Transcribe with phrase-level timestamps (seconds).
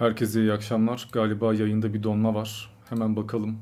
[0.00, 1.08] Herkese iyi akşamlar.
[1.12, 2.74] Galiba yayında bir donma var.
[2.88, 3.58] Hemen bakalım.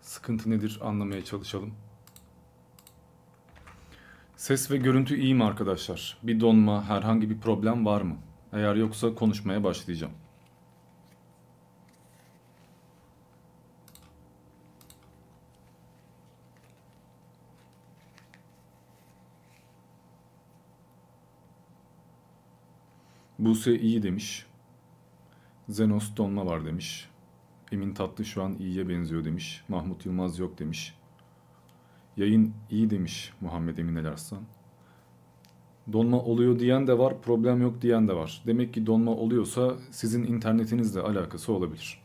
[0.00, 1.74] Sıkıntı nedir anlamaya çalışalım.
[4.36, 6.18] Ses ve görüntü iyi mi arkadaşlar?
[6.22, 8.16] Bir donma, herhangi bir problem var mı?
[8.52, 10.12] Eğer yoksa konuşmaya başlayacağım.
[23.38, 24.46] Buse iyi demiş.
[25.68, 27.08] Zenos donma var demiş.
[27.72, 29.64] Emin Tatlı şu an iyiye benziyor demiş.
[29.68, 30.94] Mahmut Yılmaz yok demiş.
[32.16, 34.42] Yayın iyi demiş Muhammed Emin El Arslan.
[35.92, 38.42] Donma oluyor diyen de var, problem yok diyen de var.
[38.46, 42.02] Demek ki donma oluyorsa sizin internetinizle alakası olabilir.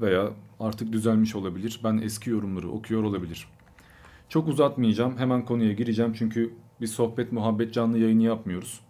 [0.00, 1.80] Veya artık düzelmiş olabilir.
[1.84, 3.48] Ben eski yorumları okuyor olabilir.
[4.28, 5.18] Çok uzatmayacağım.
[5.18, 8.80] Hemen konuya gireceğim çünkü bir sohbet muhabbet canlı yayını yapmıyoruz.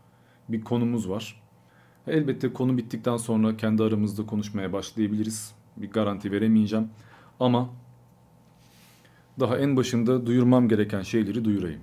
[0.49, 1.38] Bir konumuz var.
[2.11, 5.55] Elbette konu bittikten sonra kendi aramızda konuşmaya başlayabiliriz.
[5.77, 6.89] Bir garanti veremeyeceğim.
[7.41, 7.71] Ama
[9.41, 11.81] daha en başında duyurmam gereken şeyleri duyurayım.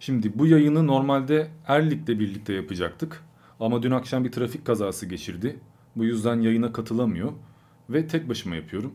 [0.00, 3.24] Şimdi bu yayını normalde Erlik'le birlikte yapacaktık.
[3.60, 5.60] Ama dün akşam bir trafik kazası geçirdi.
[5.96, 7.32] Bu yüzden yayına katılamıyor
[7.90, 8.92] ve tek başıma yapıyorum.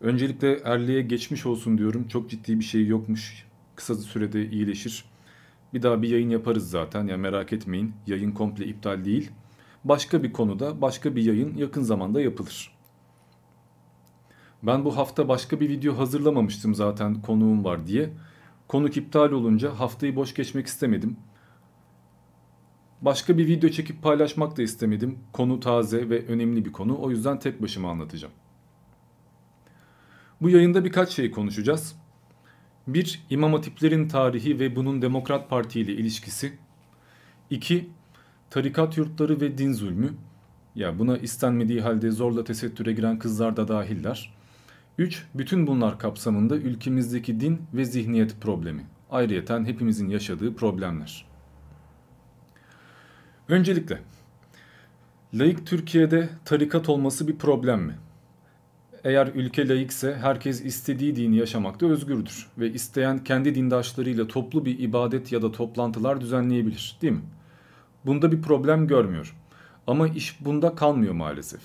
[0.00, 2.08] Öncelikle Erlik'e geçmiş olsun diyorum.
[2.08, 3.46] Çok ciddi bir şey yokmuş.
[3.76, 5.04] Kısa sürede iyileşir.
[5.74, 7.92] Bir daha bir yayın yaparız zaten ya merak etmeyin.
[8.06, 9.30] Yayın komple iptal değil
[9.84, 12.74] başka bir konuda başka bir yayın yakın zamanda yapılır.
[14.62, 18.10] Ben bu hafta başka bir video hazırlamamıştım zaten konuğum var diye.
[18.68, 21.16] Konuk iptal olunca haftayı boş geçmek istemedim.
[23.02, 25.18] Başka bir video çekip paylaşmak da istemedim.
[25.32, 26.98] Konu taze ve önemli bir konu.
[27.02, 28.34] O yüzden tek başıma anlatacağım.
[30.40, 31.96] Bu yayında birkaç şey konuşacağız.
[32.86, 36.58] Bir, İmam Hatiplerin tarihi ve bunun Demokrat Parti ile ilişkisi.
[37.50, 37.90] İki,
[38.52, 40.14] tarikat yurtları ve din zulmü.
[40.74, 44.34] Ya buna istenmediği halde zorla tesettüre giren kızlar da dahiller.
[44.98, 45.26] 3.
[45.34, 48.86] Bütün bunlar kapsamında ülkemizdeki din ve zihniyet problemi.
[49.10, 51.24] Ayrıyeten hepimizin yaşadığı problemler.
[53.48, 54.00] Öncelikle,
[55.34, 57.98] laik Türkiye'de tarikat olması bir problem mi?
[59.04, 65.32] Eğer ülke laikse herkes istediği dini yaşamakta özgürdür ve isteyen kendi dindaşlarıyla toplu bir ibadet
[65.32, 67.22] ya da toplantılar düzenleyebilir değil mi?
[68.06, 69.36] Bunda bir problem görmüyor.
[69.86, 71.60] Ama iş bunda kalmıyor maalesef.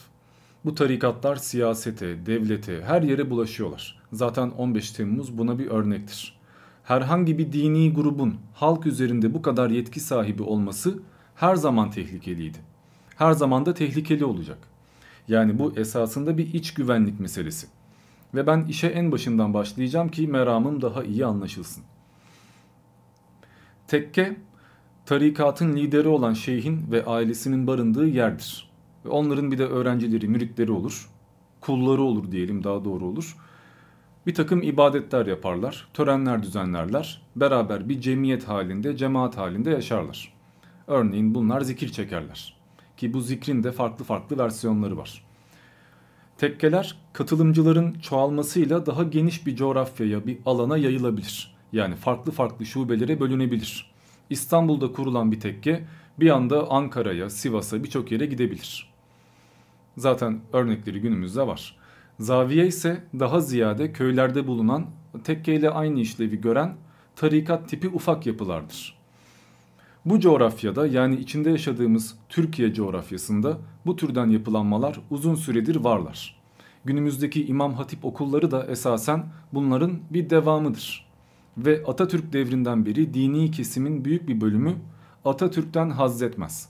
[0.65, 3.99] Bu tarikatlar siyasete, devlete, her yere bulaşıyorlar.
[4.13, 6.37] Zaten 15 Temmuz buna bir örnektir.
[6.83, 10.99] Herhangi bir dini grubun halk üzerinde bu kadar yetki sahibi olması
[11.35, 12.57] her zaman tehlikeliydi.
[13.15, 14.57] Her zaman da tehlikeli olacak.
[15.27, 17.67] Yani bu esasında bir iç güvenlik meselesi.
[18.33, 21.83] Ve ben işe en başından başlayacağım ki meramım daha iyi anlaşılsın.
[23.87, 24.37] Tekke
[25.07, 28.69] tarikatın lideri olan şeyhin ve ailesinin barındığı yerdir.
[29.05, 31.09] Ve onların bir de öğrencileri, müritleri olur.
[31.61, 33.37] Kulları olur diyelim daha doğru olur.
[34.25, 37.21] Bir takım ibadetler yaparlar, törenler düzenlerler.
[37.35, 40.33] Beraber bir cemiyet halinde, cemaat halinde yaşarlar.
[40.87, 42.57] Örneğin bunlar zikir çekerler.
[42.97, 45.23] Ki bu zikrin de farklı farklı versiyonları var.
[46.37, 51.55] Tekkeler katılımcıların çoğalmasıyla daha geniş bir coğrafyaya, bir alana yayılabilir.
[51.71, 53.96] Yani farklı farklı şubelere bölünebilir.
[54.29, 55.83] İstanbul'da kurulan bir tekke
[56.19, 58.93] bir anda Ankara'ya, Sivas'a birçok yere gidebilir.
[59.97, 61.75] Zaten örnekleri günümüzde var.
[62.19, 64.85] Zaviye ise daha ziyade köylerde bulunan
[65.23, 66.75] tekkeyle aynı işlevi gören
[67.15, 68.97] tarikat tipi ufak yapılardır.
[70.05, 76.37] Bu coğrafyada yani içinde yaşadığımız Türkiye coğrafyasında bu türden yapılanmalar uzun süredir varlar.
[76.85, 81.06] Günümüzdeki İmam Hatip okulları da esasen bunların bir devamıdır
[81.57, 84.75] ve Atatürk devrinden beri dini kesimin büyük bir bölümü
[85.25, 86.69] Atatürk'ten haz etmez.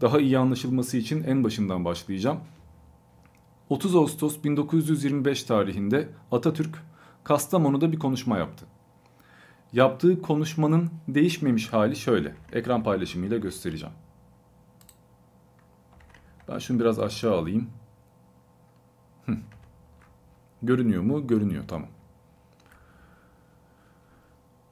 [0.00, 2.40] Daha iyi anlaşılması için en başından başlayacağım.
[3.68, 6.78] 30 Ağustos 1925 tarihinde Atatürk
[7.24, 8.66] Kastamonu'da bir konuşma yaptı.
[9.72, 12.34] Yaptığı konuşmanın değişmemiş hali şöyle.
[12.52, 13.94] Ekran paylaşımıyla göstereceğim.
[16.48, 17.70] Ben şunu biraz aşağı alayım.
[20.62, 21.26] Görünüyor mu?
[21.26, 21.95] Görünüyor tamam.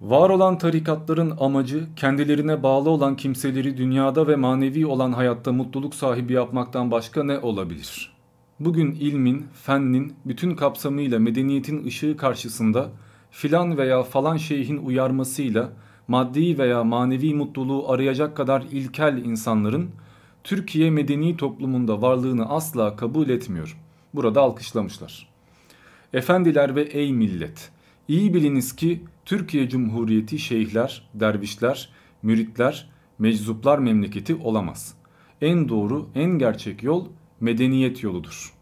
[0.04, 6.32] Var olan tarikatların amacı kendilerine bağlı olan kimseleri dünyada ve manevi olan hayatta mutluluk sahibi
[6.32, 8.12] yapmaktan başka ne olabilir?
[8.60, 12.90] Bugün ilmin, fennin bütün kapsamıyla medeniyetin ışığı karşısında
[13.30, 15.72] filan veya falan şeyhin uyarmasıyla
[16.08, 19.90] maddi veya manevi mutluluğu arayacak kadar ilkel insanların
[20.44, 23.78] Türkiye medeni toplumunda varlığını asla kabul etmiyor.
[24.14, 25.28] Burada alkışlamışlar.
[26.12, 27.70] Efendiler ve ey millet!
[28.08, 31.88] İyi biliniz ki Türkiye Cumhuriyeti şeyhler, dervişler,
[32.22, 34.94] müritler, meczuplar memleketi olamaz.
[35.40, 37.06] En doğru, en gerçek yol
[37.40, 38.52] medeniyet yoludur.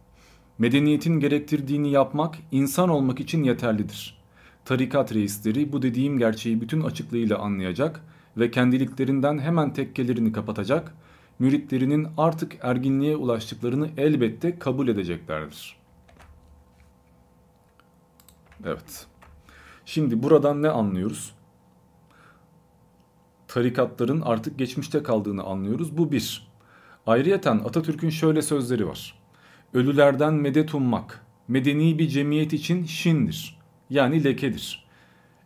[0.58, 4.22] Medeniyetin gerektirdiğini yapmak insan olmak için yeterlidir.
[4.64, 8.04] Tarikat reisleri bu dediğim gerçeği bütün açıklığıyla anlayacak
[8.36, 10.94] ve kendiliklerinden hemen tekkelerini kapatacak,
[11.38, 15.76] müritlerinin artık erginliğe ulaştıklarını elbette kabul edeceklerdir.
[18.64, 19.11] Evet.
[19.84, 21.34] Şimdi buradan ne anlıyoruz?
[23.48, 25.98] Tarikatların artık geçmişte kaldığını anlıyoruz.
[25.98, 26.52] Bu bir.
[27.06, 29.14] Ayrıyeten Atatürk'ün şöyle sözleri var.
[29.74, 33.58] Ölülerden medet ummak, medeni bir cemiyet için şindir.
[33.90, 34.84] Yani lekedir.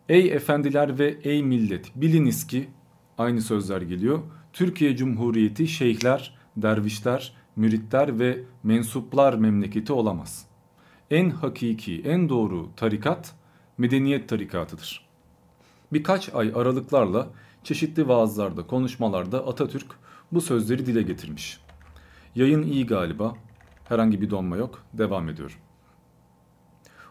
[0.09, 2.69] Ey efendiler ve ey millet biliniz ki
[3.17, 4.19] aynı sözler geliyor.
[4.53, 10.45] Türkiye Cumhuriyeti şeyhler, dervişler, müritler ve mensuplar memleketi olamaz.
[11.11, 13.35] En hakiki, en doğru tarikat
[13.77, 15.07] medeniyet tarikatıdır.
[15.93, 17.27] Birkaç ay aralıklarla
[17.63, 19.87] çeşitli vaazlarda, konuşmalarda Atatürk
[20.31, 21.59] bu sözleri dile getirmiş.
[22.35, 23.35] Yayın iyi galiba.
[23.89, 24.83] Herhangi bir donma yok.
[24.93, 25.55] Devam ediyorum.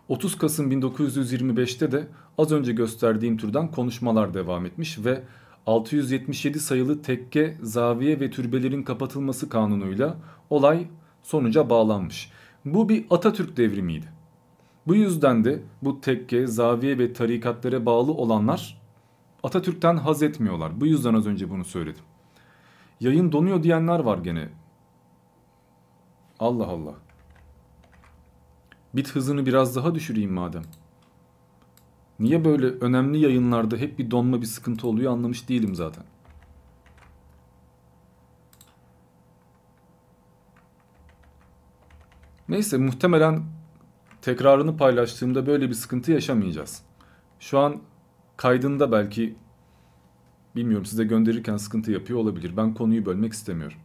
[0.08, 2.08] 30 Kasım 1925'te de
[2.38, 5.22] az önce gösterdiğim türden konuşmalar devam etmiş ve
[5.66, 10.16] 677 sayılı tekke, zaviye ve türbelerin kapatılması kanunuyla
[10.50, 10.88] olay
[11.22, 12.30] sonuca bağlanmış.
[12.64, 14.15] Bu bir Atatürk devrimiydi.
[14.86, 18.82] Bu yüzden de bu tekke, zaviye ve tarikatlere bağlı olanlar
[19.42, 20.80] Atatürk'ten haz etmiyorlar.
[20.80, 22.04] Bu yüzden az önce bunu söyledim.
[23.00, 24.48] Yayın donuyor diyenler var gene.
[26.38, 26.94] Allah Allah.
[28.94, 30.62] Bit hızını biraz daha düşüreyim madem.
[32.20, 36.04] Niye böyle önemli yayınlarda hep bir donma bir sıkıntı oluyor anlamış değilim zaten.
[42.48, 43.55] Neyse muhtemelen
[44.26, 46.82] tekrarını paylaştığımda böyle bir sıkıntı yaşamayacağız.
[47.40, 47.76] Şu an
[48.36, 49.34] kaydında belki
[50.56, 52.56] bilmiyorum size gönderirken sıkıntı yapıyor olabilir.
[52.56, 53.78] Ben konuyu bölmek istemiyorum.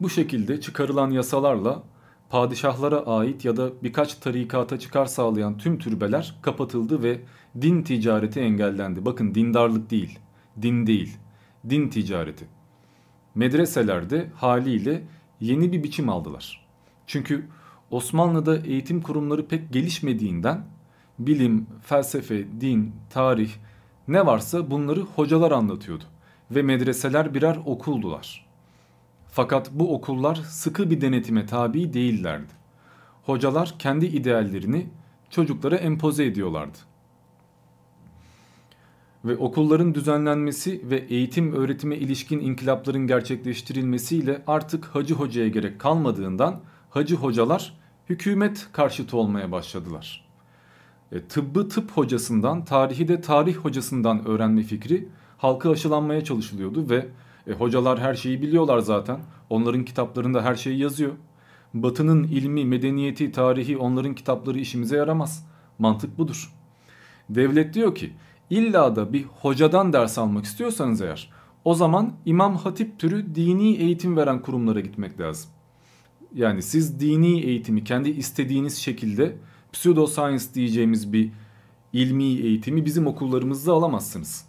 [0.00, 1.82] Bu şekilde çıkarılan yasalarla
[2.30, 7.20] padişahlara ait ya da birkaç tarikata çıkar sağlayan tüm türbeler kapatıldı ve
[7.60, 9.04] din ticareti engellendi.
[9.04, 10.18] Bakın dindarlık değil,
[10.62, 11.16] din değil,
[11.70, 12.48] din ticareti.
[13.34, 15.02] Medreselerde haliyle
[15.40, 16.66] yeni bir biçim aldılar.
[17.06, 17.46] Çünkü
[17.90, 20.64] Osmanlı'da eğitim kurumları pek gelişmediğinden
[21.18, 23.50] bilim, felsefe, din, tarih
[24.08, 26.04] ne varsa bunları hocalar anlatıyordu
[26.50, 28.46] ve medreseler birer okuldular.
[29.30, 32.52] Fakat bu okullar sıkı bir denetime tabi değillerdi.
[33.22, 34.86] Hocalar kendi ideallerini
[35.30, 36.78] çocuklara empoze ediyorlardı.
[39.24, 46.60] Ve okulların düzenlenmesi ve eğitim öğretime ilişkin inkılapların gerçekleştirilmesiyle artık hacı hocaya gerek kalmadığından
[46.96, 47.72] hacı hocalar
[48.08, 50.24] hükümet karşıtı olmaya başladılar.
[51.12, 55.08] E, tıbbı tıp hocasından, tarihi de tarih hocasından öğrenme fikri
[55.38, 57.06] halka aşılanmaya çalışılıyordu ve
[57.46, 59.20] e, hocalar her şeyi biliyorlar zaten.
[59.50, 61.12] Onların kitaplarında her şey yazıyor.
[61.74, 65.46] Batının ilmi, medeniyeti, tarihi onların kitapları işimize yaramaz.
[65.78, 66.52] Mantık budur.
[67.30, 68.12] Devlet diyor ki
[68.50, 71.30] illa da bir hocadan ders almak istiyorsanız eğer
[71.64, 75.55] o zaman İmam Hatip türü dini eğitim veren kurumlara gitmek lazım.
[76.34, 79.36] Yani siz dini eğitimi kendi istediğiniz şekilde
[79.72, 81.30] pseudoscience diyeceğimiz bir
[81.92, 84.44] ilmi eğitimi bizim okullarımızda alamazsınız.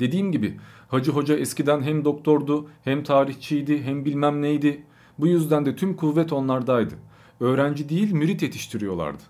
[0.00, 0.56] Dediğim gibi
[0.88, 4.82] Hacı Hoca eskiden hem doktordu hem tarihçiydi hem bilmem neydi.
[5.18, 6.94] Bu yüzden de tüm kuvvet onlardaydı.
[7.40, 9.22] Öğrenci değil mürit yetiştiriyorlardı.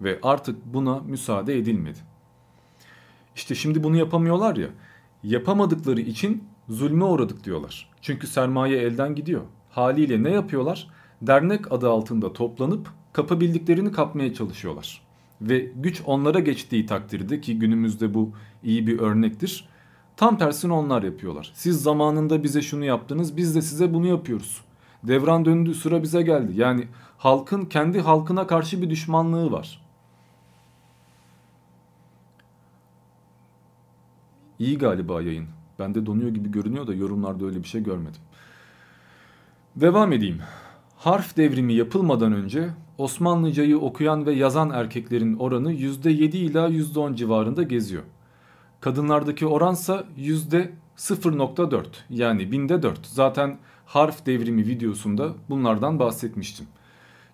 [0.00, 1.98] Ve artık buna müsaade edilmedi.
[3.36, 4.68] İşte şimdi bunu yapamıyorlar ya.
[5.22, 7.90] Yapamadıkları için zulme uğradık diyorlar.
[8.00, 9.42] Çünkü sermaye elden gidiyor.
[9.72, 10.88] Haliyle ne yapıyorlar?
[11.22, 15.02] Dernek adı altında toplanıp kapabildiklerini kapmaya çalışıyorlar.
[15.40, 18.30] Ve güç onlara geçtiği takdirde ki günümüzde bu
[18.62, 19.68] iyi bir örnektir.
[20.16, 21.52] Tam tersini onlar yapıyorlar.
[21.54, 24.60] Siz zamanında bize şunu yaptınız biz de size bunu yapıyoruz.
[25.02, 26.52] Devran döndü sıra bize geldi.
[26.56, 26.88] Yani
[27.18, 29.82] halkın kendi halkına karşı bir düşmanlığı var.
[34.58, 35.46] İyi galiba yayın.
[35.78, 38.20] Bende donuyor gibi görünüyor da yorumlarda öyle bir şey görmedim.
[39.76, 40.38] Devam edeyim.
[40.96, 48.02] Harf devrimi yapılmadan önce Osmanlıcayı okuyan ve yazan erkeklerin oranı %7 ila %10 civarında geziyor.
[48.80, 53.06] Kadınlardaki oransa %0.4 yani binde 4.
[53.06, 56.66] Zaten harf devrimi videosunda bunlardan bahsetmiştim.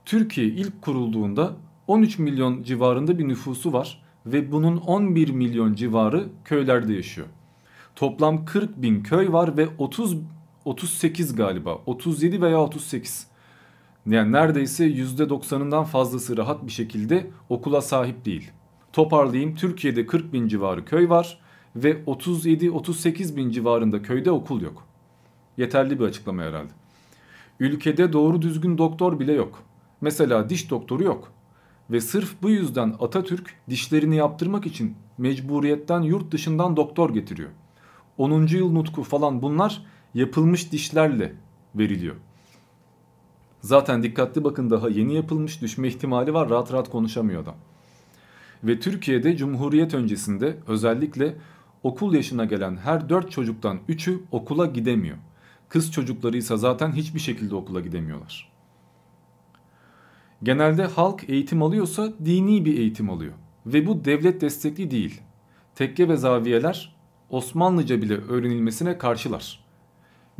[0.04, 1.52] Türkiye ilk kurulduğunda
[1.86, 7.26] 13 milyon civarında bir nüfusu var ve bunun 11 milyon civarı köylerde yaşıyor.
[7.96, 10.16] Toplam 40 bin köy var ve 30
[10.68, 13.26] 38 galiba 37 veya 38
[14.06, 18.50] yani neredeyse %90'ından fazlası rahat bir şekilde okula sahip değil.
[18.92, 21.40] Toparlayayım Türkiye'de 40 bin civarı köy var
[21.76, 24.84] ve 37-38 bin civarında köyde okul yok.
[25.56, 26.72] Yeterli bir açıklama herhalde.
[27.60, 29.62] Ülkede doğru düzgün doktor bile yok.
[30.00, 31.32] Mesela diş doktoru yok.
[31.90, 37.50] Ve sırf bu yüzden Atatürk dişlerini yaptırmak için mecburiyetten yurt dışından doktor getiriyor.
[38.18, 38.46] 10.
[38.46, 39.82] yıl nutku falan bunlar
[40.18, 41.32] yapılmış dişlerle
[41.74, 42.16] veriliyor.
[43.60, 47.56] Zaten dikkatli bakın daha yeni yapılmış düşme ihtimali var rahat rahat konuşamıyor adam.
[48.64, 51.36] Ve Türkiye'de Cumhuriyet öncesinde özellikle
[51.82, 55.16] okul yaşına gelen her 4 çocuktan 3'ü okula gidemiyor.
[55.68, 58.52] Kız çocukları ise zaten hiçbir şekilde okula gidemiyorlar.
[60.42, 63.32] Genelde halk eğitim alıyorsa dini bir eğitim alıyor.
[63.66, 65.20] Ve bu devlet destekli değil.
[65.74, 66.96] Tekke ve zaviyeler
[67.30, 69.67] Osmanlıca bile öğrenilmesine karşılar.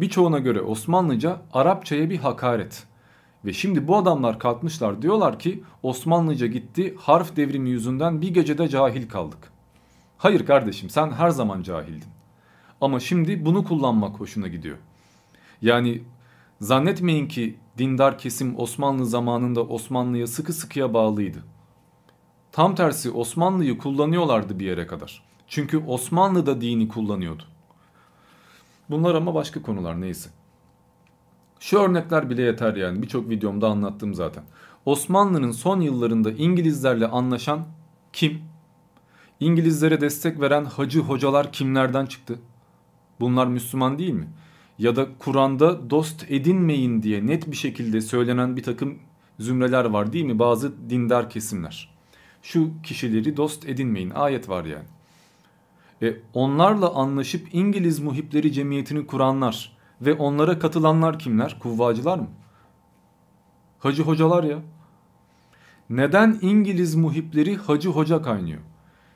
[0.01, 2.85] Birçoğuna göre Osmanlıca Arapçaya bir hakaret.
[3.45, 9.09] Ve şimdi bu adamlar kalkmışlar diyorlar ki Osmanlıca gitti harf devrimi yüzünden bir gecede cahil
[9.09, 9.53] kaldık.
[10.19, 12.09] Hayır kardeşim sen her zaman cahildin.
[12.81, 14.77] Ama şimdi bunu kullanmak hoşuna gidiyor.
[15.63, 16.03] Yani
[16.61, 21.39] zannetmeyin ki dindar kesim Osmanlı zamanında Osmanlı'ya sıkı sıkıya bağlıydı.
[22.53, 25.23] Tam tersi Osmanlı'yı kullanıyorlardı bir yere kadar.
[25.49, 27.43] Çünkü Osmanlı da dini kullanıyordu.
[28.91, 30.31] Bunlar ama başka konular neyse.
[31.61, 34.45] Şu örnekler bile yeter yani birçok videomda anlattım zaten.
[34.85, 37.67] Osmanlı'nın son yıllarında İngilizlerle anlaşan
[38.13, 38.43] kim?
[39.41, 42.39] İngilizlere destek veren hacı hocalar kimlerden çıktı?
[43.21, 44.29] Bunlar Müslüman değil mi?
[44.79, 48.99] Ya da Kur'an'da dost edinmeyin diye net bir şekilde söylenen bir takım
[49.39, 50.39] zümreler var değil mi?
[50.39, 51.95] Bazı dindar kesimler.
[52.43, 54.87] Şu kişileri dost edinmeyin ayet var yani.
[56.03, 61.59] E, onlarla anlaşıp İngiliz muhipleri cemiyetini kuranlar ve onlara katılanlar kimler?
[61.59, 62.29] Kuvvacılar mı?
[63.79, 64.59] Hacı hocalar ya.
[65.91, 68.61] Neden İngiliz muhipleri hacı hoca kaynıyor?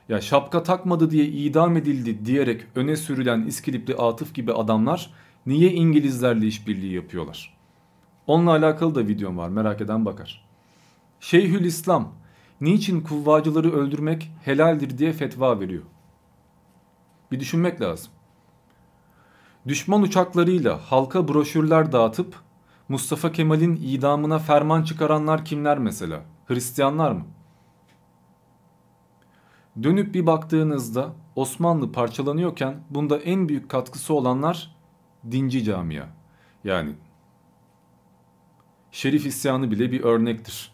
[0.09, 5.13] Ya şapka takmadı diye idam edildi diyerek öne sürülen İskilipli Atıf gibi adamlar
[5.45, 7.57] niye İngilizlerle işbirliği yapıyorlar?
[8.27, 10.45] Onunla alakalı da videom var merak eden bakar.
[11.19, 12.11] Şeyhül İslam
[12.61, 15.83] niçin kuvvacıları öldürmek helaldir diye fetva veriyor.
[17.33, 18.11] Bir düşünmek lazım.
[19.67, 22.35] Düşman uçaklarıyla halka broşürler dağıtıp
[22.89, 26.21] Mustafa Kemal'in idamına ferman çıkaranlar kimler mesela?
[26.45, 27.25] Hristiyanlar mı?
[29.83, 34.75] Dönüp bir baktığınızda Osmanlı parçalanıyorken bunda en büyük katkısı olanlar
[35.31, 36.05] dinci camia.
[36.63, 36.93] Yani
[38.91, 40.71] Şerif isyanı bile bir örnektir.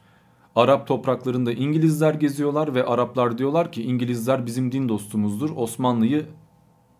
[0.55, 5.49] Arap topraklarında İngilizler geziyorlar ve Araplar diyorlar ki İngilizler bizim din dostumuzdur.
[5.55, 6.25] Osmanlı'yı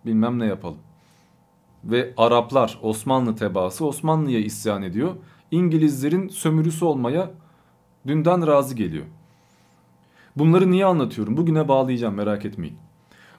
[0.05, 0.77] bilmem ne yapalım.
[1.83, 5.15] Ve Araplar Osmanlı tebaası Osmanlı'ya isyan ediyor.
[5.51, 7.31] İngilizlerin sömürüsü olmaya
[8.07, 9.05] dünden razı geliyor.
[10.35, 11.37] Bunları niye anlatıyorum?
[11.37, 12.77] Bugüne bağlayacağım merak etmeyin.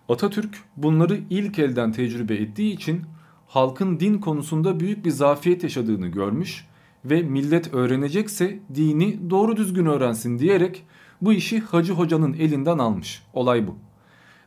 [0.09, 3.03] Atatürk bunları ilk elden tecrübe ettiği için
[3.49, 6.67] halkın din konusunda büyük bir zafiyet yaşadığını görmüş
[7.05, 10.85] ve millet öğrenecekse dini doğru düzgün öğrensin diyerek
[11.21, 13.23] bu işi Hacı Hoca'nın elinden almış.
[13.35, 13.77] Olay bu.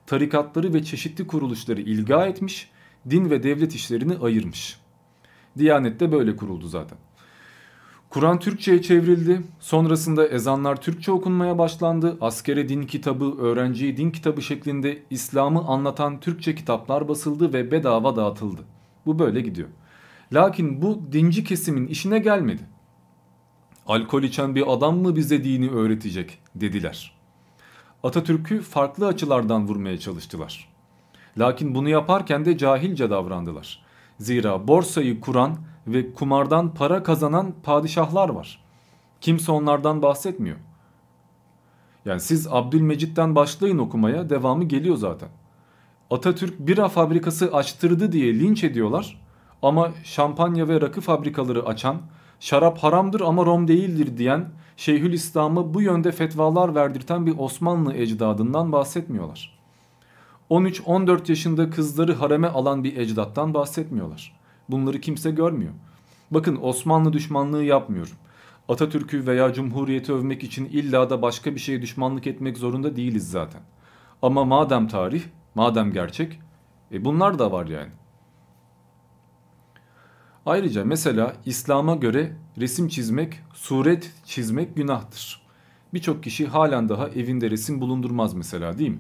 [0.06, 2.70] Tarikatları ve çeşitli kuruluşları ilga etmiş,
[3.10, 4.78] din ve devlet işlerini ayırmış.
[5.58, 6.98] Diyanet de böyle kuruldu zaten.
[8.10, 9.42] Kur'an Türkçe'ye çevrildi.
[9.60, 12.18] Sonrasında ezanlar Türkçe okunmaya başlandı.
[12.22, 18.62] Askere din kitabı, öğrenciye din kitabı şeklinde İslam'ı anlatan Türkçe kitaplar basıldı ve bedava dağıtıldı.
[19.06, 19.68] Bu böyle gidiyor.
[20.34, 22.62] Lakin bu dinci kesimin işine gelmedi.
[23.88, 27.23] Alkol içen bir adam mı bize dini öğretecek dediler.
[28.04, 30.70] Atatürk'ü farklı açılardan vurmaya çalıştılar.
[31.38, 33.84] Lakin bunu yaparken de cahilce davrandılar.
[34.20, 35.58] Zira borsayı kuran
[35.88, 38.64] ve kumardan para kazanan padişahlar var.
[39.22, 40.58] Kimse onlardan bahsetmiyor.
[42.06, 45.30] Yani siz Abdülmecit'ten başlayın okumaya devamı geliyor zaten.
[46.10, 49.22] Atatürk bira fabrikası açtırdı diye linç ediyorlar.
[49.62, 52.02] Ama şampanya ve rakı fabrikaları açan,
[52.40, 59.60] şarap haramdır ama rom değildir diyen Şeyhülislam'ı bu yönde fetvalar verdirten bir Osmanlı ecdadından bahsetmiyorlar.
[60.50, 64.40] 13-14 yaşında kızları hareme alan bir ecdattan bahsetmiyorlar.
[64.70, 65.74] Bunları kimse görmüyor.
[66.32, 68.16] Bakın Osmanlı düşmanlığı yapmıyorum.
[68.70, 73.62] Atatürk'ü veya Cumhuriyeti övmek için illa da başka bir şeye düşmanlık etmek zorunda değiliz zaten.
[74.22, 75.24] Ama madem tarih,
[75.56, 76.40] madem gerçek,
[76.92, 77.92] e bunlar da var yani.
[80.46, 85.42] Ayrıca mesela İslam'a göre resim çizmek, suret çizmek günahtır.
[85.94, 89.00] Birçok kişi halen daha evinde resim bulundurmaz mesela değil mi?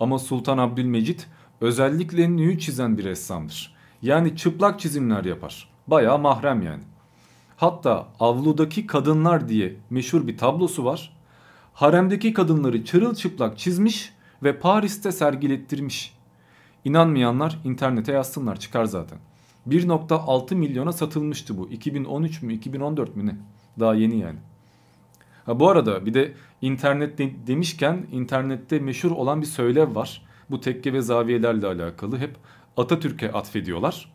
[0.00, 1.26] Ama Sultan Abdülmecit
[1.60, 3.74] özellikle nüyü çizen bir ressamdır.
[4.02, 5.68] Yani çıplak çizimler yapar.
[5.86, 6.82] Bayağı mahrem yani.
[7.56, 11.16] Hatta avludaki kadınlar diye meşhur bir tablosu var.
[11.72, 16.14] Haremdeki kadınları çırılçıplak çizmiş ve Paris'te sergilettirmiş.
[16.84, 19.18] İnanmayanlar internete yazsınlar çıkar zaten.
[19.68, 21.68] 1.6 milyona satılmıştı bu.
[21.70, 23.36] 2013 mü 2014 mü ne?
[23.80, 24.38] Daha yeni yani.
[25.46, 30.22] Ha, bu arada bir de internet de, demişken internette meşhur olan bir söylev var.
[30.50, 32.36] Bu tekke ve zaviyelerle alakalı hep
[32.76, 34.12] Atatürk'e atfediyorlar.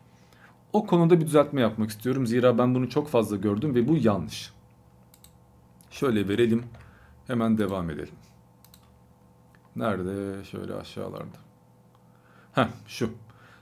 [0.72, 2.26] O konuda bir düzeltme yapmak istiyorum.
[2.26, 4.52] Zira ben bunu çok fazla gördüm ve bu yanlış.
[5.90, 6.64] Şöyle verelim.
[7.26, 8.14] Hemen devam edelim.
[9.76, 10.44] Nerede?
[10.44, 11.38] Şöyle aşağılarda.
[12.52, 13.10] Heh şu.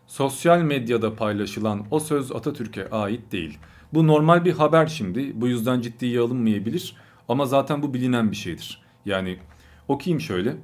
[0.09, 3.59] Sosyal medyada paylaşılan o söz Atatürk'e ait değil.
[3.95, 5.41] Bu normal bir haber şimdi.
[5.41, 6.97] Bu yüzden ciddiye alınmayabilir.
[7.29, 8.83] Ama zaten bu bilinen bir şeydir.
[9.05, 9.39] Yani
[9.89, 10.57] okuyayım şöyle.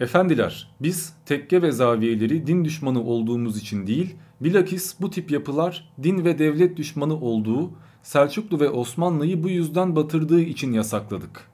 [0.00, 6.24] Efendiler, biz tekke ve zaviyeleri din düşmanı olduğumuz için değil, bilakis bu tip yapılar din
[6.24, 7.70] ve devlet düşmanı olduğu,
[8.02, 11.50] Selçuklu ve Osmanlı'yı bu yüzden batırdığı için yasakladık.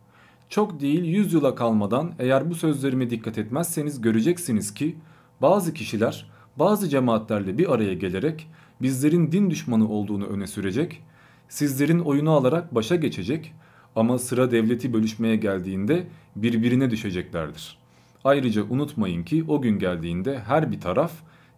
[0.49, 4.97] Çok değil 100 yıla kalmadan eğer bu sözlerime dikkat etmezseniz göreceksiniz ki
[5.43, 8.47] bazı kişiler bazı cemaatlerle bir araya gelerek
[8.83, 11.03] bizlerin din düşmanı olduğunu öne sürecek,
[11.49, 13.53] sizlerin oyunu alarak başa geçecek
[13.97, 17.79] ama sıra devleti bölüşmeye geldiğinde birbirine düşeceklerdir.
[18.25, 21.13] Ayrıca unutmayın ki o gün geldiğinde her bir taraf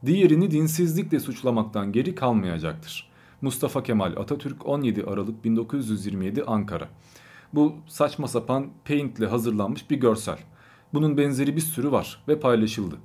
[0.07, 3.13] diğerini dinsizlikle suçlamaktan geri kalmayacaktır.
[3.43, 6.89] Mustafa Kemal Atatürk 17 Aralık 1927 Ankara.
[7.55, 10.39] Bu saçma sapan paint ile hazırlanmış bir görsel.
[10.95, 12.97] Bunun benzeri bir sürü var ve paylaşıldı.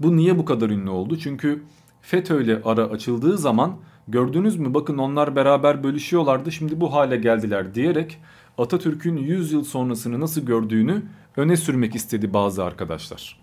[0.00, 1.18] Bu niye bu kadar ünlü oldu?
[1.18, 1.62] Çünkü
[2.02, 3.76] FETÖ ile ara açıldığı zaman
[4.08, 8.18] gördünüz mü bakın onlar beraber bölüşüyorlardı şimdi bu hale geldiler diyerek
[8.58, 11.02] Atatürk'ün 100 yıl sonrasını nasıl gördüğünü
[11.36, 13.40] öne sürmek istedi bazı arkadaşlar.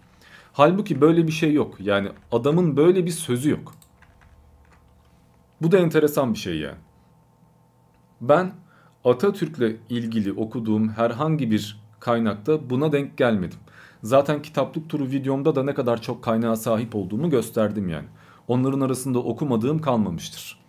[0.53, 1.75] Halbuki böyle bir şey yok.
[1.79, 3.73] Yani adamın böyle bir sözü yok.
[5.61, 6.77] Bu da enteresan bir şey yani.
[8.21, 8.51] Ben
[9.05, 13.59] Atatürk'le ilgili okuduğum herhangi bir kaynakta buna denk gelmedim.
[14.03, 18.07] Zaten kitaplık turu videomda da ne kadar çok kaynağa sahip olduğumu gösterdim yani.
[18.47, 20.59] Onların arasında okumadığım kalmamıştır.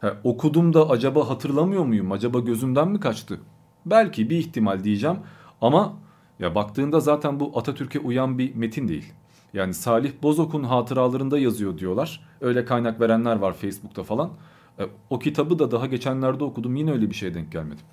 [0.00, 2.12] Ha, okudum da acaba hatırlamıyor muyum?
[2.12, 3.40] Acaba gözümden mi kaçtı?
[3.86, 5.16] Belki bir ihtimal diyeceğim
[5.60, 5.92] ama
[6.38, 9.12] ya baktığında zaten bu Atatürk'e uyan bir metin değil.
[9.54, 12.20] Yani Salih Bozok'un hatıralarında yazıyor diyorlar.
[12.40, 14.30] Öyle kaynak verenler var Facebook'ta falan.
[14.78, 17.84] E, o kitabı da daha geçenlerde okudum yine öyle bir şeye denk gelmedim.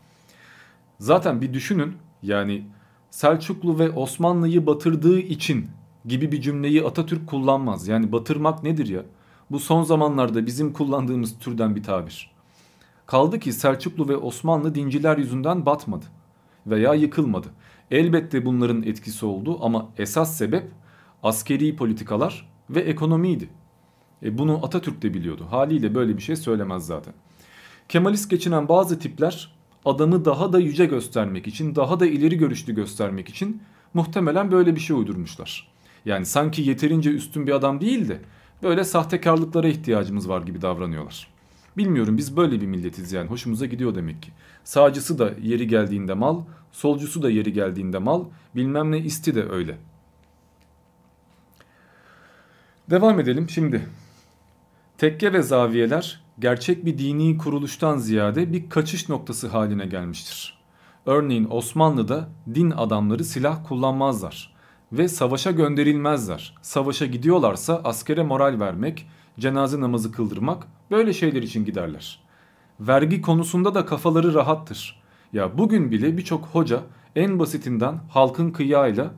[0.99, 2.65] Zaten bir düşünün yani
[3.11, 5.67] Selçuklu ve Osmanlı'yı batırdığı için
[6.05, 7.87] gibi bir cümleyi Atatürk kullanmaz.
[7.87, 9.01] Yani batırmak nedir ya?
[9.51, 12.31] Bu son zamanlarda bizim kullandığımız türden bir tabir.
[13.05, 16.05] Kaldı ki Selçuklu ve Osmanlı dinciler yüzünden batmadı
[16.67, 17.47] veya yıkılmadı.
[17.91, 20.71] Elbette bunların etkisi oldu ama esas sebep
[21.23, 23.49] askeri politikalar ve ekonomiydi.
[24.23, 25.47] E bunu Atatürk de biliyordu.
[25.49, 27.13] Haliyle böyle bir şey söylemez zaten.
[27.89, 33.29] Kemalist geçinen bazı tipler adamı daha da yüce göstermek için, daha da ileri görüşlü göstermek
[33.29, 33.61] için
[33.93, 35.67] muhtemelen böyle bir şey uydurmuşlar.
[36.05, 38.21] Yani sanki yeterince üstün bir adam değil de
[38.63, 41.27] böyle sahtekarlıklara ihtiyacımız var gibi davranıyorlar.
[41.77, 44.31] Bilmiyorum biz böyle bir milletiz yani hoşumuza gidiyor demek ki.
[44.63, 49.77] Sağcısı da yeri geldiğinde mal, solcusu da yeri geldiğinde mal, bilmem ne isti de öyle.
[52.89, 53.87] Devam edelim şimdi.
[54.97, 60.59] Tekke ve zaviyeler gerçek bir dini kuruluştan ziyade bir kaçış noktası haline gelmiştir.
[61.05, 64.55] Örneğin Osmanlı'da din adamları silah kullanmazlar
[64.91, 66.55] ve savaşa gönderilmezler.
[66.61, 69.07] Savaşa gidiyorlarsa askere moral vermek,
[69.39, 72.19] cenaze namazı kıldırmak böyle şeyler için giderler.
[72.79, 75.01] Vergi konusunda da kafaları rahattır.
[75.33, 76.79] Ya bugün bile birçok hoca
[77.15, 79.11] en basitinden halkın kıyağıyla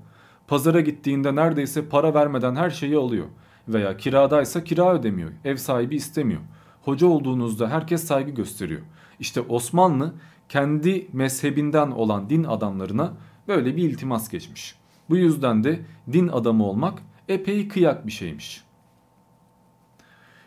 [0.47, 3.25] pazara gittiğinde neredeyse para vermeden her şeyi alıyor.
[3.67, 6.41] Veya kiradaysa kira ödemiyor, ev sahibi istemiyor.
[6.81, 8.81] Hoca olduğunuzda herkes saygı gösteriyor.
[9.19, 10.13] İşte Osmanlı
[10.49, 13.13] kendi mezhebinden olan din adamlarına
[13.47, 14.75] böyle bir iltimas geçmiş.
[15.09, 15.79] Bu yüzden de
[16.11, 18.63] din adamı olmak epey kıyak bir şeymiş.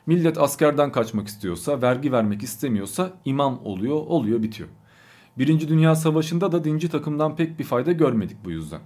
[0.07, 4.69] Millet askerden kaçmak istiyorsa, vergi vermek istemiyorsa imam oluyor, oluyor bitiyor.
[5.39, 8.81] Birinci Dünya Savaşı'nda da dinci takımdan pek bir fayda görmedik bu yüzden.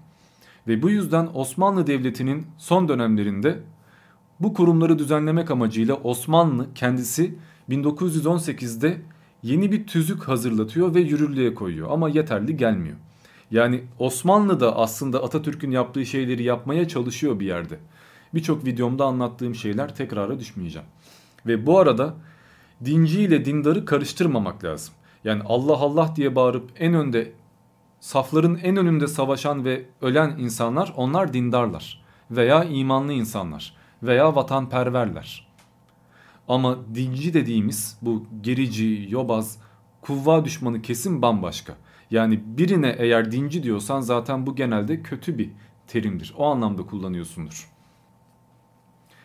[0.69, 3.59] Ve bu yüzden Osmanlı Devleti'nin son dönemlerinde
[4.41, 7.35] bu kurumları düzenlemek amacıyla Osmanlı kendisi
[7.71, 9.01] 1918'de
[9.43, 12.97] yeni bir tüzük hazırlatıyor ve yürürlüğe koyuyor ama yeterli gelmiyor.
[13.51, 17.79] Yani Osmanlı da aslında Atatürk'ün yaptığı şeyleri yapmaya çalışıyor bir yerde.
[18.35, 20.89] Birçok videomda anlattığım şeyler tekrara düşmeyeceğim.
[21.47, 22.15] Ve bu arada
[22.85, 24.95] dinci ile dindarı karıştırmamak lazım.
[25.25, 27.33] Yani Allah Allah diye bağırıp en önde
[28.01, 35.49] safların en önünde savaşan ve ölen insanlar onlar dindarlar veya imanlı insanlar veya vatanperverler.
[36.49, 39.59] Ama dinci dediğimiz bu gerici, yobaz,
[40.01, 41.75] kuvva düşmanı kesin bambaşka.
[42.11, 45.51] Yani birine eğer dinci diyorsan zaten bu genelde kötü bir
[45.87, 46.35] terimdir.
[46.37, 47.69] O anlamda kullanıyorsundur.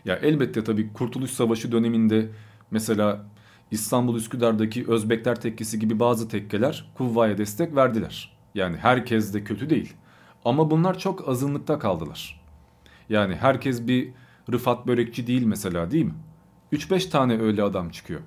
[0.06, 2.30] Ya elbette tabii Kurtuluş Savaşı döneminde
[2.72, 3.26] mesela
[3.72, 8.38] İstanbul Üsküdar'daki Özbekler tekkesi gibi bazı tekkeler kuvvaya destek verdiler.
[8.56, 9.94] Yani herkes de kötü değil.
[10.46, 12.42] Ama bunlar çok azınlıkta kaldılar.
[13.10, 14.10] Yani herkes bir
[14.52, 16.14] Rıfat Börekçi değil mesela değil mi?
[16.74, 18.22] 3-5 tane öyle adam çıkıyor.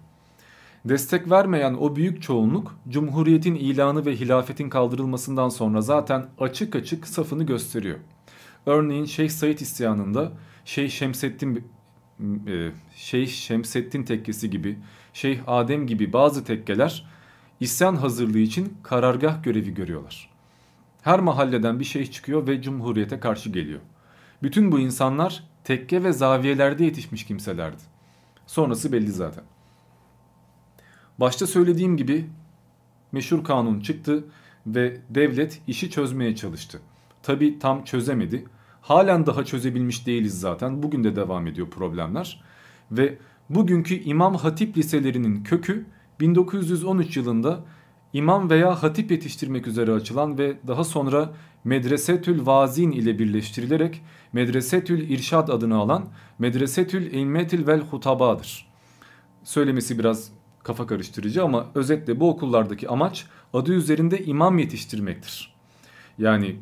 [0.84, 7.44] Destek vermeyen o büyük çoğunluk Cumhuriyet'in ilanı ve hilafetin kaldırılmasından sonra zaten açık açık safını
[7.44, 7.98] gösteriyor.
[8.66, 10.32] Örneğin Şeyh Said isyanında
[10.64, 11.64] Şeyh Şemseddin
[12.46, 14.78] e, Şeyh Şemseddin tekkesi gibi,
[15.12, 17.06] Şeyh Adem gibi bazı tekkeler
[17.60, 20.30] isyan hazırlığı için karargah görevi görüyorlar.
[21.02, 23.80] Her mahalleden bir şeyh çıkıyor ve cumhuriyete karşı geliyor.
[24.42, 27.82] Bütün bu insanlar tekke ve zaviyelerde yetişmiş kimselerdi.
[28.46, 29.44] Sonrası belli zaten.
[31.18, 32.26] Başta söylediğim gibi
[33.12, 34.24] meşhur kanun çıktı
[34.66, 36.80] ve devlet işi çözmeye çalıştı.
[37.22, 38.44] Tabi tam çözemedi.
[38.80, 40.82] Halen daha çözebilmiş değiliz zaten.
[40.82, 42.42] Bugün de devam ediyor problemler.
[42.90, 43.18] Ve
[43.50, 45.86] bugünkü İmam Hatip liselerinin kökü
[46.20, 47.64] 1913 yılında
[48.12, 51.32] imam veya hatip yetiştirmek üzere açılan ve daha sonra
[51.64, 54.02] Medresetül Vazin ile birleştirilerek
[54.36, 58.68] Medresetül İrşad adını alan Medresetül İlmetil vel Hutaba'dır.
[59.44, 60.30] Söylemesi biraz
[60.62, 65.54] kafa karıştırıcı ama özetle bu okullardaki amaç adı üzerinde imam yetiştirmektir.
[66.18, 66.56] Yani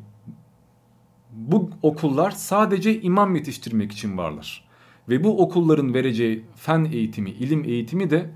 [1.32, 4.68] bu okullar sadece imam yetiştirmek için varlar.
[5.08, 8.30] Ve bu okulların vereceği fen eğitimi, ilim eğitimi de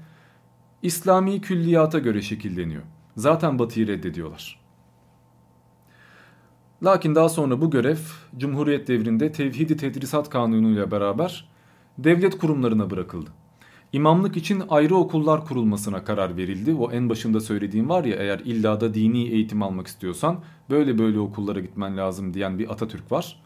[0.83, 2.83] İslami külliyata göre şekilleniyor.
[3.16, 4.58] Zaten batıyı reddediyorlar.
[6.83, 7.97] Lakin daha sonra bu görev
[8.38, 11.49] Cumhuriyet devrinde Tevhidi Tedrisat Kanunu ile beraber
[11.99, 13.31] devlet kurumlarına bırakıldı.
[13.93, 16.75] İmamlık için ayrı okullar kurulmasına karar verildi.
[16.75, 21.19] O en başında söylediğim var ya eğer illa da dini eğitim almak istiyorsan böyle böyle
[21.19, 23.41] okullara gitmen lazım diyen bir Atatürk var.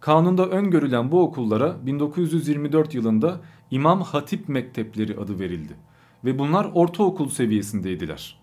[0.00, 5.72] Kanunda öngörülen bu okullara 1924 yılında İmam Hatip Mektepleri adı verildi.
[6.24, 8.38] Ve bunlar ortaokul seviyesindeydiler.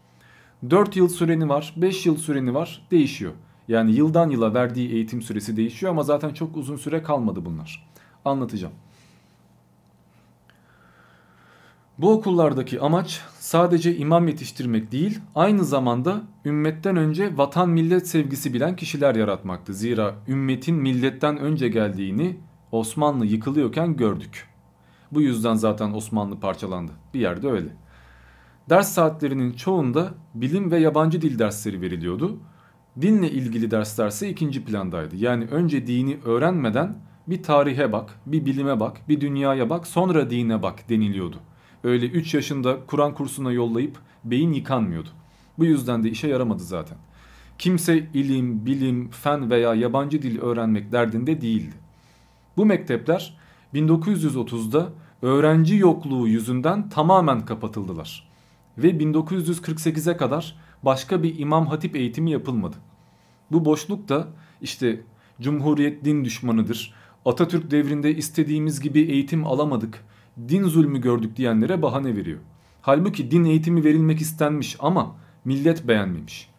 [0.70, 3.34] 4 yıl süreni var, 5 yıl süreni var değişiyor.
[3.70, 7.90] Yani yıldan yıla verdiği eğitim süresi değişiyor ama zaten çok uzun süre kalmadı bunlar.
[8.26, 8.74] Anlatacağım.
[11.98, 18.76] Bu okullardaki amaç sadece imam yetiştirmek değil, aynı zamanda ümmetten önce vatan millet sevgisi bilen
[18.76, 19.74] kişiler yaratmaktı.
[19.74, 22.38] Zira ümmetin milletten önce geldiğini
[22.72, 24.48] Osmanlı yıkılıyorken gördük.
[25.12, 26.92] Bu yüzden zaten Osmanlı parçalandı.
[27.14, 27.70] Bir yerde öyle.
[28.70, 32.40] Ders saatlerinin çoğunda bilim ve yabancı dil dersleri veriliyordu.
[33.02, 35.16] Dinle ilgili derslerse ikinci plandaydı.
[35.16, 40.62] Yani önce dini öğrenmeden bir tarihe bak, bir bilime bak, bir dünyaya bak, sonra dine
[40.62, 41.38] bak deniliyordu.
[41.84, 45.10] Öyle 3 yaşında Kur'an kursuna yollayıp beyin yıkanmıyordu.
[45.58, 46.98] Bu yüzden de işe yaramadı zaten.
[47.58, 51.76] Kimse ilim, bilim, fen veya yabancı dil öğrenmek derdinde değildi.
[52.58, 53.38] Bu mektepler
[53.74, 54.90] 1930'da
[55.22, 58.30] öğrenci yokluğu yüzünden tamamen kapatıldılar.
[58.78, 62.76] Ve 1948'e kadar başka bir imam hatip eğitimi yapılmadı.
[63.52, 64.28] Bu boşluk da
[64.62, 65.02] işte
[65.42, 66.94] Cumhuriyet din düşmanıdır,
[67.26, 70.06] Atatürk devrinde istediğimiz gibi eğitim alamadık,
[70.50, 72.40] din zulmü gördük diyenlere bahane veriyor.
[72.82, 76.50] Halbuki din eğitimi verilmek istenmiş ama millet beğenmemiş.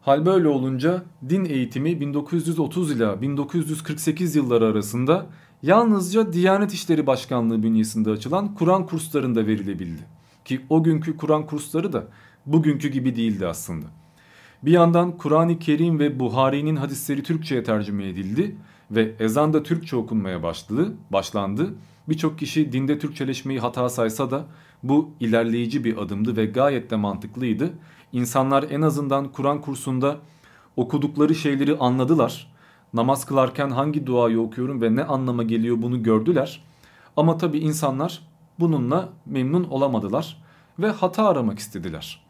[0.00, 5.26] Hal böyle olunca din eğitimi 1930 ile 1948 yılları arasında
[5.62, 10.02] yalnızca Diyanet İşleri Başkanlığı bünyesinde açılan Kur'an kurslarında verilebildi.
[10.44, 12.06] Ki o günkü Kur'an kursları da
[12.46, 13.86] bugünkü gibi değildi aslında.
[14.64, 18.56] Bir yandan Kur'an-ı Kerim ve Buhari'nin hadisleri Türkçe'ye tercüme edildi
[18.90, 21.74] ve ezan da Türkçe okunmaya başladı, başlandı.
[22.08, 24.46] Birçok kişi dinde Türkçeleşmeyi hata saysa da
[24.82, 27.72] bu ilerleyici bir adımdı ve gayet de mantıklıydı.
[28.12, 30.16] İnsanlar en azından Kur'an kursunda
[30.76, 32.52] okudukları şeyleri anladılar.
[32.94, 36.64] Namaz kılarken hangi duayı okuyorum ve ne anlama geliyor bunu gördüler.
[37.16, 38.22] Ama tabi insanlar
[38.60, 40.42] bununla memnun olamadılar
[40.78, 42.23] ve hata aramak istediler.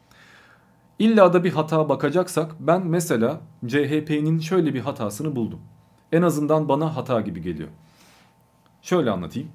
[0.98, 5.60] İlla da bir hata bakacaksak ben mesela CHP'nin şöyle bir hatasını buldum.
[6.12, 7.68] En azından bana hata gibi geliyor.
[8.82, 9.48] Şöyle anlatayım.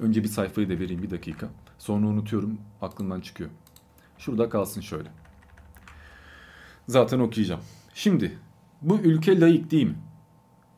[0.00, 1.48] Önce bir sayfayı da vereyim bir dakika.
[1.78, 3.50] Sonra unutuyorum aklımdan çıkıyor.
[4.18, 5.08] Şurada kalsın şöyle.
[6.88, 7.60] Zaten okuyacağım.
[7.94, 8.38] Şimdi
[8.82, 9.96] bu ülke layık değil mi?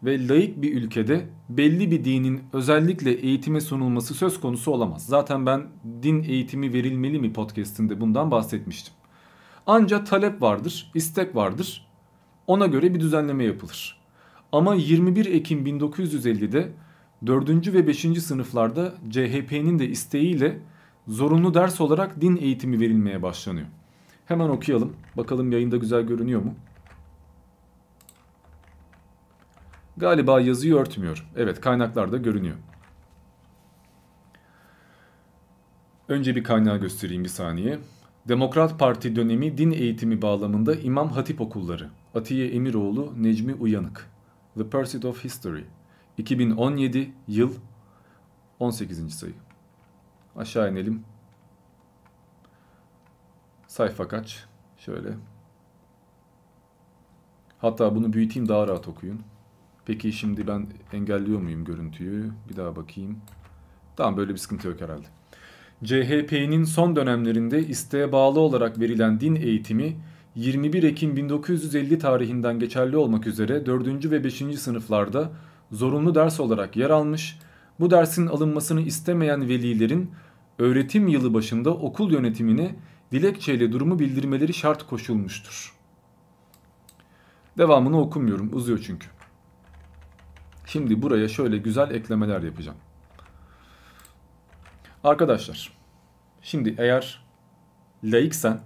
[0.03, 5.07] Ve layık bir ülkede belli bir dinin özellikle eğitime sunulması söz konusu olamaz.
[5.07, 5.67] Zaten ben
[6.03, 8.95] din eğitimi verilmeli mi podcastinde bundan bahsetmiştim.
[9.67, 11.87] Ancak talep vardır, istek vardır.
[12.47, 14.01] Ona göre bir düzenleme yapılır.
[14.53, 16.73] Ama 21 Ekim 1950'de
[17.27, 17.73] 4.
[17.73, 18.01] ve 5.
[18.23, 20.59] sınıflarda CHP'nin de isteğiyle
[21.09, 23.67] zorunlu ders olarak din eğitimi verilmeye başlanıyor.
[24.27, 24.97] Hemen okuyalım.
[25.17, 26.55] Bakalım yayında güzel görünüyor mu?
[29.97, 31.31] Galiba yazıyı örtmüyor.
[31.37, 32.57] Evet kaynaklarda görünüyor.
[36.09, 37.79] Önce bir kaynağı göstereyim bir saniye.
[38.29, 41.91] Demokrat Parti dönemi din eğitimi bağlamında İmam Hatip okulları.
[42.15, 44.11] Atiye Emiroğlu, Necmi Uyanık.
[44.57, 45.65] The Pursuit of History.
[46.19, 47.55] 2017 yıl
[48.59, 49.15] 18.
[49.15, 49.35] sayı.
[50.37, 51.05] Aşağı inelim.
[53.67, 54.45] Sayfa kaç?
[54.79, 55.09] Şöyle.
[57.59, 59.21] Hatta bunu büyüteyim daha rahat okuyun.
[59.85, 62.33] Peki şimdi ben engelliyor muyum görüntüyü?
[62.49, 63.21] Bir daha bakayım.
[63.97, 65.07] Tamam böyle bir sıkıntı yok herhalde.
[65.85, 69.97] CHP'nin son dönemlerinde isteğe bağlı olarak verilen din eğitimi
[70.35, 74.11] 21 Ekim 1950 tarihinden geçerli olmak üzere 4.
[74.11, 74.43] ve 5.
[74.59, 75.31] sınıflarda
[75.73, 77.39] zorunlu ders olarak yer almış,
[77.81, 80.11] bu dersin alınmasını istemeyen velilerin
[80.59, 82.75] öğretim yılı başında okul yönetimine
[83.12, 85.75] dilekçeyle durumu bildirmeleri şart koşulmuştur.
[87.59, 89.07] Devamını okumuyorum uzuyor çünkü.
[90.67, 92.79] Şimdi buraya şöyle güzel eklemeler yapacağım.
[95.07, 95.73] Arkadaşlar,
[96.42, 97.25] şimdi eğer
[98.05, 98.61] laiksen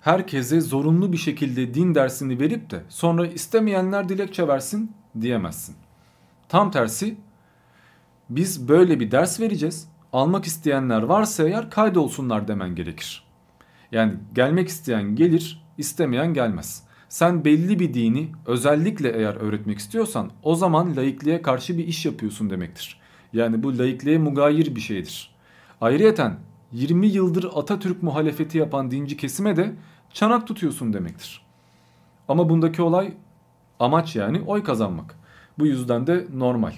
[0.00, 5.76] herkese zorunlu bir şekilde din dersini verip de sonra istemeyenler dilekçe versin diyemezsin.
[6.48, 7.16] Tam tersi
[8.30, 9.88] biz böyle bir ders vereceğiz.
[10.12, 13.24] Almak isteyenler varsa eğer kaydolsunlar demen gerekir.
[13.92, 16.82] Yani gelmek isteyen gelir, istemeyen gelmez.
[17.08, 22.50] Sen belli bir dini özellikle eğer öğretmek istiyorsan o zaman laikliğe karşı bir iş yapıyorsun
[22.50, 23.00] demektir.
[23.32, 25.33] Yani bu laikliğe mugayir bir şeydir.
[25.84, 26.36] Ayrıyeten
[26.72, 29.74] 20 yıldır Atatürk muhalefeti yapan dinci kesime de
[30.12, 31.40] çanak tutuyorsun demektir.
[32.28, 33.12] Ama bundaki olay
[33.80, 35.14] amaç yani oy kazanmak.
[35.58, 36.72] Bu yüzden de normal.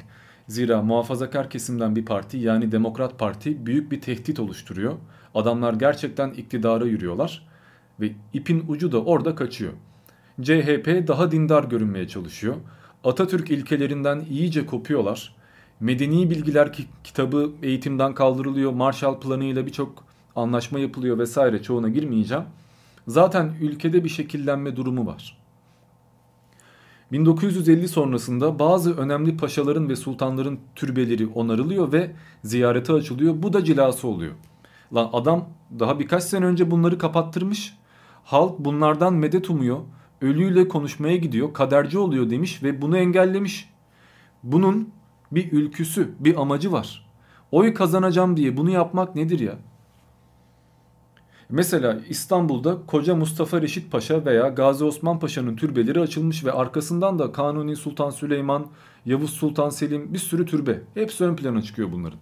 [0.49, 4.92] Zira muhafazakar kesimden bir parti yani Demokrat Parti büyük bir tehdit oluşturuyor.
[5.35, 7.49] Adamlar gerçekten iktidara yürüyorlar
[8.01, 9.73] ve ipin ucu da orada kaçıyor.
[10.42, 12.57] CHP daha dindar görünmeye çalışıyor.
[13.05, 15.37] Atatürk ilkelerinden iyice kopuyorlar.
[15.80, 16.72] Medeni Bilgiler
[17.04, 18.72] kitabı eğitimden kaldırılıyor.
[18.72, 20.04] Marshall Planı ile birçok
[20.36, 22.44] anlaşma yapılıyor vesaire çoğuna girmeyeceğim.
[23.08, 25.38] Zaten ülkede bir şekillenme durumu var.
[27.12, 32.12] 1950 sonrasında bazı önemli paşaların ve sultanların türbeleri onarılıyor ve
[32.44, 33.42] ziyarete açılıyor.
[33.42, 34.32] Bu da cilası oluyor.
[34.94, 37.78] Lan adam daha birkaç sene önce bunları kapattırmış.
[38.24, 39.78] Halk bunlardan medet umuyor.
[40.20, 41.52] Ölüyle konuşmaya gidiyor.
[41.52, 43.70] Kaderci oluyor demiş ve bunu engellemiş.
[44.42, 44.88] Bunun
[45.32, 47.06] bir ülküsü, bir amacı var.
[47.52, 49.58] Oy kazanacağım diye bunu yapmak nedir ya?
[51.50, 57.32] Mesela İstanbul'da Koca Mustafa Reşit Paşa veya Gazi Osman Paşa'nın türbeleri açılmış ve arkasından da
[57.32, 58.66] Kanuni Sultan Süleyman,
[59.06, 60.80] Yavuz Sultan Selim bir sürü türbe.
[60.94, 62.18] Hepsi ön plana çıkıyor bunların.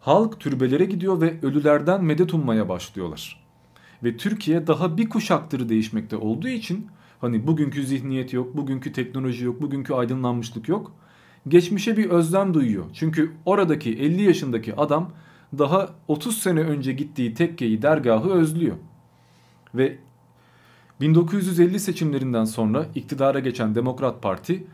[0.00, 3.46] Halk türbelere gidiyor ve ölülerden medet ummaya başlıyorlar.
[4.04, 6.86] Ve Türkiye daha bir kuşaktır değişmekte olduğu için
[7.20, 10.92] hani bugünkü zihniyet yok, bugünkü teknoloji yok, bugünkü aydınlanmışlık yok.
[11.48, 12.84] Geçmişe bir özlem duyuyor.
[12.94, 15.12] Çünkü oradaki 50 yaşındaki adam
[15.58, 18.76] daha 30 sene önce gittiği tekkeyi, dergahı özlüyor.
[19.74, 19.98] Ve
[21.00, 24.66] 1950 seçimlerinden sonra iktidara geçen Demokrat Parti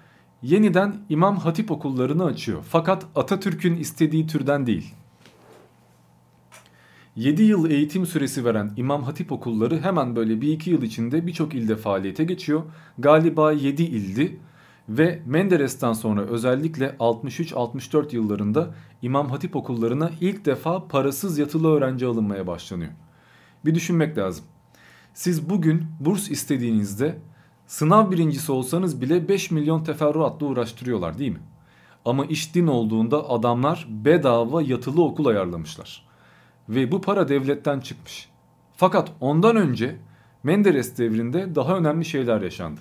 [0.42, 2.64] yeniden İmam Hatip okullarını açıyor.
[2.68, 4.94] Fakat Atatürk'ün istediği türden değil.
[7.16, 11.76] 7 yıl eğitim süresi veren İmam Hatip okulları hemen böyle 1-2 yıl içinde birçok ilde
[11.76, 12.62] faaliyete geçiyor.
[12.98, 14.38] Galiba 7 ildi
[14.88, 22.46] ve Menderes'ten sonra özellikle 63-64 yıllarında İmam Hatip okullarına ilk defa parasız yatılı öğrenci alınmaya
[22.46, 22.90] başlanıyor.
[23.64, 24.44] Bir düşünmek lazım.
[25.14, 27.18] Siz bugün burs istediğinizde
[27.66, 31.40] sınav birincisi olsanız bile 5 milyon teferruatla uğraştırıyorlar değil mi?
[32.04, 36.06] Ama iş din olduğunda adamlar bedava yatılı okul ayarlamışlar.
[36.68, 38.28] Ve bu para devletten çıkmış.
[38.76, 39.96] Fakat ondan önce
[40.42, 42.80] Menderes devrinde daha önemli şeyler yaşandı.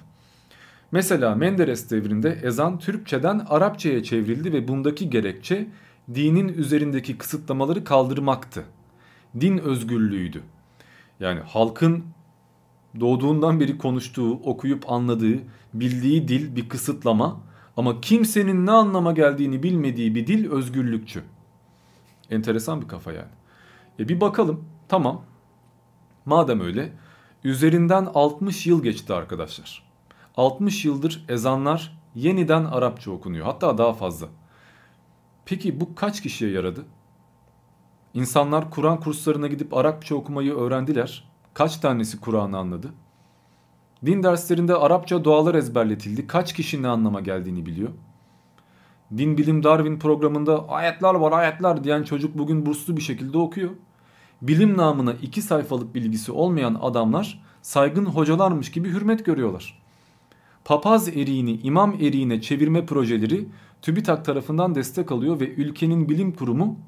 [0.92, 5.68] Mesela Menderes devrinde ezan Türkçeden Arapçaya çevrildi ve bundaki gerekçe
[6.14, 8.64] dinin üzerindeki kısıtlamaları kaldırmaktı.
[9.40, 10.44] Din özgürlüğüydü.
[11.20, 12.04] Yani halkın
[13.00, 15.40] doğduğundan beri konuştuğu, okuyup anladığı,
[15.74, 17.42] bildiği dil bir kısıtlama
[17.78, 21.24] ama kimsenin ne anlama geldiğini bilmediği bir dil özgürlükçü.
[22.30, 23.32] Enteresan bir kafa yani.
[24.00, 24.66] E bir bakalım.
[24.88, 25.22] Tamam.
[26.26, 26.94] Madem öyle
[27.44, 29.91] üzerinden 60 yıl geçti arkadaşlar.
[30.38, 33.46] 60 yıldır ezanlar yeniden Arapça okunuyor.
[33.46, 34.28] Hatta daha fazla.
[35.46, 36.86] Peki bu kaç kişiye yaradı?
[38.14, 41.32] İnsanlar Kur'an kurslarına gidip Arapça okumayı öğrendiler.
[41.54, 42.94] Kaç tanesi Kur'an'ı anladı?
[44.06, 46.28] Din derslerinde Arapça dualar ezberletildi.
[46.28, 47.90] Kaç kişi ne anlama geldiğini biliyor?
[49.18, 53.72] Din Bilim Darwin programında ayetler var ayetler diyen çocuk bugün burslu bir şekilde okuyor.
[54.42, 59.81] Bilim namına iki sayfalık bilgisi olmayan adamlar saygın hocalarmış gibi hürmet görüyorlar.
[60.66, 63.48] Papaz eriğini imam eriğine çevirme projeleri
[63.82, 66.80] TÜBİTAK tarafından destek alıyor ve ülkenin bilim kurumu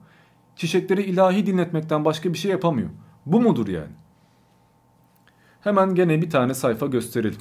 [0.56, 2.90] çiçekleri ilahi dinletmekten başka bir şey yapamıyor.
[3.26, 3.92] Bu mudur yani?
[5.62, 7.40] Hemen gene bir tane sayfa gösterelim.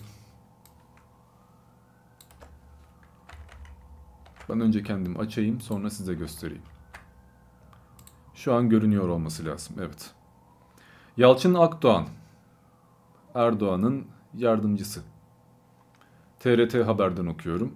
[4.48, 6.62] Ben önce kendim açayım sonra size göstereyim.
[8.34, 9.76] Şu an görünüyor olması lazım.
[9.78, 10.10] Evet.
[11.16, 12.06] Yalçın Akdoğan.
[13.34, 15.02] Erdoğan'ın yardımcısı.
[16.42, 17.72] TRT Haber'den okuyorum.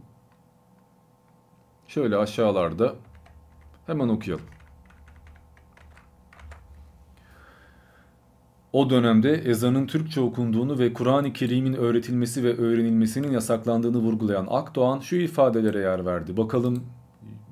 [1.88, 2.94] Şöyle aşağılarda
[3.87, 4.44] hemen okuyalım.
[8.72, 15.16] O dönemde ezanın Türkçe okunduğunu ve Kur'an-ı Kerim'in öğretilmesi ve öğrenilmesinin yasaklandığını vurgulayan Akdoğan şu
[15.16, 16.37] ifadelere yer verdi.
[16.37, 16.85] Bakalım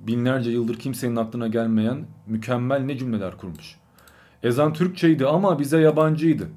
[0.06, 3.76] binlerce yıldır kimsenin aklına gelmeyen mükemmel ne cümleler kurmuş.
[4.42, 6.48] Ezan Türkçeydi ama bize yabancıydı.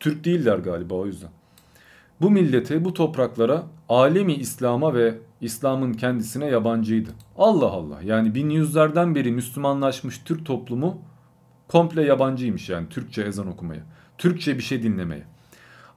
[0.00, 1.30] Türk değiller galiba o yüzden.
[2.20, 7.10] Bu millete, bu topraklara, alemi İslam'a ve İslam'ın kendisine yabancıydı.
[7.38, 10.98] Allah Allah yani bin yüzlerden beri Müslümanlaşmış Türk toplumu
[11.68, 13.82] komple yabancıymış yani Türkçe ezan okumaya.
[14.18, 15.22] Türkçe bir şey dinlemeye.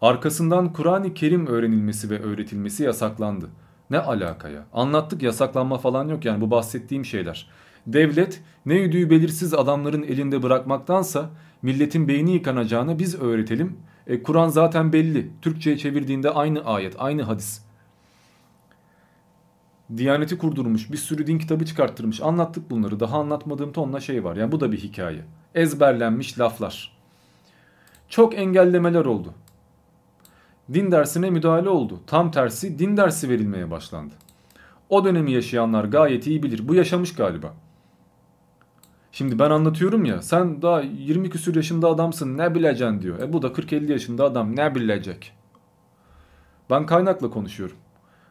[0.01, 3.49] Arkasından Kur'an-ı Kerim öğrenilmesi ve öğretilmesi yasaklandı.
[3.89, 4.65] Ne alakaya?
[4.73, 7.49] Anlattık yasaklanma falan yok yani bu bahsettiğim şeyler.
[7.88, 11.30] Devlet ne yüdüğü belirsiz adamların elinde bırakmaktansa
[11.62, 13.77] milletin beyni yıkanacağını biz öğretelim.
[14.07, 15.29] E, Kur'an zaten belli.
[15.41, 17.61] Türkçe'ye çevirdiğinde aynı ayet, aynı hadis.
[19.97, 22.21] Diyaneti kurdurmuş, bir sürü din kitabı çıkarttırmış.
[22.21, 22.99] Anlattık bunları.
[22.99, 24.35] Daha anlatmadığım tonla şey var.
[24.35, 25.25] Yani bu da bir hikaye.
[25.55, 26.97] Ezberlenmiş laflar.
[28.09, 29.33] Çok engellemeler oldu.
[30.73, 31.99] Din dersine müdahale oldu.
[32.07, 34.13] Tam tersi din dersi verilmeye başlandı.
[34.89, 36.67] O dönemi yaşayanlar gayet iyi bilir.
[36.67, 37.53] Bu yaşamış galiba.
[39.17, 43.19] Şimdi ben anlatıyorum ya sen daha 20 küsür yaşında adamsın ne bileceksin diyor.
[43.19, 45.34] E bu da 40-50 yaşında adam ne bilecek?
[46.69, 47.75] Ben kaynakla konuşuyorum.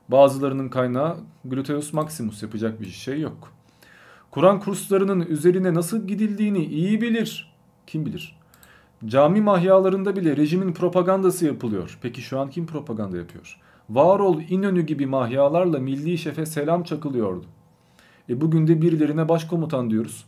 [0.09, 3.53] Bazılarının kaynağı gluteus maximus yapacak bir şey yok.
[4.31, 7.55] Kur'an kurslarının üzerine nasıl gidildiğini iyi bilir.
[7.87, 8.39] Kim bilir?
[9.07, 11.99] Cami mahyalarında bile rejimin propagandası yapılıyor.
[12.03, 13.61] Peki şu an kim propaganda yapıyor?
[13.91, 17.47] Varol İnönü gibi mahyalarla milli şefe selam çakılıyordu.
[18.29, 20.27] E bugün de birilerine başkomutan diyoruz.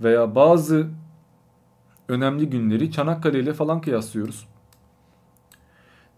[0.00, 0.88] Veya bazı
[2.08, 4.48] önemli günleri Çanakkale ile falan kıyaslıyoruz.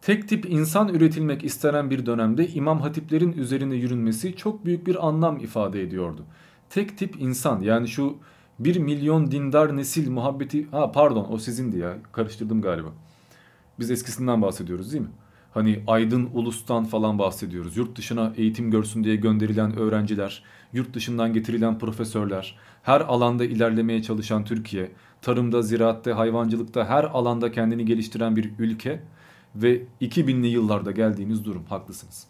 [0.01, 5.39] Tek tip insan üretilmek istenen bir dönemde imam hatiplerin üzerine yürünmesi çok büyük bir anlam
[5.39, 6.25] ifade ediyordu.
[6.71, 8.17] Tek tip insan yani şu
[8.59, 10.71] 1 milyon dindar nesil muhabbeti...
[10.71, 12.89] Ha pardon o sizindi ya karıştırdım galiba.
[13.79, 15.11] Biz eskisinden bahsediyoruz değil mi?
[15.55, 17.77] Hani aydın ulustan falan bahsediyoruz.
[17.77, 20.43] Yurt dışına eğitim görsün diye gönderilen öğrenciler,
[20.73, 27.85] yurt dışından getirilen profesörler, her alanda ilerlemeye çalışan Türkiye, tarımda, ziraatte, hayvancılıkta her alanda kendini
[27.85, 29.03] geliştiren bir ülke
[29.57, 31.65] ve 2000'li yıllarda geldiğimiz durum.
[31.65, 32.27] Haklısınız.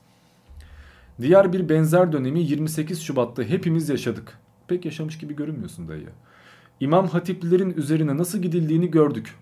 [1.20, 4.38] Diğer bir benzer dönemi 28 Şubat'ta hepimiz yaşadık.
[4.68, 6.08] Pek yaşamış gibi görünmüyorsun dayı.
[6.80, 9.34] İmam hatiplilerin üzerine nasıl gidildiğini gördük.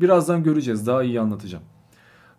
[0.00, 1.64] Birazdan göreceğiz daha iyi anlatacağım.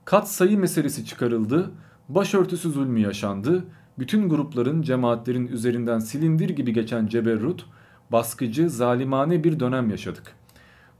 [0.05, 1.71] Kat sayı meselesi çıkarıldı,
[2.09, 3.65] başörtüsü zulmü yaşandı,
[3.99, 7.65] bütün grupların, cemaatlerin üzerinden silindir gibi geçen ceberrut,
[8.11, 10.35] baskıcı, zalimane bir dönem yaşadık.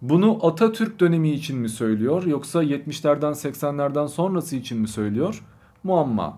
[0.01, 5.43] Bunu Atatürk dönemi için mi söylüyor yoksa 70'lerden 80'lerden sonrası için mi söylüyor?
[5.83, 6.37] Muamma.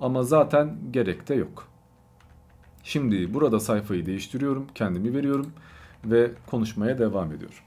[0.00, 1.68] Ama zaten gerek de yok.
[2.82, 5.52] Şimdi burada sayfayı değiştiriyorum, kendimi veriyorum
[6.04, 7.58] ve konuşmaya devam ediyorum.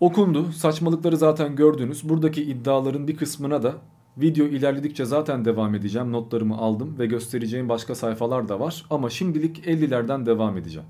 [0.00, 0.52] Okundu.
[0.52, 2.08] Saçmalıkları zaten gördünüz.
[2.08, 3.74] Buradaki iddiaların bir kısmına da
[4.20, 6.12] video ilerledikçe zaten devam edeceğim.
[6.12, 8.84] Notlarımı aldım ve göstereceğim başka sayfalar da var.
[8.90, 10.88] Ama şimdilik 50'lerden devam edeceğim.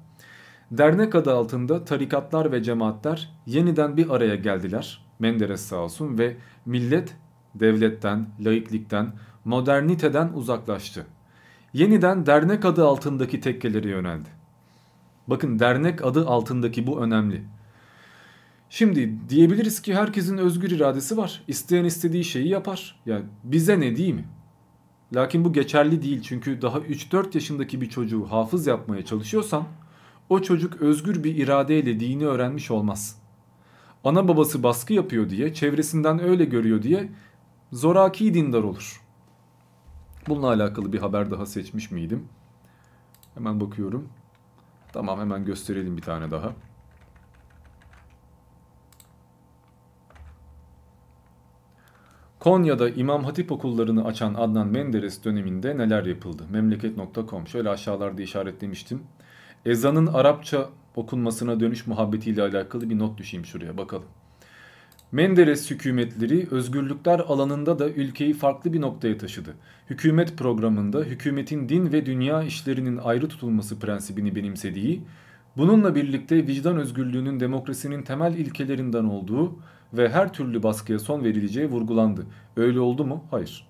[0.71, 5.05] Dernek adı altında tarikatlar ve cemaatler yeniden bir araya geldiler.
[5.19, 7.17] Menderes sağ olsun ve millet
[7.55, 9.13] devletten, laiklikten,
[9.45, 11.07] moderniteden uzaklaştı.
[11.73, 14.29] Yeniden dernek adı altındaki tekkelere yöneldi.
[15.27, 17.45] Bakın dernek adı altındaki bu önemli.
[18.71, 21.43] Şimdi diyebiliriz ki herkesin özgür iradesi var.
[21.49, 23.01] İsteyen istediği şeyi yapar.
[23.07, 24.25] Yani bize ne değil mi?
[25.15, 29.65] Lakin bu geçerli değil çünkü daha 3-4 yaşındaki bir çocuğu hafız yapmaya çalışıyorsan
[30.29, 33.23] o çocuk özgür bir iradeyle dini öğrenmiş olmaz.
[34.05, 37.09] Ana babası baskı yapıyor diye, çevresinden öyle görüyor diye
[37.73, 39.03] zoraki dindar olur.
[40.29, 42.29] Bununla alakalı bir haber daha seçmiş miydim?
[43.35, 44.09] Hemen bakıyorum.
[44.93, 46.53] Tamam hemen gösterelim bir tane daha.
[52.41, 56.43] Konya'da İmam Hatip okullarını açan Adnan Menderes döneminde neler yapıldı?
[56.51, 59.03] Memleket.com şöyle aşağılarda işaretlemiştim.
[59.67, 64.05] Ezanın Arapça okunmasına dönüş muhabbetiyle alakalı bir not düşeyim şuraya bakalım.
[65.13, 69.55] Menderes hükümetleri özgürlükler alanında da ülkeyi farklı bir noktaya taşıdı.
[69.91, 75.03] Hükümet programında hükümetin din ve dünya işlerinin ayrı tutulması prensibini benimsediği,
[75.57, 79.59] bununla birlikte vicdan özgürlüğünün demokrasinin temel ilkelerinden olduğu
[79.93, 82.27] ve her türlü baskıya son verileceği vurgulandı.
[82.57, 83.25] Öyle oldu mu?
[83.31, 83.69] Hayır.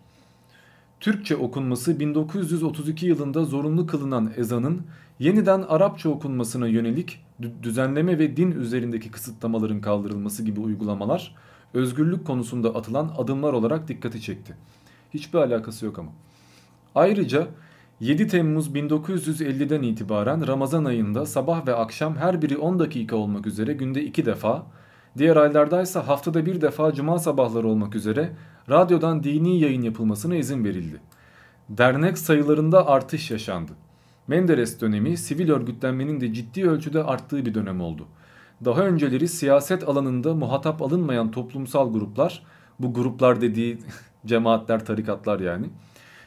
[1.00, 4.82] Türkçe okunması 1932 yılında zorunlu kılınan ezanın
[5.18, 7.24] yeniden Arapça okunmasına yönelik
[7.62, 11.34] düzenleme ve din üzerindeki kısıtlamaların kaldırılması gibi uygulamalar
[11.74, 14.54] özgürlük konusunda atılan adımlar olarak dikkati çekti.
[15.14, 16.10] Hiçbir alakası yok ama.
[16.94, 17.46] Ayrıca
[18.00, 23.72] 7 Temmuz 1950'den itibaren Ramazan ayında sabah ve akşam her biri 10 dakika olmak üzere
[23.72, 24.66] günde 2 defa,
[25.18, 28.30] diğer aylardaysa haftada bir defa cuma sabahları olmak üzere
[28.70, 31.00] radyodan dini yayın yapılmasına izin verildi.
[31.68, 33.72] Dernek sayılarında artış yaşandı.
[34.28, 38.06] Menderes dönemi sivil örgütlenmenin de ciddi ölçüde arttığı bir dönem oldu.
[38.64, 42.42] Daha önceleri siyaset alanında muhatap alınmayan toplumsal gruplar,
[42.80, 43.78] bu gruplar dediği
[44.26, 45.66] cemaatler, tarikatlar yani,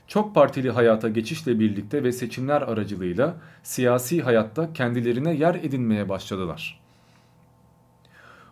[0.07, 6.80] çok partili hayata geçişle birlikte ve seçimler aracılığıyla siyasi hayatta kendilerine yer edinmeye başladılar.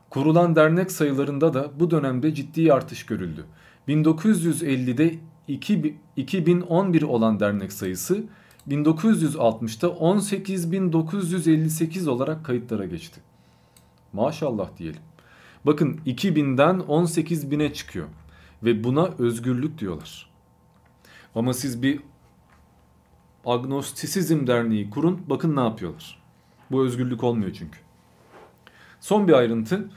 [0.09, 3.45] Kurulan dernek sayılarında da bu dönemde ciddi artış görüldü.
[3.87, 5.15] 1950'de
[6.17, 8.23] 2011 olan dernek sayısı
[8.67, 13.21] 1960'ta 18.958 olarak kayıtlara geçti.
[14.13, 15.01] Maşallah diyelim.
[15.65, 18.07] Bakın 2000'den 18.000'e çıkıyor
[18.63, 20.29] ve buna özgürlük diyorlar.
[21.35, 21.99] Ama siz bir
[23.45, 26.19] agnostisizm derneği kurun bakın ne yapıyorlar.
[26.71, 27.79] Bu özgürlük olmuyor çünkü.
[28.99, 29.89] Son bir ayrıntı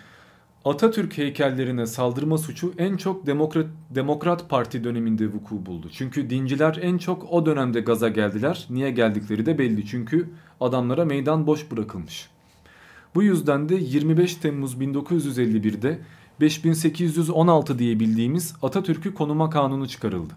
[0.65, 5.89] Atatürk heykellerine saldırma suçu en çok Demokrat, Demokrat Parti döneminde vuku buldu.
[5.93, 8.67] Çünkü dinciler en çok o dönemde gaza geldiler.
[8.71, 10.31] Niye geldikleri de belli çünkü
[10.61, 12.29] adamlara meydan boş bırakılmış.
[13.15, 15.99] Bu yüzden de 25 Temmuz 1951'de
[16.41, 20.35] 5816 diye bildiğimiz Atatürk'ü konuma kanunu çıkarıldı.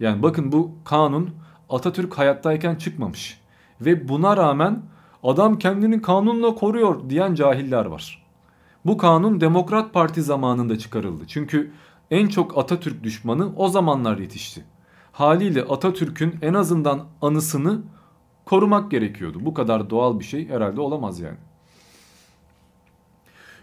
[0.00, 1.30] Yani bakın bu kanun
[1.70, 3.40] Atatürk hayattayken çıkmamış.
[3.80, 4.82] Ve buna rağmen
[5.26, 8.26] adam kendini kanunla koruyor diyen cahiller var.
[8.84, 11.24] Bu kanun Demokrat Parti zamanında çıkarıldı.
[11.26, 11.72] Çünkü
[12.10, 14.64] en çok Atatürk düşmanı o zamanlar yetişti.
[15.12, 17.82] Haliyle Atatürk'ün en azından anısını
[18.44, 19.38] korumak gerekiyordu.
[19.42, 21.36] Bu kadar doğal bir şey herhalde olamaz yani.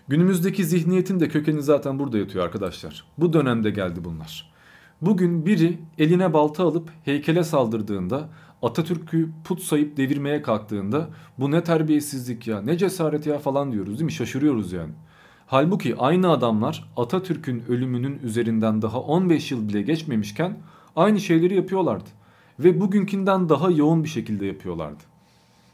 [0.08, 3.06] Günümüzdeki zihniyetin de kökeni zaten burada yatıyor arkadaşlar.
[3.18, 4.54] Bu dönemde geldi bunlar.
[5.02, 8.30] Bugün biri eline balta alıp heykele saldırdığında,
[8.64, 11.10] Atatürk'ü put sayıp devirmeye kalktığında
[11.40, 14.12] bu ne terbiyesizlik ya, ne cesaret ya falan diyoruz değil mi?
[14.12, 14.92] Şaşırıyoruz yani.
[15.48, 20.58] Halbuki aynı adamlar Atatürk'ün ölümünün üzerinden daha 15 yıl bile geçmemişken
[20.96, 22.10] aynı şeyleri yapıyorlardı.
[22.60, 25.04] Ve bugünkünden daha yoğun bir şekilde yapıyorlardı.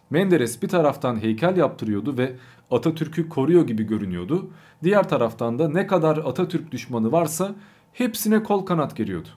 [0.09, 2.35] Menderes bir taraftan heykel yaptırıyordu ve
[2.71, 4.49] Atatürk'ü koruyor gibi görünüyordu.
[4.83, 7.55] Diğer taraftan da ne kadar Atatürk düşmanı varsa
[7.93, 9.29] hepsine kol kanat geriyordu.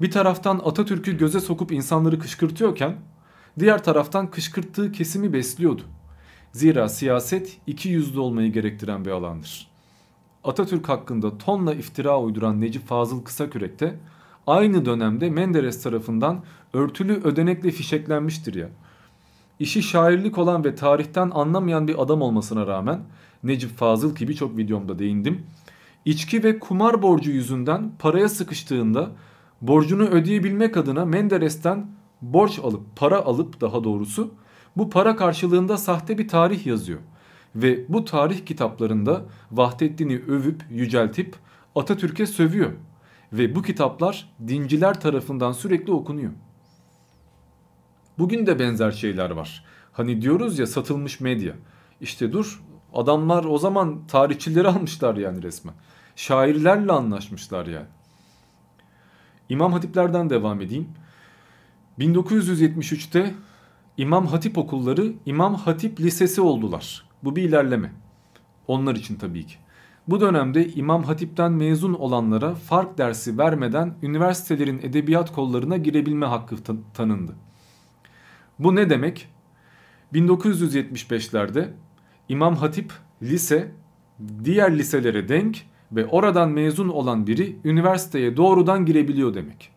[0.00, 2.96] Bir taraftan Atatürk'ü göze sokup insanları kışkırtıyorken
[3.58, 5.82] diğer taraftan kışkırttığı kesimi besliyordu.
[6.52, 9.70] Zira siyaset iki yüzlü olmayı gerektiren bir alandır.
[10.44, 13.96] Atatürk hakkında tonla iftira uyduran Necip Fazıl Kısakürek de
[14.46, 18.68] aynı dönemde Menderes tarafından örtülü ödenekle fişeklenmiştir ya.
[19.58, 23.00] İşi şairlik olan ve tarihten anlamayan bir adam olmasına rağmen
[23.42, 25.46] Necip Fazıl ki birçok videomda değindim.
[26.04, 29.10] İçki ve kumar borcu yüzünden paraya sıkıştığında
[29.60, 31.86] borcunu ödeyebilmek adına Menderes'ten
[32.22, 34.34] borç alıp para alıp daha doğrusu
[34.76, 37.00] bu para karşılığında sahte bir tarih yazıyor.
[37.54, 41.36] Ve bu tarih kitaplarında Vahdettin'i övüp yüceltip
[41.74, 42.72] Atatürk'e sövüyor.
[43.32, 46.32] Ve bu kitaplar dinciler tarafından sürekli okunuyor.
[48.18, 49.64] Bugün de benzer şeyler var.
[49.92, 51.54] Hani diyoruz ya satılmış medya.
[52.00, 55.74] İşte dur adamlar o zaman tarihçileri almışlar yani resmen.
[56.16, 57.86] Şairlerle anlaşmışlar yani.
[59.50, 60.88] İmam Hatiplerden devam edeyim.
[61.98, 63.34] 1973'te
[63.96, 67.04] İmam Hatip okulları İmam Hatip Lisesi oldular.
[67.24, 67.92] Bu bir ilerleme.
[68.66, 69.54] Onlar için tabii ki.
[70.08, 76.56] Bu dönemde İmam Hatip'ten mezun olanlara fark dersi vermeden üniversitelerin edebiyat kollarına girebilme hakkı
[76.94, 77.34] tanındı.
[78.58, 79.28] Bu ne demek?
[80.14, 81.68] 1975'lerde
[82.28, 82.92] İmam Hatip
[83.22, 83.72] lise
[84.44, 89.72] diğer liselere denk ve oradan mezun olan biri üniversiteye doğrudan girebiliyor demek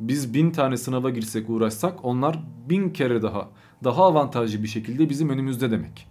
[0.00, 3.48] biz bin tane sınava girsek uğraşsak onlar bin kere daha
[3.84, 6.06] daha avantajlı bir şekilde bizim önümüzde demek.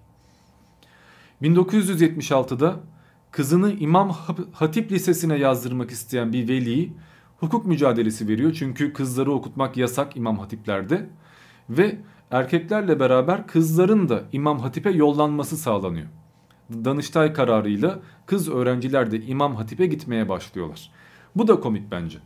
[1.41, 2.80] 1976'da
[3.32, 4.15] kızını İmam
[4.53, 6.93] Hatip Lisesi'ne yazdırmak isteyen bir veli
[7.39, 8.53] hukuk mücadelesi veriyor.
[8.53, 11.09] Çünkü kızları okutmak yasak İmam Hatiplerde
[11.69, 11.97] ve
[12.32, 16.07] erkeklerle beraber kızların da İmam Hatip'e yollanması sağlanıyor.
[16.72, 20.91] Danıştay kararıyla kız öğrenciler de İmam Hatip'e gitmeye başlıyorlar.
[21.36, 22.18] Bu da komik bence.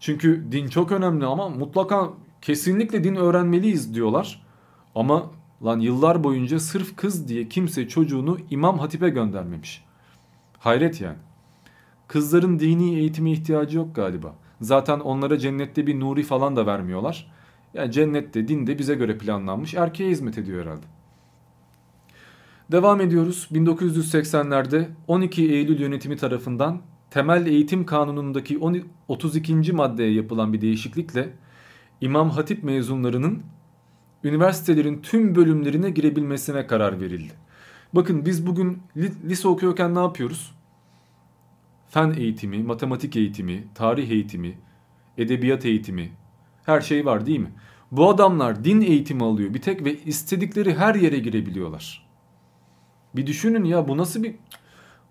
[0.00, 2.10] Çünkü din çok önemli ama mutlaka
[2.42, 4.46] kesinlikle din öğrenmeliyiz diyorlar.
[4.94, 5.30] Ama
[5.64, 9.84] lan yıllar boyunca sırf kız diye kimse çocuğunu İmam Hatip'e göndermemiş.
[10.58, 11.18] Hayret yani.
[12.08, 14.34] Kızların dini eğitime ihtiyacı yok galiba.
[14.60, 17.32] Zaten onlara cennette bir nuri falan da vermiyorlar.
[17.74, 20.86] Yani cennette din de bize göre planlanmış erkeğe hizmet ediyor herhalde.
[22.72, 23.48] Devam ediyoruz.
[23.52, 28.60] 1980'lerde 12 Eylül yönetimi tarafından temel eğitim kanunundaki
[29.08, 29.72] 32.
[29.72, 31.32] maddeye yapılan bir değişiklikle
[32.00, 33.42] İmam Hatip mezunlarının
[34.24, 37.32] üniversitelerin tüm bölümlerine girebilmesine karar verildi.
[37.92, 40.54] Bakın biz bugün lise okuyorken ne yapıyoruz?
[41.88, 44.58] Fen eğitimi, matematik eğitimi, tarih eğitimi,
[45.18, 46.12] edebiyat eğitimi
[46.64, 47.52] her şey var değil mi?
[47.90, 52.11] Bu adamlar din eğitimi alıyor bir tek ve istedikleri her yere girebiliyorlar.
[53.16, 54.34] Bir düşünün ya bu nasıl bir...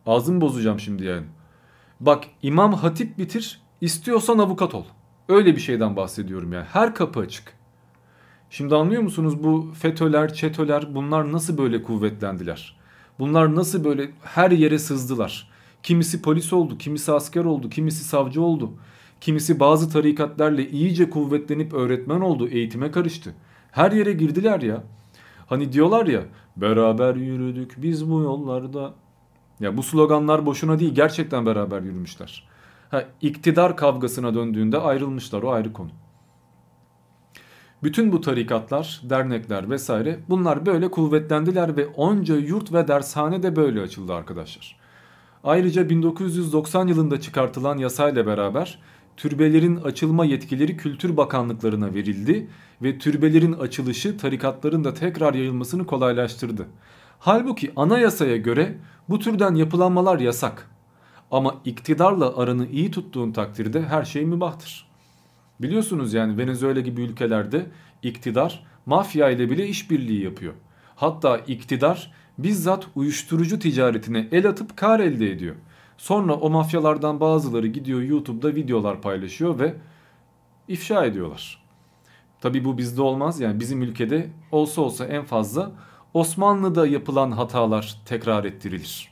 [0.05, 1.25] Ağzımı bozacağım şimdi yani.
[1.99, 4.83] Bak İmam Hatip bitir istiyorsan avukat ol.
[5.29, 6.65] Öyle bir şeyden bahsediyorum yani.
[6.71, 7.53] Her kapı açık.
[8.49, 12.77] Şimdi anlıyor musunuz bu FETÖ'ler, ÇETÖ'ler bunlar nasıl böyle kuvvetlendiler?
[13.19, 15.49] Bunlar nasıl böyle her yere sızdılar?
[15.83, 18.73] Kimisi polis oldu, kimisi asker oldu, kimisi savcı oldu.
[19.21, 23.33] Kimisi bazı tarikatlarla iyice kuvvetlenip öğretmen oldu, eğitime karıştı.
[23.71, 24.83] Her yere girdiler ya.
[25.47, 26.21] Hani diyorlar ya
[26.57, 28.93] beraber yürüdük biz bu yollarda.
[29.59, 32.47] Ya bu sloganlar boşuna değil gerçekten beraber yürümüşler.
[32.89, 35.89] Ha, iktidar kavgasına döndüğünde ayrılmışlar o ayrı konu.
[37.83, 43.81] Bütün bu tarikatlar, dernekler vesaire bunlar böyle kuvvetlendiler ve onca yurt ve dershane de böyle
[43.81, 44.79] açıldı arkadaşlar.
[45.43, 48.79] Ayrıca 1990 yılında çıkartılan yasayla beraber
[49.21, 52.47] türbelerin açılma yetkileri Kültür Bakanlıklarına verildi
[52.81, 56.67] ve türbelerin açılışı tarikatların da tekrar yayılmasını kolaylaştırdı.
[57.19, 58.77] Halbuki anayasaya göre
[59.09, 60.69] bu türden yapılanmalar yasak.
[61.31, 64.87] Ama iktidarla aranı iyi tuttuğun takdirde her şey mübahtır.
[65.59, 67.65] Biliyorsunuz yani Venezuela gibi ülkelerde
[68.03, 70.53] iktidar mafya ile bile işbirliği yapıyor.
[70.95, 75.55] Hatta iktidar bizzat uyuşturucu ticaretine el atıp kar elde ediyor.
[76.01, 79.75] Sonra o mafyalardan bazıları gidiyor YouTube'da videolar paylaşıyor ve
[80.67, 81.63] ifşa ediyorlar.
[82.41, 85.71] Tabi bu bizde olmaz yani bizim ülkede olsa olsa en fazla
[86.13, 89.11] Osmanlı'da yapılan hatalar tekrar ettirilir.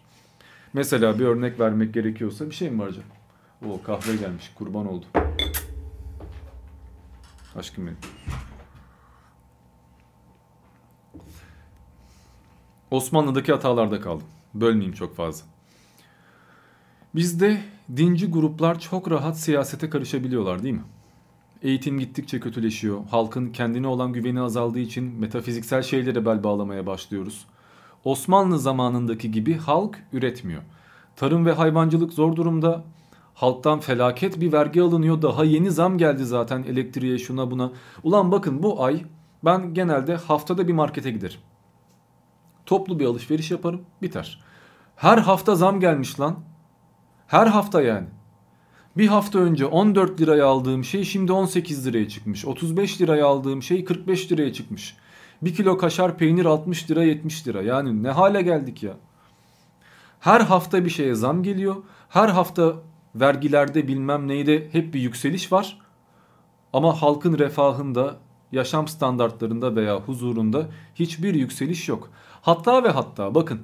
[0.73, 3.07] Mesela bir örnek vermek gerekiyorsa bir şey mi var canım?
[3.69, 5.05] O kahve gelmiş kurban oldu.
[7.55, 7.97] Aşkım benim.
[12.91, 14.27] Osmanlı'daki hatalarda kaldım.
[14.53, 15.58] Bölmeyeyim çok fazla.
[17.19, 17.61] Bizde
[17.97, 20.83] dinci gruplar çok rahat siyasete karışabiliyorlar değil mi?
[21.61, 22.99] Eğitim gittikçe kötüleşiyor.
[23.11, 27.45] Halkın kendine olan güveni azaldığı için metafiziksel şeylere bel bağlamaya başlıyoruz.
[28.03, 30.61] Osmanlı zamanındaki gibi halk üretmiyor.
[31.15, 32.83] Tarım ve hayvancılık zor durumda.
[33.33, 35.21] Halktan felaket bir vergi alınıyor.
[35.21, 37.71] Daha yeni zam geldi zaten elektriğe şuna buna.
[38.03, 39.05] Ulan bakın bu ay
[39.45, 41.39] ben genelde haftada bir markete giderim.
[42.65, 44.43] Toplu bir alışveriş yaparım biter.
[44.95, 46.48] Her hafta zam gelmiş lan.
[47.29, 48.07] Her hafta yani.
[48.97, 52.45] Bir hafta önce 14 liraya aldığım şey şimdi 18 liraya çıkmış.
[52.45, 54.97] 35 liraya aldığım şey 45 liraya çıkmış.
[55.41, 57.61] Bir kilo kaşar peynir 60 lira 70 lira.
[57.61, 58.93] Yani ne hale geldik ya.
[60.19, 61.75] Her hafta bir şeye zam geliyor.
[62.09, 62.73] Her hafta
[63.15, 65.81] vergilerde bilmem neyde hep bir yükseliş var.
[66.73, 68.17] Ama halkın refahında,
[68.51, 72.09] yaşam standartlarında veya huzurunda hiçbir yükseliş yok.
[72.41, 73.61] Hatta ve hatta bakın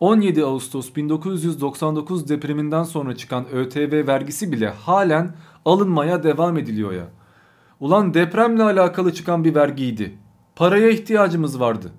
[0.00, 7.06] 17 Ağustos 1999 depreminden sonra çıkan ÖTV vergisi bile halen alınmaya devam ediliyor ya.
[7.80, 10.18] Ulan depremle alakalı çıkan bir vergiydi.
[10.56, 11.92] Paraya ihtiyacımız vardı.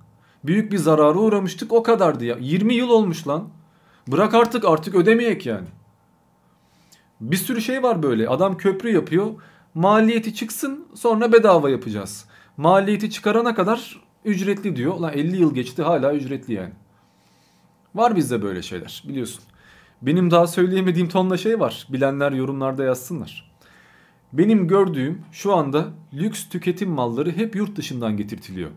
[0.44, 2.38] Büyük bir zarara uğramıştık o kadardı ya.
[2.40, 3.50] 20 yıl olmuş lan.
[4.08, 5.68] Bırak artık artık ödemeyek yani.
[7.22, 8.30] Bir sürü şey var böyle.
[8.30, 9.28] Adam köprü yapıyor.
[9.74, 12.26] Maliyeti çıksın sonra bedava yapacağız.
[12.58, 15.00] Maliyeti çıkarana kadar ücretli diyor.
[15.00, 16.74] Lan 50 yıl geçti hala ücretli yani.
[17.96, 19.44] Var bizde böyle şeyler biliyorsun.
[20.02, 21.88] Benim daha söyleyemediğim tonla şey var.
[21.90, 23.52] Bilenler yorumlarda yazsınlar.
[24.34, 28.70] Benim gördüğüm şu anda lüks tüketim malları hep yurt dışından getirtiliyor.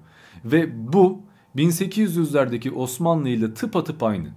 [0.45, 1.21] Ve bu
[1.57, 4.29] 1800'lerdeki Osmanlı ile tıpatıp aynı.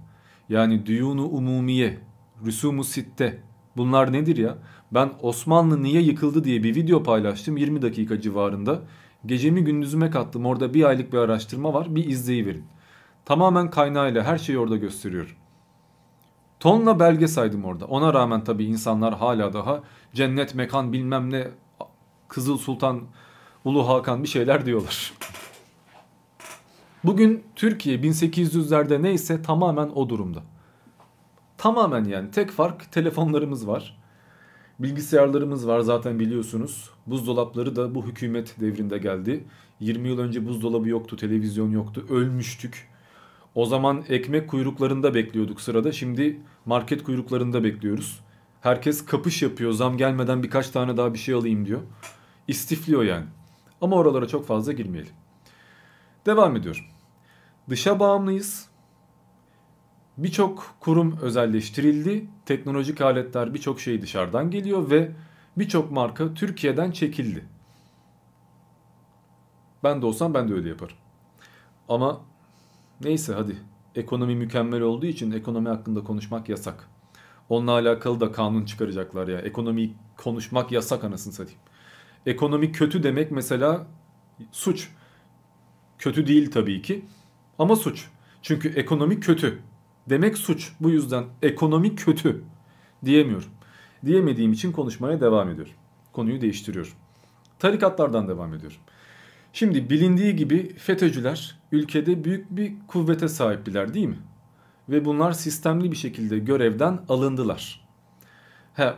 [0.48, 1.98] Yani düyunu umumiye,
[2.46, 3.42] rüsumu sitte
[3.76, 4.58] bunlar nedir ya?
[4.92, 8.82] Ben Osmanlı niye yıkıldı diye bir video paylaştım 20 dakika civarında.
[9.26, 12.64] Gecemi gündüzüme kattım orada bir aylık bir araştırma var bir izleyiverin.
[13.28, 15.36] Tamamen kaynağıyla her şeyi orada gösteriyor.
[16.60, 17.84] Tonla belge saydım orada.
[17.86, 19.82] Ona rağmen tabii insanlar hala daha
[20.14, 21.48] cennet mekan bilmem ne
[22.28, 23.00] Kızıl Sultan
[23.64, 25.12] Ulu Hakan bir şeyler diyorlar.
[27.04, 30.42] Bugün Türkiye 1800'lerde neyse tamamen o durumda.
[31.58, 33.98] Tamamen yani tek fark telefonlarımız var.
[34.78, 36.90] Bilgisayarlarımız var zaten biliyorsunuz.
[37.06, 39.44] Buzdolapları da bu hükümet devrinde geldi.
[39.80, 42.88] 20 yıl önce buzdolabı yoktu, televizyon yoktu, ölmüştük.
[43.54, 45.92] O zaman ekmek kuyruklarında bekliyorduk sırada.
[45.92, 48.20] Şimdi market kuyruklarında bekliyoruz.
[48.60, 49.72] Herkes kapış yapıyor.
[49.72, 51.80] Zam gelmeden birkaç tane daha bir şey alayım diyor.
[52.48, 53.26] İstifliyor yani.
[53.80, 55.12] Ama oralara çok fazla girmeyelim.
[56.26, 56.84] Devam ediyorum.
[57.68, 58.68] Dışa bağımlıyız.
[60.18, 62.26] Birçok kurum özelleştirildi.
[62.46, 65.12] Teknolojik aletler birçok şey dışarıdan geliyor ve
[65.56, 67.44] birçok marka Türkiye'den çekildi.
[69.84, 70.96] Ben de olsam ben de öyle yaparım.
[71.88, 72.20] Ama
[73.04, 73.56] neyse hadi.
[73.94, 76.88] Ekonomi mükemmel olduğu için ekonomi hakkında konuşmak yasak.
[77.48, 79.40] Onunla alakalı da kanun çıkaracaklar ya.
[79.40, 81.60] Ekonomi konuşmak yasak anasını satayım.
[82.26, 83.86] Ekonomi kötü demek mesela
[84.52, 84.88] suç.
[85.98, 87.04] Kötü değil tabii ki
[87.58, 88.08] ama suç.
[88.42, 89.58] Çünkü ekonomi kötü.
[90.10, 90.72] Demek suç.
[90.80, 92.44] Bu yüzden ekonomi kötü
[93.04, 93.50] diyemiyorum.
[94.06, 95.72] Diyemediğim için konuşmaya devam ediyorum.
[96.12, 96.92] Konuyu değiştiriyorum.
[97.58, 98.78] Tarikatlardan devam ediyorum.
[99.52, 104.18] Şimdi bilindiği gibi FETÖ'cüler ülkede büyük bir kuvvete sahiptiler değil mi?
[104.88, 107.88] Ve bunlar sistemli bir şekilde görevden alındılar.
[108.74, 108.94] He,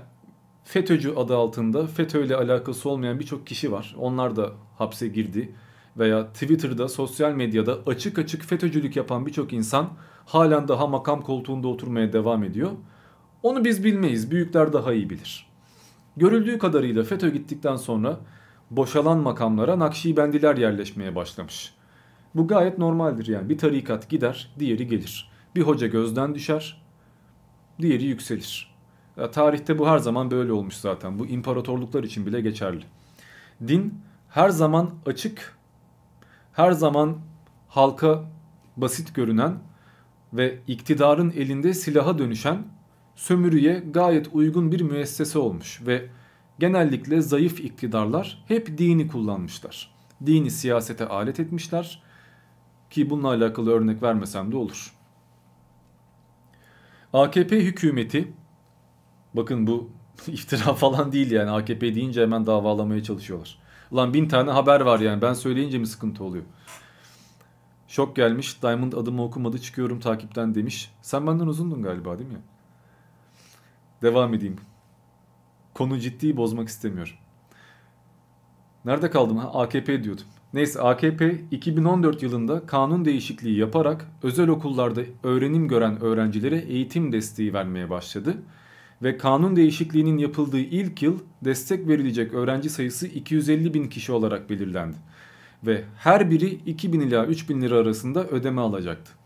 [0.65, 3.95] FETÖ'cü adı altında FETÖ ile alakası olmayan birçok kişi var.
[3.99, 5.55] Onlar da hapse girdi.
[5.99, 9.91] Veya Twitter'da, sosyal medyada açık açık FETÖ'cülük yapan birçok insan
[10.27, 12.71] halen daha makam koltuğunda oturmaya devam ediyor.
[13.43, 15.47] Onu biz bilmeyiz, büyükler daha iyi bilir.
[16.17, 18.21] Görüldüğü kadarıyla FETÖ gittikten sonra
[18.71, 21.75] boşalan makamlara Nakşibendiler yerleşmeye başlamış.
[22.35, 23.49] Bu gayet normaldir yani.
[23.49, 25.31] Bir tarikat gider, diğeri gelir.
[25.55, 26.83] Bir hoca gözden düşer,
[27.81, 28.75] diğeri yükselir.
[29.17, 31.19] Ya, tarihte bu her zaman böyle olmuş zaten.
[31.19, 32.85] Bu imparatorluklar için bile geçerli.
[33.69, 33.95] Din
[34.29, 35.59] her zaman açık,
[36.53, 37.19] her zaman
[37.69, 38.25] halka
[38.77, 39.59] basit görünen
[40.33, 42.63] ve iktidarın elinde silaha dönüşen
[43.17, 46.09] sömürüye gayet uygun bir müessese olmuş ve
[46.61, 49.91] genellikle zayıf iktidarlar hep dini kullanmışlar.
[50.27, 52.03] Dini siyasete alet etmişler
[52.91, 54.95] ki bununla alakalı örnek vermesem de olur.
[57.13, 58.33] AKP hükümeti
[59.35, 59.91] bakın bu
[60.27, 63.59] iftira falan değil yani AKP deyince hemen davalamaya çalışıyorlar.
[63.91, 66.45] Ulan bin tane haber var yani ben söyleyince mi sıkıntı oluyor?
[67.89, 70.91] Şok gelmiş Diamond adımı okumadı çıkıyorum takipten demiş.
[71.03, 72.43] Sen benden uzundun galiba değil mi?
[74.03, 74.57] Devam edeyim.
[75.81, 77.13] Konu ciddi bozmak istemiyorum.
[78.85, 79.51] Nerede kaldım ha?
[79.55, 80.25] AKP diyordum.
[80.55, 87.91] Neyse AKP 2014 yılında kanun değişikliği yaparak özel okullarda öğrenim gören öğrencilere eğitim desteği vermeye
[87.91, 88.37] başladı.
[89.03, 94.97] Ve kanun değişikliğinin yapıldığı ilk yıl destek verilecek öğrenci sayısı 250 bin kişi olarak belirlendi.
[95.67, 99.20] Ve her biri 2000 ila 3000 lira arasında ödeme alacaktı.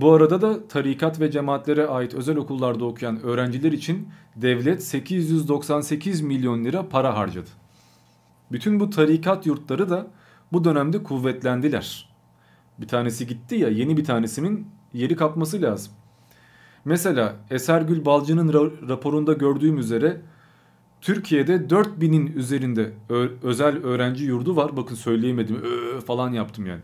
[0.00, 6.64] Bu arada da tarikat ve cemaatlere ait özel okullarda okuyan öğrenciler için devlet 898 milyon
[6.64, 7.50] lira para harcadı.
[8.52, 10.06] Bütün bu tarikat yurtları da
[10.52, 12.08] bu dönemde kuvvetlendiler.
[12.78, 15.92] Bir tanesi gitti ya yeni bir tanesinin yeri kapması lazım.
[16.84, 18.52] Mesela Esergül Balcı'nın
[18.88, 20.20] raporunda gördüğüm üzere
[21.00, 22.92] Türkiye'de 4000'in üzerinde
[23.42, 24.76] özel öğrenci yurdu var.
[24.76, 26.82] Bakın söyleyemedim Ö falan yaptım yani.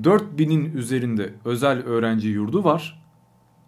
[0.00, 3.02] 4000'in üzerinde özel öğrenci yurdu var.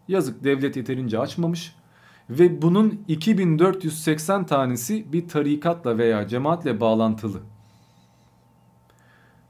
[0.09, 1.77] Yazık devlet yeterince açmamış.
[2.31, 7.41] Ve bunun 2480 tanesi bir tarikatla veya cemaatle bağlantılı.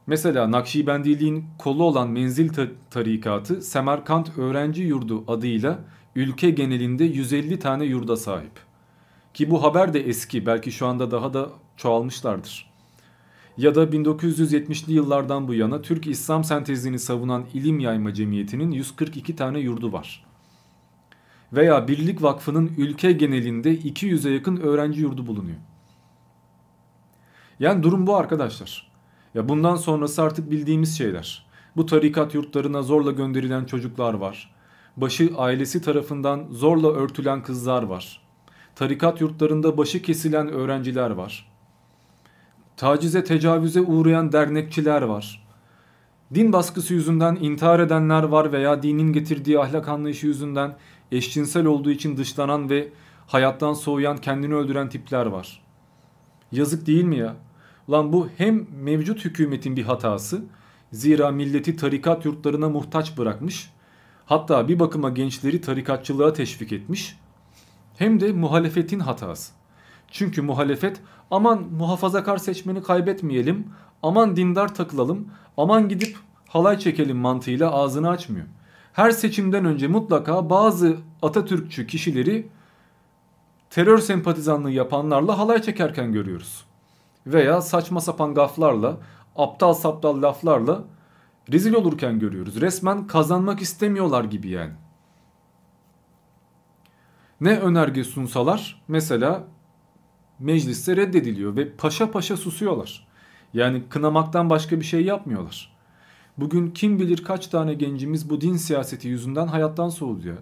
[0.07, 2.51] Mesela Nakşibendiliğin kolu olan Menzil
[2.91, 5.79] Tarikatı Semerkant Öğrenci Yurdu adıyla
[6.17, 8.61] ülke genelinde 150 tane yurda sahip.
[9.35, 12.74] Ki bu haber de eski belki şu anda daha da çoğalmışlardır.
[13.59, 19.59] Ya da 1970'li yıllardan bu yana Türk İslam sentezini savunan İlim Yayma Cemiyeti'nin 142 tane
[19.59, 20.25] yurdu var.
[21.53, 25.57] Veya Birlik Vakfı'nın ülke genelinde 200'e yakın öğrenci yurdu bulunuyor.
[27.61, 28.91] Yani durum bu arkadaşlar.
[29.35, 31.47] Ya bundan sonrası artık bildiğimiz şeyler.
[31.77, 34.55] Bu tarikat yurtlarına zorla gönderilen çocuklar var.
[34.97, 38.21] Başı ailesi tarafından zorla örtülen kızlar var.
[38.75, 41.54] Tarikat yurtlarında başı kesilen öğrenciler var.
[42.77, 45.47] Tacize tecavüze uğrayan dernekçiler var.
[46.35, 50.77] Din baskısı yüzünden intihar edenler var veya dinin getirdiği ahlak anlayışı yüzünden
[51.13, 52.89] eşcinsel olduğu için dışlanan ve
[53.27, 55.63] hayattan soğuyan kendini öldüren tipler var.
[56.53, 57.37] Yazık değil mi ya?
[57.91, 60.45] Lan bu hem mevcut hükümetin bir hatası
[60.93, 63.71] zira milleti tarikat yurtlarına muhtaç bırakmış
[64.27, 67.17] hatta bir bakıma gençleri tarikatçılığa teşvik etmiş
[67.97, 69.53] hem de muhalefetin hatası.
[70.11, 71.01] Çünkü muhalefet
[71.31, 73.69] aman muhafazakar seçmeni kaybetmeyelim,
[74.03, 76.17] aman dindar takılalım, aman gidip
[76.49, 78.47] halay çekelim mantığıyla ağzını açmıyor.
[78.93, 82.49] Her seçimden önce mutlaka bazı Atatürkçü kişileri
[83.71, 86.65] terör sempatizanlığı yapanlarla halay çekerken görüyoruz.
[87.27, 88.97] Veya saçma sapan gaflarla,
[89.37, 90.85] aptal saptal laflarla
[91.53, 92.61] rezil olurken görüyoruz.
[92.61, 94.73] Resmen kazanmak istemiyorlar gibi yani.
[97.41, 99.45] Ne önerge sunsalar mesela
[100.39, 103.07] mecliste reddediliyor ve paşa paşa susuyorlar.
[103.55, 105.75] Yani kınamaktan başka bir şey yapmıyorlar.
[106.39, 110.35] Bugün kim bilir kaç tane gencimiz bu din siyaseti yüzünden hayattan soğudu ya.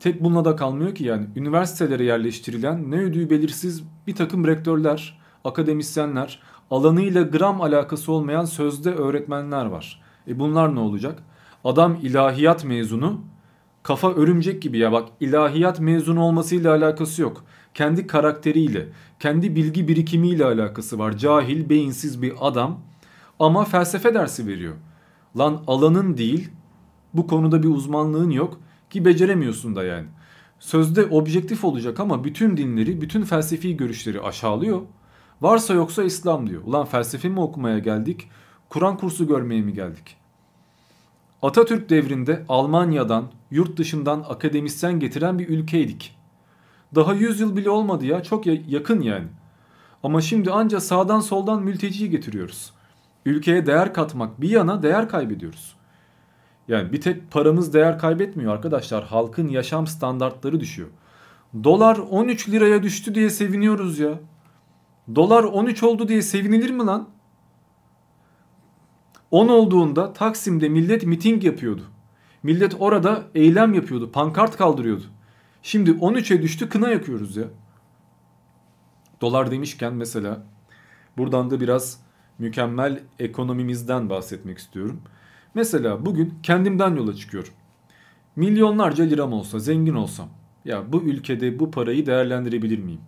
[0.00, 6.42] Tek bununla da kalmıyor ki yani üniversitelere yerleştirilen ne ödüğü belirsiz bir takım rektörler, akademisyenler,
[6.70, 10.02] alanıyla gram alakası olmayan sözde öğretmenler var.
[10.28, 11.22] E bunlar ne olacak?
[11.64, 13.20] Adam ilahiyat mezunu,
[13.82, 17.44] kafa örümcek gibi ya bak ilahiyat mezunu olmasıyla alakası yok.
[17.78, 18.88] Kendi karakteriyle,
[19.20, 21.16] kendi bilgi birikimiyle alakası var.
[21.16, 22.80] Cahil, beyinsiz bir adam
[23.38, 24.74] ama felsefe dersi veriyor.
[25.38, 26.50] Lan alanın değil,
[27.14, 28.60] bu konuda bir uzmanlığın yok
[28.90, 30.06] ki beceremiyorsun da yani.
[30.58, 34.82] Sözde objektif olacak ama bütün dinleri, bütün felsefi görüşleri aşağılıyor.
[35.40, 36.62] Varsa yoksa İslam diyor.
[36.64, 38.28] Ulan felsefe mi okumaya geldik?
[38.68, 40.16] Kur'an kursu görmeye mi geldik?
[41.42, 46.17] Atatürk devrinde Almanya'dan, yurt dışından akademisyen getiren bir ülkeydik.
[46.94, 48.22] Daha 100 yıl bile olmadı ya.
[48.22, 49.26] Çok yakın yani.
[50.02, 52.72] Ama şimdi anca sağdan soldan mülteci getiriyoruz.
[53.26, 55.76] Ülkeye değer katmak bir yana değer kaybediyoruz.
[56.68, 59.04] Yani bir tek paramız değer kaybetmiyor arkadaşlar.
[59.04, 60.88] Halkın yaşam standartları düşüyor.
[61.64, 64.20] Dolar 13 liraya düştü diye seviniyoruz ya.
[65.14, 67.08] Dolar 13 oldu diye sevinilir mi lan?
[69.30, 71.82] 10 olduğunda Taksim'de millet miting yapıyordu.
[72.42, 75.04] Millet orada eylem yapıyordu, pankart kaldırıyordu.
[75.62, 77.44] Şimdi 13'e düştü kına yakıyoruz ya.
[79.20, 80.42] Dolar demişken mesela
[81.16, 82.00] buradan da biraz
[82.38, 85.02] mükemmel ekonomimizden bahsetmek istiyorum.
[85.54, 87.52] Mesela bugün kendimden yola çıkıyorum.
[88.36, 90.28] Milyonlarca liram olsa, zengin olsam
[90.64, 93.00] ya bu ülkede bu parayı değerlendirebilir miyim?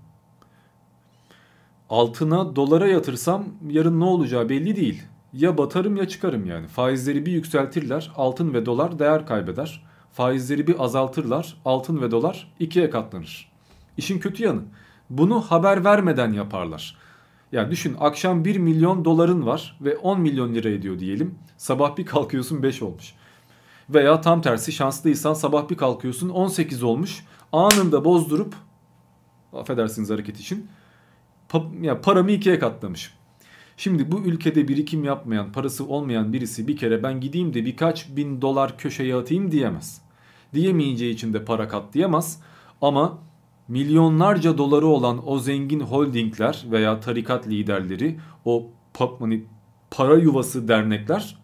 [1.90, 5.02] Altına dolara yatırsam yarın ne olacağı belli değil.
[5.32, 6.66] Ya batarım ya çıkarım yani.
[6.66, 9.89] Faizleri bir yükseltirler, altın ve dolar değer kaybeder.
[10.12, 13.50] Faizleri bir azaltırlar, altın ve dolar ikiye katlanır.
[13.96, 14.62] İşin kötü yanı
[15.10, 16.96] bunu haber vermeden yaparlar.
[17.52, 21.34] Yani düşün akşam 1 milyon doların var ve 10 milyon lira ediyor diyelim.
[21.56, 23.14] Sabah bir kalkıyorsun 5 olmuş.
[23.90, 27.24] Veya tam tersi şanslıysan sabah bir kalkıyorsun 18 olmuş.
[27.52, 28.54] Anında bozdurup
[29.52, 30.68] affedersiniz hareket için
[31.48, 33.14] pa ya paramı ikiye katlamış.
[33.80, 38.42] Şimdi bu ülkede birikim yapmayan, parası olmayan birisi bir kere ben gideyim de birkaç bin
[38.42, 40.02] dolar köşeye atayım diyemez.
[40.54, 42.42] Diyemeyeceği için de para katlayamaz.
[42.82, 43.18] Ama
[43.68, 48.66] milyonlarca doları olan o zengin holdingler veya tarikat liderleri, o
[49.18, 49.44] hani
[49.90, 51.38] para yuvası dernekler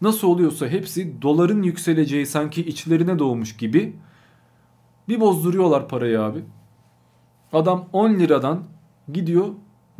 [0.00, 3.96] nasıl oluyorsa hepsi doların yükseleceği sanki içlerine doğmuş gibi
[5.08, 6.40] bir bozduruyorlar parayı abi.
[7.52, 8.62] Adam 10 liradan
[9.12, 9.48] gidiyor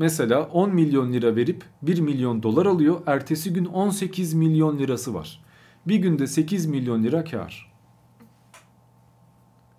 [0.01, 3.01] mesela 10 milyon lira verip 1 milyon dolar alıyor.
[3.07, 5.45] Ertesi gün 18 milyon lirası var.
[5.87, 7.73] Bir günde 8 milyon lira kar.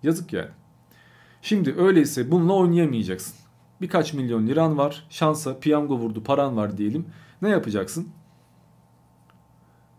[0.02, 0.50] Yazık yani.
[1.42, 3.34] Şimdi öyleyse bununla oynayamayacaksın.
[3.80, 5.06] Birkaç milyon liran var.
[5.10, 7.06] Şansa piyango vurdu paran var diyelim.
[7.42, 8.08] Ne yapacaksın?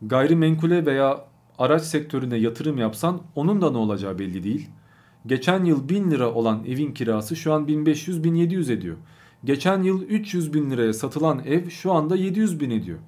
[0.02, 1.26] Gayrimenkule veya
[1.58, 4.70] araç sektörüne yatırım yapsan onun da ne olacağı belli değil.
[5.26, 8.98] Geçen yıl 1000 lira olan evin kirası şu an 1500-1700 ediyor.
[9.44, 13.00] Geçen yıl 300 bin liraya satılan ev şu anda 700 bin ediyor.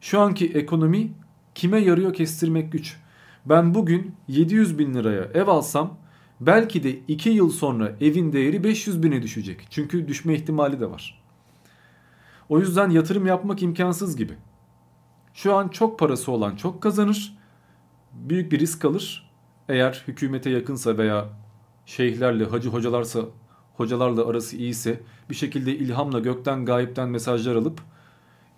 [0.00, 1.12] Şu anki ekonomi
[1.54, 2.96] kime yarıyor kestirmek güç.
[3.46, 5.98] Ben bugün 700 bin liraya ev alsam
[6.40, 9.66] belki de 2 yıl sonra evin değeri 500 bine düşecek.
[9.70, 11.22] Çünkü düşme ihtimali de var.
[12.48, 14.34] O yüzden yatırım yapmak imkansız gibi.
[15.34, 17.38] Şu an çok parası olan çok kazanır.
[18.12, 19.30] Büyük bir risk alır.
[19.68, 21.28] Eğer hükümete yakınsa veya
[21.86, 23.20] şeyhlerle, hacı hocalarsa,
[23.76, 25.00] hocalarla arası iyiyse
[25.30, 27.80] bir şekilde ilhamla gökten gayipten mesajlar alıp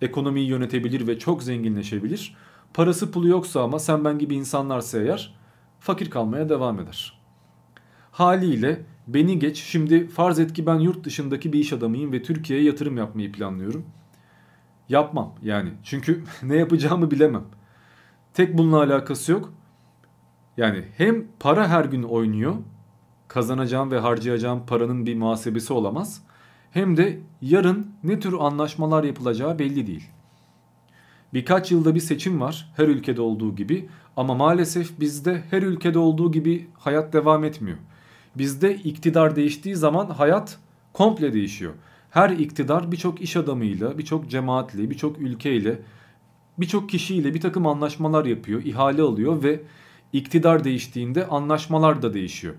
[0.01, 2.35] ekonomiyi yönetebilir ve çok zenginleşebilir.
[2.73, 5.35] Parası pulu yoksa ama sen ben gibi insanlarsa eğer
[5.79, 7.19] fakir kalmaya devam eder.
[8.11, 12.65] Haliyle beni geç şimdi farz et ki ben yurt dışındaki bir iş adamıyım ve Türkiye'ye
[12.65, 13.85] yatırım yapmayı planlıyorum.
[14.89, 17.43] Yapmam yani çünkü ne yapacağımı bilemem.
[18.33, 19.53] Tek bununla alakası yok.
[20.57, 22.55] Yani hem para her gün oynuyor.
[23.29, 26.23] Kazanacağım ve harcayacağım paranın bir muhasebesi olamaz.
[26.71, 30.09] Hem de yarın ne tür anlaşmalar yapılacağı belli değil.
[31.33, 36.31] Birkaç yılda bir seçim var her ülkede olduğu gibi ama maalesef bizde her ülkede olduğu
[36.31, 37.77] gibi hayat devam etmiyor.
[38.35, 40.59] Bizde iktidar değiştiği zaman hayat
[40.93, 41.73] komple değişiyor.
[42.09, 45.79] Her iktidar birçok iş adamıyla, birçok cemaatli, birçok ülkeyle
[46.57, 49.61] birçok kişiyle bir takım anlaşmalar yapıyor, ihale alıyor ve
[50.13, 52.55] iktidar değiştiğinde anlaşmalar da değişiyor.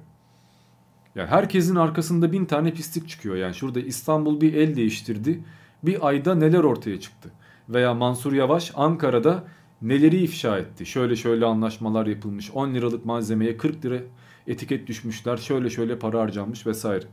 [1.14, 3.36] Yani herkesin arkasında bin tane pislik çıkıyor.
[3.36, 5.40] Yani şurada İstanbul bir el değiştirdi.
[5.82, 7.30] Bir ayda neler ortaya çıktı.
[7.68, 9.44] Veya Mansur Yavaş Ankara'da
[9.82, 10.86] neleri ifşa etti.
[10.86, 12.50] Şöyle şöyle anlaşmalar yapılmış.
[12.50, 13.98] 10 liralık malzemeye 40 lira
[14.46, 15.36] etiket düşmüşler.
[15.36, 17.04] Şöyle şöyle para harcanmış vesaire.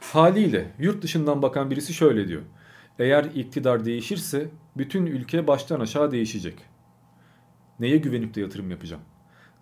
[0.00, 2.42] Haliyle yurt dışından bakan birisi şöyle diyor.
[2.98, 6.54] Eğer iktidar değişirse bütün ülke baştan aşağı değişecek.
[7.80, 9.02] Neye güvenip de yatırım yapacağım?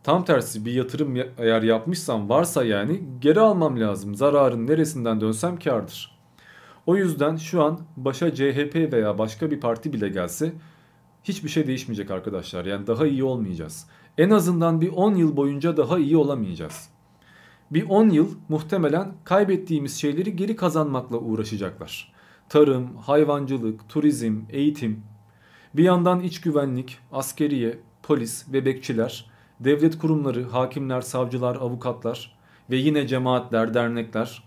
[0.08, 4.14] Tam tersi bir yatırım eğer yapmışsam varsa yani geri almam lazım.
[4.14, 6.18] Zararın neresinden dönsem kardır.
[6.86, 10.52] O yüzden şu an başa CHP veya başka bir parti bile gelse
[11.24, 12.64] hiçbir şey değişmeyecek arkadaşlar.
[12.64, 13.86] Yani daha iyi olmayacağız.
[14.18, 16.88] En azından bir 10 yıl boyunca daha iyi olamayacağız.
[17.70, 22.12] Bir 10 yıl muhtemelen kaybettiğimiz şeyleri geri kazanmakla uğraşacaklar.
[22.48, 25.02] Tarım, hayvancılık, turizm, eğitim,
[25.74, 32.38] bir yandan iç güvenlik, askeriye, polis ve bekçiler, devlet kurumları, hakimler, savcılar, avukatlar
[32.70, 34.42] ve yine cemaatler, dernekler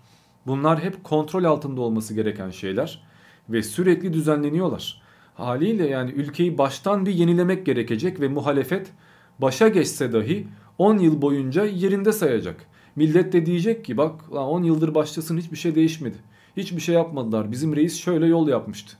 [0.47, 3.03] bunlar hep kontrol altında olması gereken şeyler
[3.49, 5.01] ve sürekli düzenleniyorlar.
[5.33, 8.91] Haliyle yani ülkeyi baştan bir yenilemek gerekecek ve muhalefet
[9.39, 10.47] başa geçse dahi
[10.77, 12.65] 10 yıl boyunca yerinde sayacak.
[12.95, 16.17] Millet de diyecek ki bak 10 yıldır başlasın hiçbir şey değişmedi.
[16.57, 17.51] Hiçbir şey yapmadılar.
[17.51, 18.97] Bizim reis şöyle yol yapmıştı.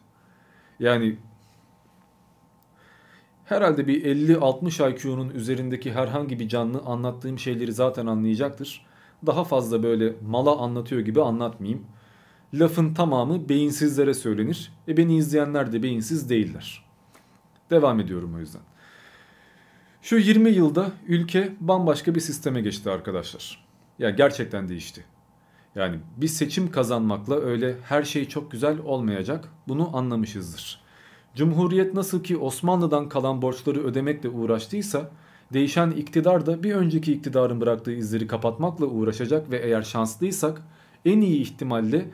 [0.80, 1.18] Yani
[3.52, 8.86] herhalde bir 50-60 IQ'nun üzerindeki herhangi bir canlı anlattığım şeyleri zaten anlayacaktır.
[9.26, 11.86] Daha fazla böyle mala anlatıyor gibi anlatmayayım.
[12.54, 14.74] Lafın tamamı beyinsizlere söylenir.
[14.88, 16.86] E beni izleyenler de beyinsiz değiller.
[17.70, 18.62] Devam ediyorum o yüzden.
[20.02, 23.66] Şu 20 yılda ülke bambaşka bir sisteme geçti arkadaşlar.
[24.00, 25.06] Ya gerçekten değişti.
[25.76, 29.50] Yani bir seçim kazanmakla öyle her şey çok güzel olmayacak.
[29.68, 30.81] Bunu anlamışızdır.
[31.36, 35.12] Cumhuriyet nasıl ki Osmanlı'dan kalan borçları ödemekle uğraştıysa
[35.54, 40.62] değişen iktidar da bir önceki iktidarın bıraktığı izleri kapatmakla uğraşacak ve eğer şanslıysak
[41.06, 42.06] en iyi ihtimalle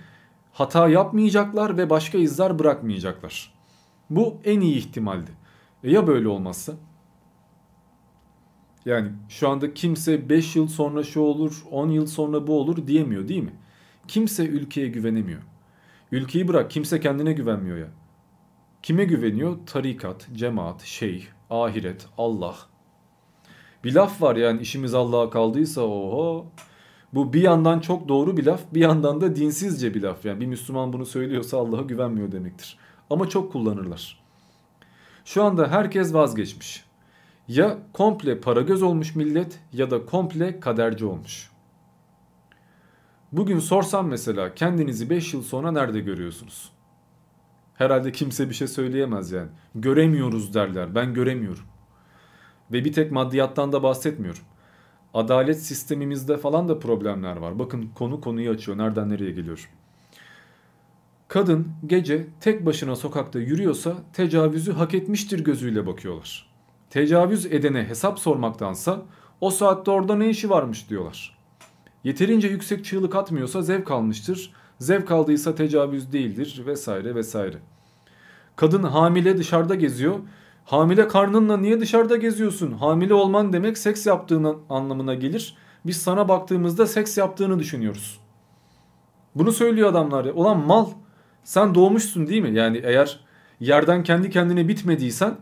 [0.53, 3.53] hata yapmayacaklar ve başka izler bırakmayacaklar.
[4.09, 5.32] Bu en iyi ihtimaldi.
[5.84, 6.74] E ya böyle olmazsa?
[8.86, 13.28] Yani şu anda kimse 5 yıl sonra şu olur, 10 yıl sonra bu olur diyemiyor
[13.28, 13.53] değil mi?
[14.07, 15.41] Kimse ülkeye güvenemiyor.
[16.11, 17.88] Ülkeyi bırak kimse kendine güvenmiyor ya.
[18.88, 19.57] Kime güveniyor?
[19.65, 22.55] Tarikat, cemaat, şeyh, ahiret, Allah.
[23.83, 26.45] Bir laf var yani işimiz Allah'a kaldıysa oho.
[27.13, 30.25] Bu bir yandan çok doğru bir laf bir yandan da dinsizce bir laf.
[30.25, 32.77] Yani bir Müslüman bunu söylüyorsa Allah'a güvenmiyor demektir.
[33.09, 34.23] Ama çok kullanırlar.
[35.25, 36.85] Şu anda herkes vazgeçmiş.
[37.47, 41.51] Ya komple para göz olmuş millet ya da komple kaderci olmuş.
[43.31, 46.76] Bugün sorsam mesela kendinizi 5 yıl sonra nerede görüyorsunuz?
[47.78, 49.49] Herhalde kimse bir şey söyleyemez yani.
[49.75, 50.95] Göremiyoruz derler.
[50.95, 51.63] Ben göremiyorum.
[52.71, 54.43] Ve bir tek maddiyattan da bahsetmiyorum.
[55.13, 57.59] Adalet sistemimizde falan da problemler var.
[57.59, 58.78] Bakın konu konuyu açıyor.
[58.78, 59.69] Nereden nereye geliyor.
[61.28, 66.49] Kadın gece tek başına sokakta yürüyorsa tecavüzü hak etmiştir gözüyle bakıyorlar.
[66.89, 69.01] Tecavüz edene hesap sormaktansa
[69.41, 71.38] o saatte orada ne işi varmış diyorlar.
[72.03, 74.53] Yeterince yüksek çığlık atmıyorsa zevk almıştır.
[74.80, 77.57] Zevk aldıysa tecavüz değildir vesaire vesaire.
[78.55, 80.15] Kadın hamile dışarıda geziyor.
[80.65, 82.71] Hamile karnınla niye dışarıda geziyorsun?
[82.71, 85.55] Hamile olman demek seks yaptığın anlamına gelir.
[85.86, 88.19] Biz sana baktığımızda seks yaptığını düşünüyoruz.
[89.36, 90.34] Bunu söylüyor adamlar ya.
[90.34, 90.86] Ulan mal
[91.43, 92.57] sen doğmuşsun değil mi?
[92.57, 93.19] Yani eğer
[93.59, 95.36] yerden kendi kendine bitmediysen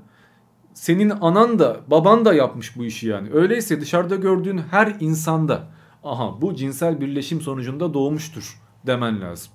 [0.74, 3.30] senin anan da baban da yapmış bu işi yani.
[3.34, 5.68] Öyleyse dışarıda gördüğün her insanda
[6.04, 9.52] aha bu cinsel birleşim sonucunda doğmuştur demen lazım.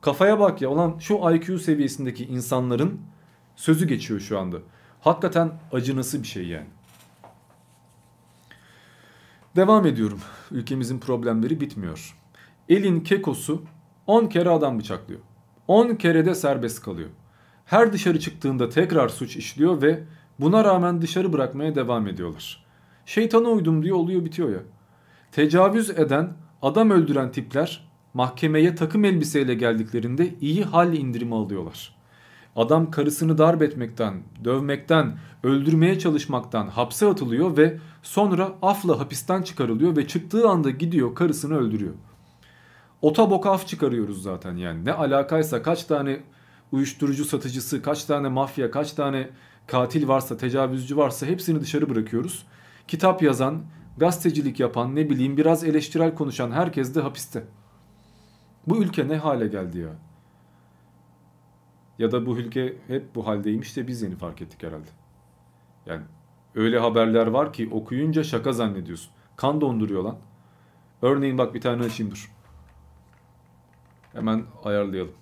[0.00, 3.00] Kafaya bak ya ulan şu IQ seviyesindeki insanların
[3.56, 4.56] sözü geçiyor şu anda.
[5.00, 6.66] Hakikaten acınası bir şey yani.
[9.56, 10.20] Devam ediyorum.
[10.50, 12.16] Ülkemizin problemleri bitmiyor.
[12.68, 13.62] Elin kekosu
[14.06, 15.20] 10 kere adam bıçaklıyor.
[15.68, 17.08] 10 kere de serbest kalıyor.
[17.64, 20.04] Her dışarı çıktığında tekrar suç işliyor ve
[20.40, 22.64] buna rağmen dışarı bırakmaya devam ediyorlar.
[23.06, 24.60] Şeytana uydum diye oluyor bitiyor ya.
[25.32, 26.32] Tecavüz eden,
[26.62, 31.94] adam öldüren tipler mahkemeye takım elbiseyle geldiklerinde iyi hal indirimi alıyorlar.
[32.56, 40.06] Adam karısını darp etmekten, dövmekten, öldürmeye çalışmaktan hapse atılıyor ve sonra afla hapisten çıkarılıyor ve
[40.08, 41.94] çıktığı anda gidiyor karısını öldürüyor.
[43.02, 44.84] Otoboka af çıkarıyoruz zaten yani.
[44.84, 46.20] Ne alakaysa kaç tane
[46.72, 49.30] uyuşturucu satıcısı, kaç tane mafya, kaç tane
[49.66, 52.46] katil varsa, tecavüzcü varsa hepsini dışarı bırakıyoruz.
[52.88, 53.62] Kitap yazan,
[54.00, 57.44] gazetecilik yapan, ne bileyim biraz eleştirel konuşan herkes de hapiste.
[58.66, 59.90] Bu ülke ne hale geldi ya?
[61.98, 64.90] Ya da bu ülke hep bu haldeymiş de biz yeni fark ettik herhalde.
[65.86, 66.02] Yani
[66.54, 69.12] öyle haberler var ki okuyunca şaka zannediyorsun.
[69.36, 70.18] Kan donduruyor lan.
[71.02, 72.32] Örneğin bak bir tane açayım dur.
[74.12, 75.14] Hemen ayarlayalım.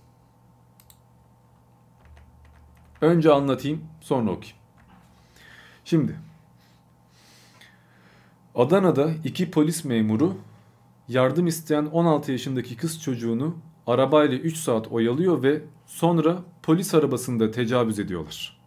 [3.01, 4.59] Önce anlatayım sonra okuyayım.
[5.85, 6.28] Şimdi
[8.59, 10.36] Adana'da iki polis memuru
[11.09, 13.56] yardım isteyen 16 yaşındaki kız çocuğunu
[13.86, 18.61] arabayla 3 saat oyalıyor ve sonra polis arabasında tecavüz ediyorlar.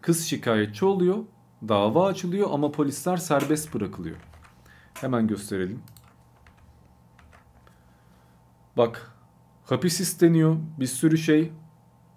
[0.00, 1.18] Kız şikayetçi oluyor,
[1.68, 4.16] dava açılıyor ama polisler serbest bırakılıyor.
[4.94, 5.82] Hemen gösterelim.
[8.76, 9.14] Bak
[9.64, 11.52] hapis isteniyor bir sürü şey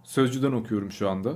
[0.03, 1.33] sözcüden okuyorum şu anda.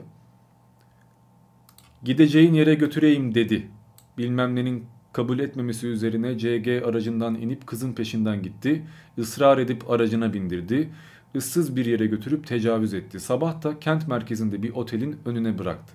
[2.03, 3.71] Gideceğin yere götüreyim dedi.
[4.17, 8.85] Bilmem nenin kabul etmemesi üzerine CG aracından inip kızın peşinden gitti.
[9.17, 10.89] Israr edip aracına bindirdi.
[11.33, 13.19] Issız bir yere götürüp tecavüz etti.
[13.19, 15.93] Sabah da kent merkezinde bir otelin önüne bıraktı.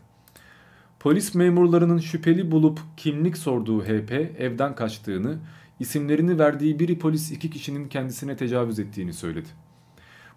[1.00, 5.38] Polis memurlarının şüpheli bulup kimlik sorduğu HP evden kaçtığını,
[5.80, 9.48] isimlerini verdiği biri polis iki kişinin kendisine tecavüz ettiğini söyledi.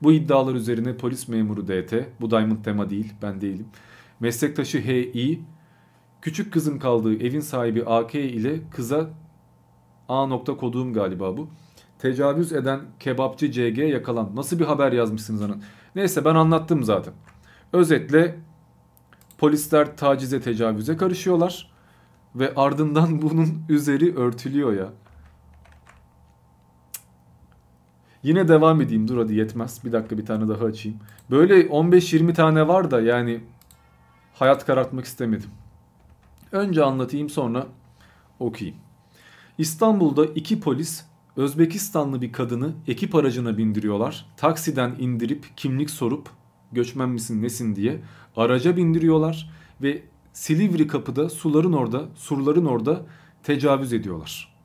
[0.02, 3.68] Bu iddialar üzerine polis memuru DT, bu Diamond tema değil ben değilim,
[4.20, 5.40] meslektaşı HI,
[6.22, 9.10] küçük kızın kaldığı evin sahibi AK ile kıza
[10.10, 11.50] A nokta koduğum galiba bu.
[12.00, 14.36] Tecavüz eden kebapçı CG yakalan.
[14.36, 15.64] Nasıl bir haber yazmışsınız anın?
[15.96, 17.14] Neyse ben anlattım zaten.
[17.74, 18.40] Özetle
[19.38, 21.72] polisler tacize tecavüze karışıyorlar
[22.36, 24.90] ve ardından bunun üzeri örtülüyor ya.
[28.24, 29.86] Yine devam edeyim dur hadi yetmez.
[29.86, 31.00] Bir dakika bir tane daha açayım.
[31.32, 33.42] Böyle 15-20 tane var da yani
[34.34, 35.50] hayat karartmak istemedim.
[36.52, 37.68] Önce anlatayım sonra
[38.40, 38.80] okuyayım.
[39.58, 41.06] İstanbul'da iki polis
[41.38, 44.26] Özbekistanlı bir kadını ekip aracına bindiriyorlar.
[44.38, 46.30] Taksiden indirip kimlik sorup
[46.72, 48.02] göçmen misin nesin diye
[48.36, 53.06] araca bindiriyorlar ve Silivri kapıda suların orada surların orada
[53.44, 54.56] tecavüz ediyorlar.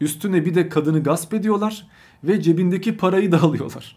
[0.00, 1.86] Üstüne bir de kadını gasp ediyorlar
[2.24, 3.96] ve cebindeki parayı da alıyorlar.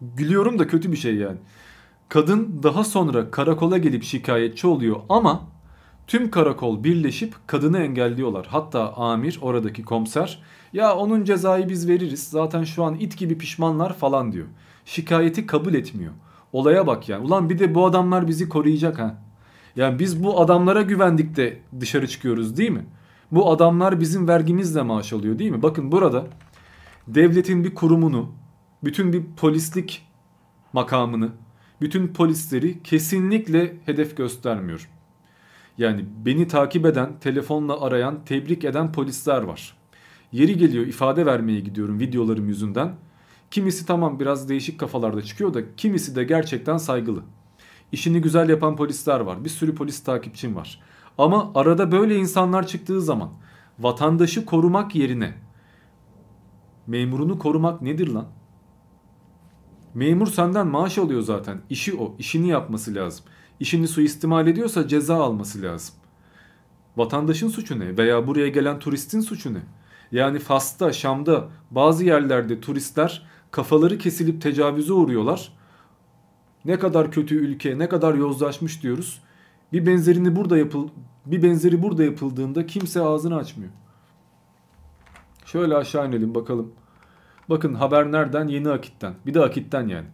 [0.00, 1.38] Gülüyorum da kötü bir şey yani.
[2.08, 5.48] Kadın daha sonra karakola gelip şikayetçi oluyor ama
[6.08, 8.46] tüm karakol birleşip kadını engelliyorlar.
[8.50, 10.42] Hatta amir oradaki komiser
[10.72, 14.46] ya onun cezayı biz veririz zaten şu an it gibi pişmanlar falan diyor.
[14.84, 16.12] Şikayeti kabul etmiyor.
[16.52, 17.26] Olaya bak yani.
[17.26, 19.22] Ulan bir de bu adamlar bizi koruyacak ha.
[19.76, 22.86] Yani biz bu adamlara güvendik de dışarı çıkıyoruz değil mi?
[23.32, 25.62] Bu adamlar bizim vergimizle maaş alıyor değil mi?
[25.62, 26.26] Bakın burada
[27.08, 28.32] devletin bir kurumunu,
[28.84, 30.06] bütün bir polislik
[30.72, 31.28] makamını,
[31.80, 34.88] bütün polisleri kesinlikle hedef göstermiyor.
[35.78, 39.76] Yani beni takip eden, telefonla arayan, tebrik eden polisler var.
[40.32, 42.94] Yeri geliyor ifade vermeye gidiyorum videolarım yüzünden.
[43.50, 47.22] Kimisi tamam biraz değişik kafalarda çıkıyor da kimisi de gerçekten saygılı.
[47.92, 49.44] İşini güzel yapan polisler var.
[49.44, 50.80] Bir sürü polis takipçim var.
[51.18, 53.30] Ama arada böyle insanlar çıktığı zaman
[53.78, 55.34] vatandaşı korumak yerine
[56.86, 58.26] memurunu korumak nedir lan?
[59.94, 61.60] Memur senden maaş alıyor zaten.
[61.70, 62.14] İşi o.
[62.18, 63.24] İşini yapması lazım.
[63.60, 65.94] İşini suistimal ediyorsa ceza alması lazım.
[66.96, 67.96] Vatandaşın suçu ne?
[67.96, 69.60] Veya buraya gelen turistin suçu ne?
[70.12, 75.52] Yani Fas'ta, Şam'da bazı yerlerde turistler kafaları kesilip tecavüze uğruyorlar.
[76.64, 79.22] Ne kadar kötü ülke, ne kadar yozlaşmış diyoruz.
[79.72, 80.88] Bir benzerini burada yapıl
[81.26, 83.72] bir benzeri burada yapıldığında kimse ağzını açmıyor.
[85.44, 86.72] Şöyle aşağı inelim bakalım.
[87.50, 88.48] Bakın haber nereden?
[88.48, 89.14] Yeni Akit'ten.
[89.26, 90.06] Bir de Akit'ten yani.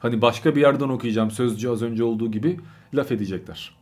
[0.00, 2.60] Hani başka bir yerden okuyacağım sözcü az önce olduğu gibi
[2.94, 3.76] laf edecekler.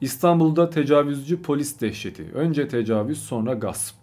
[0.00, 2.30] İstanbul'da tecavüzcü polis dehşeti.
[2.34, 3.96] Önce tecavüz sonra gasp.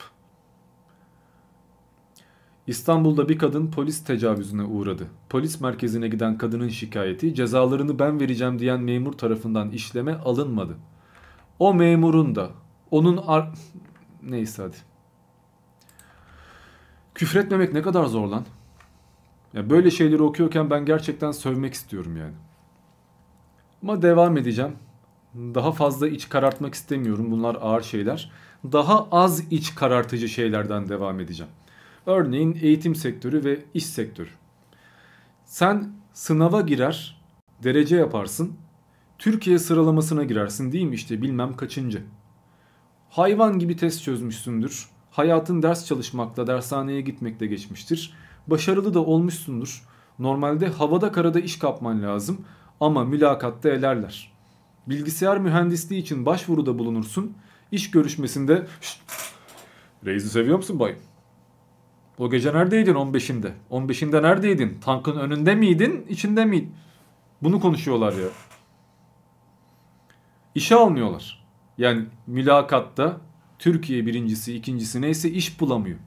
[2.67, 5.07] İstanbul'da bir kadın polis tecavüzüne uğradı.
[5.29, 10.77] Polis merkezine giden kadının şikayeti cezalarını ben vereceğim diyen memur tarafından işleme alınmadı.
[11.59, 12.49] O memurun da
[12.91, 13.49] onun ar...
[14.23, 14.75] Neyse hadi.
[17.15, 18.45] Küfretmemek ne kadar zor lan.
[19.53, 22.33] Ya böyle şeyleri okuyorken ben gerçekten sövmek istiyorum yani.
[23.83, 24.75] Ama devam edeceğim.
[25.35, 27.31] Daha fazla iç karartmak istemiyorum.
[27.31, 28.31] Bunlar ağır şeyler.
[28.71, 31.51] Daha az iç karartıcı şeylerden devam edeceğim.
[32.05, 34.29] Örneğin eğitim sektörü ve iş sektörü.
[35.45, 37.21] Sen sınava girer,
[37.63, 38.53] derece yaparsın.
[39.17, 42.03] Türkiye sıralamasına girersin değil mi işte bilmem kaçıncı.
[43.09, 44.89] Hayvan gibi test çözmüşsündür.
[45.11, 48.13] Hayatın ders çalışmakla, dershaneye gitmekle geçmiştir.
[48.47, 49.83] Başarılı da olmuşsundur.
[50.19, 52.45] Normalde havada karada iş kapman lazım
[52.79, 54.33] ama mülakatta elerler.
[54.87, 57.37] Bilgisayar mühendisliği için başvuruda bulunursun.
[57.71, 58.67] İş görüşmesinde
[60.05, 60.95] Reis'i seviyor musun bay?
[62.17, 63.51] O gece neredeydin 15'inde?
[63.71, 64.77] 15'inde neredeydin?
[64.81, 66.75] Tankın önünde miydin, içinde miydin?
[67.41, 68.27] Bunu konuşuyorlar ya.
[70.55, 71.45] İşe almıyorlar.
[71.77, 73.21] Yani mülakatta
[73.59, 75.99] Türkiye birincisi, ikincisi neyse iş bulamıyor.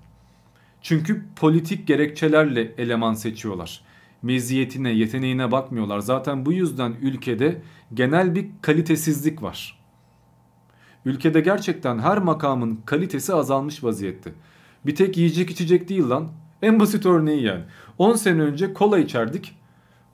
[0.83, 3.83] Çünkü politik gerekçelerle eleman seçiyorlar.
[4.23, 5.99] Meziyetine, yeteneğine bakmıyorlar.
[5.99, 7.63] Zaten bu yüzden ülkede
[7.95, 9.79] genel bir kalitesizlik var.
[11.05, 14.33] Ülkede gerçekten her makamın kalitesi azalmış vaziyette.
[14.87, 16.29] Bir tek yiyecek içecek değil lan.
[16.63, 17.65] En basit örneği yani.
[17.99, 19.57] 10 sene önce kola içerdik.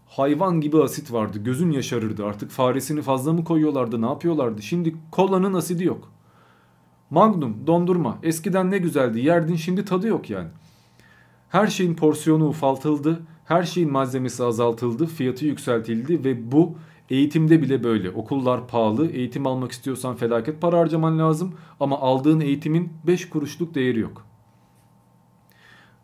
[0.07, 1.39] Hayvan gibi asit vardı.
[1.39, 2.27] Gözün yaşarırdı.
[2.27, 4.63] Artık faresini fazla mı koyuyorlardı ne yapıyorlardı.
[4.63, 6.13] Şimdi kolanın asidi yok.
[7.13, 8.19] Magnum, dondurma.
[8.23, 9.21] Eskiden ne güzeldi.
[9.21, 10.49] Yerdin şimdi tadı yok yani.
[11.49, 13.23] Her şeyin porsiyonu ufaltıldı.
[13.45, 15.07] Her şeyin malzemesi azaltıldı.
[15.07, 16.75] Fiyatı yükseltildi ve bu
[17.11, 18.11] eğitimde bile böyle.
[18.11, 19.11] Okullar pahalı.
[19.11, 21.55] Eğitim almak istiyorsan felaket para harcaman lazım.
[21.81, 24.27] Ama aldığın eğitimin 5 kuruşluk değeri yok.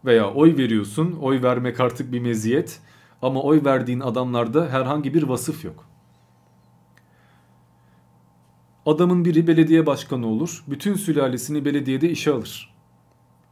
[0.04, 1.12] Veya oy veriyorsun.
[1.12, 2.80] Oy vermek artık bir meziyet.
[3.22, 5.88] Ama oy verdiğin adamlarda herhangi bir vasıf yok.
[8.89, 10.64] Adamın biri belediye başkanı olur.
[10.68, 12.74] Bütün sülalesini belediyede işe alır.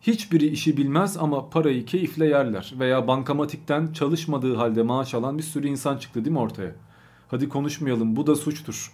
[0.00, 2.74] Hiçbiri işi bilmez ama parayı keyifle yerler.
[2.78, 6.72] Veya bankamatikten çalışmadığı halde maaş alan bir sürü insan çıktı değil mi ortaya?
[7.28, 8.92] Hadi konuşmayalım bu da suçtur.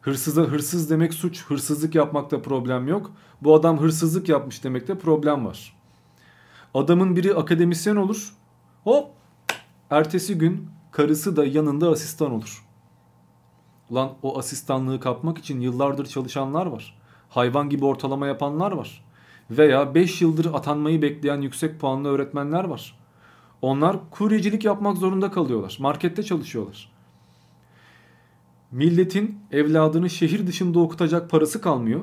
[0.00, 1.44] Hırsıza hırsız demek suç.
[1.44, 3.12] Hırsızlık yapmakta problem yok.
[3.42, 5.76] Bu adam hırsızlık yapmış demekte problem var.
[6.74, 8.34] Adamın biri akademisyen olur.
[8.84, 9.10] Hop
[9.90, 12.67] ertesi gün karısı da yanında asistan olur.
[13.90, 16.98] Ulan o asistanlığı kapmak için yıllardır çalışanlar var.
[17.28, 19.04] Hayvan gibi ortalama yapanlar var.
[19.50, 22.98] Veya 5 yıldır atanmayı bekleyen yüksek puanlı öğretmenler var.
[23.62, 25.76] Onlar kuryecilik yapmak zorunda kalıyorlar.
[25.80, 26.92] Markette çalışıyorlar.
[28.72, 32.00] Milletin evladını şehir dışında okutacak parası kalmıyor.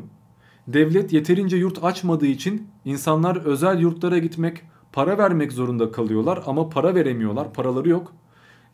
[0.68, 4.62] Devlet yeterince yurt açmadığı için insanlar özel yurtlara gitmek,
[4.92, 8.14] para vermek zorunda kalıyorlar ama para veremiyorlar, paraları yok.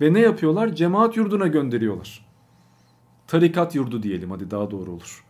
[0.02, 0.76] Ve ne yapıyorlar?
[0.76, 2.31] Cemaat yurduna gönderiyorlar.
[3.32, 5.26] Tarikat yurdu diyelim hadi daha doğru olur.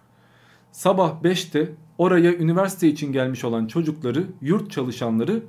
[0.72, 5.44] Sabah 5'te oraya üniversite için gelmiş olan çocukları, yurt çalışanları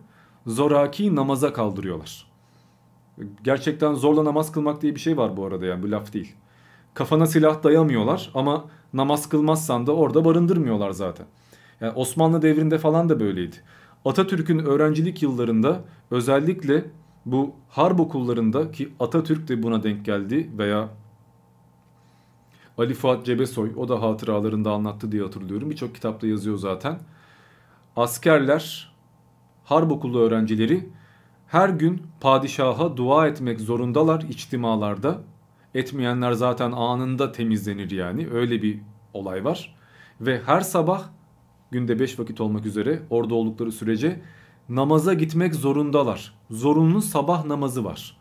[0.46, 2.26] zoraki namaza kaldırıyorlar.
[3.44, 6.34] Gerçekten zorla namaz kılmak diye bir şey var bu arada yani bu laf değil.
[6.94, 11.26] Kafana silah dayamıyorlar ama namaz kılmazsan da orada barındırmıyorlar zaten.
[11.80, 13.56] Yani Osmanlı devrinde falan da böyleydi.
[14.04, 15.80] Atatürk'ün öğrencilik yıllarında
[16.10, 16.84] özellikle
[17.26, 20.88] bu harp okullarında ki Atatürk de buna denk geldi veya
[22.78, 25.70] Ali Fuat Cebesoy o da hatıralarında anlattı diye hatırlıyorum.
[25.70, 26.98] Birçok kitapta yazıyor zaten.
[27.96, 28.94] Askerler,
[29.64, 30.88] harp okulu öğrencileri
[31.46, 35.20] her gün padişaha dua etmek zorundalar içtimalarda.
[35.74, 38.28] Etmeyenler zaten anında temizlenir yani.
[38.32, 38.80] Öyle bir
[39.14, 39.76] olay var.
[40.20, 41.02] Ve her sabah
[41.70, 44.20] günde 5 vakit olmak üzere orada oldukları sürece
[44.68, 46.34] namaza gitmek zorundalar.
[46.50, 48.16] Zorunlu sabah namazı var.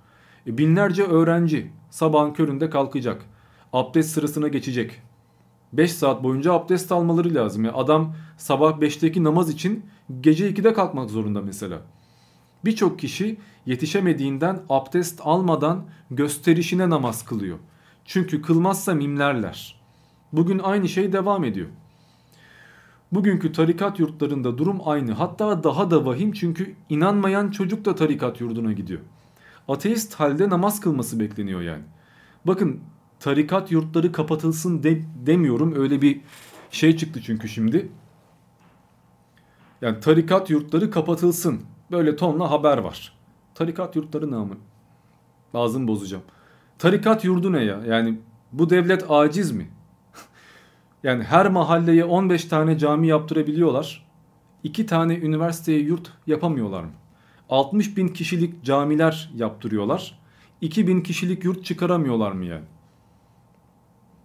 [0.47, 3.25] E, binlerce öğrenci sabahın köründe kalkacak.
[3.73, 5.01] Abdest sırasına geçecek.
[5.73, 7.65] 5 saat boyunca abdest almaları lazım.
[7.65, 9.85] Yani adam sabah 5'teki namaz için
[10.21, 11.81] gece 2'de kalkmak zorunda mesela.
[12.65, 17.57] Birçok kişi yetişemediğinden abdest almadan gösterişine namaz kılıyor.
[18.05, 19.81] Çünkü kılmazsa mimlerler.
[20.33, 21.67] Bugün aynı şey devam ediyor.
[23.11, 25.11] Bugünkü tarikat yurtlarında durum aynı.
[25.11, 28.99] Hatta daha da vahim çünkü inanmayan çocuk da tarikat yurduna gidiyor.
[29.67, 31.83] Ateist halde namaz kılması bekleniyor yani.
[32.45, 32.79] Bakın
[33.21, 35.73] tarikat yurtları kapatılsın de, demiyorum.
[35.75, 36.21] Öyle bir
[36.71, 37.89] şey çıktı çünkü şimdi.
[39.81, 41.61] Yani tarikat yurtları kapatılsın.
[41.91, 43.13] Böyle tonla haber var.
[43.55, 44.55] Tarikat yurtları ne ama?
[45.53, 46.23] Ağzımı bozacağım.
[46.79, 47.81] Tarikat yurdu ne ya?
[47.87, 48.19] Yani
[48.51, 49.69] bu devlet aciz mi?
[51.03, 54.07] yani her mahalleye 15 tane cami yaptırabiliyorlar.
[54.63, 56.91] 2 tane üniversiteye yurt yapamıyorlar mı?
[57.49, 60.19] 60 bin kişilik camiler yaptırıyorlar.
[60.61, 62.65] 2 bin kişilik yurt çıkaramıyorlar mı yani?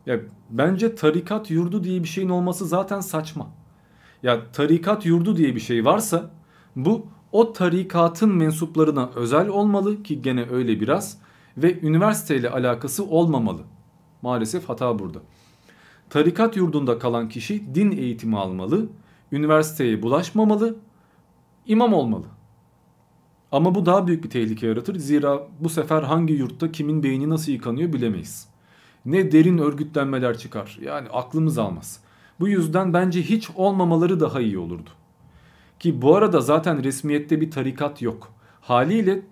[0.06, 0.20] Ya
[0.50, 3.50] bence tarikat yurdu diye bir şeyin olması zaten saçma.
[4.22, 6.30] Ya tarikat yurdu diye bir şey varsa
[6.76, 11.18] bu o tarikatın mensuplarına özel olmalı ki gene öyle biraz
[11.56, 13.60] ve üniversiteyle alakası olmamalı.
[14.22, 15.18] Maalesef hata burada.
[16.10, 18.86] Tarikat yurdunda kalan kişi din eğitimi almalı,
[19.32, 20.76] üniversiteye bulaşmamalı,
[21.66, 22.26] imam olmalı.
[23.52, 24.98] Ama bu daha büyük bir tehlike yaratır.
[24.98, 28.48] Zira bu sefer hangi yurtta kimin beyni nasıl yıkanıyor bilemeyiz.
[29.06, 30.78] Ne derin örgütlenmeler çıkar.
[30.82, 32.00] Yani aklımız almaz.
[32.40, 34.90] Bu yüzden bence hiç olmamaları daha iyi olurdu.
[35.80, 38.32] Ki bu arada zaten resmiyette bir tarikat yok.
[38.60, 39.22] Haliyle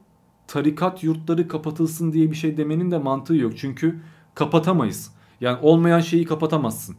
[0.47, 3.53] tarikat yurtları kapatılsın diye bir şey demenin de mantığı yok.
[3.57, 4.01] Çünkü
[4.35, 5.11] kapatamayız.
[5.41, 6.97] Yani olmayan şeyi kapatamazsın.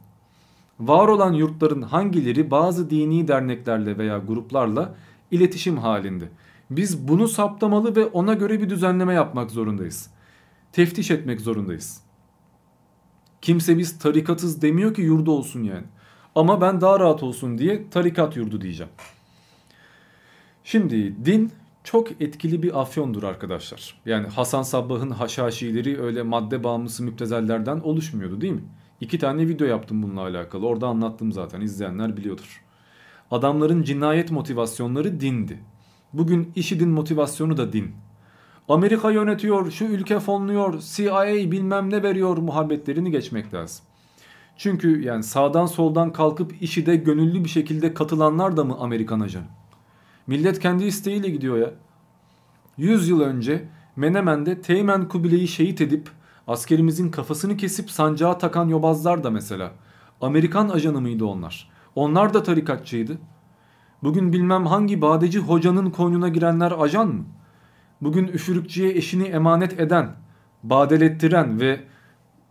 [0.80, 4.96] Var olan yurtların hangileri bazı dini derneklerle veya gruplarla
[5.32, 6.30] iletişim halinde.
[6.70, 10.10] Biz bunu saptamalı ve ona göre bir düzenleme yapmak zorundayız.
[10.72, 12.05] teftiş etmek zorundayız.
[13.46, 15.84] Kimse biz tarikatız demiyor ki yurdu olsun yani.
[16.36, 18.92] Ama ben daha rahat olsun diye tarikat yurdu diyeceğim.
[20.64, 21.52] Şimdi din
[21.84, 24.02] çok etkili bir afyondur arkadaşlar.
[24.06, 28.64] Yani Hasan Sabbah'ın haşhaşileri öyle madde bağımlısı müptezellerden oluşmuyordu değil mi?
[29.02, 30.68] İki tane video yaptım bununla alakalı.
[30.68, 32.64] Orada anlattım zaten izleyenler biliyordur.
[33.32, 35.60] Adamların cinayet motivasyonları dindi.
[36.14, 37.96] Bugün IŞİD'in motivasyonu da din.
[38.70, 43.86] Amerika yönetiyor, şu ülke fonluyor, CIA bilmem ne veriyor muhabbetlerini geçmek lazım.
[44.58, 49.46] Çünkü yani sağdan soldan kalkıp IŞİD'e gönüllü bir şekilde katılanlar da mı Amerikan ajanı?
[50.28, 51.74] Millet kendi isteğiyle gidiyor ya.
[52.78, 53.66] 100 yıl önce
[53.96, 56.10] Menemen'de Teğmen Kubile'yi şehit edip
[56.48, 59.72] askerimizin kafasını kesip sancağa takan yobazlar da mesela.
[60.22, 61.70] Amerikan ajanı mıydı onlar?
[61.96, 63.18] Onlar da tarikatçıydı.
[64.04, 67.26] Bugün bilmem hangi badeci hocanın koynuna girenler ajan mı?
[68.02, 70.16] Bugün üfürükçüye eşini emanet eden,
[70.64, 71.80] badelettiren ve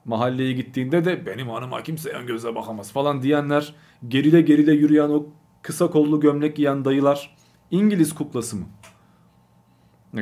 [0.04, 3.74] mahalleye gittiğinde de benim hanıma kimse yan göze bakamaz falan diyenler,
[4.08, 5.26] gerile gerile yürüyen o
[5.62, 7.36] kısa kollu gömlek giyen dayılar
[7.70, 8.64] İngiliz kuklası mı?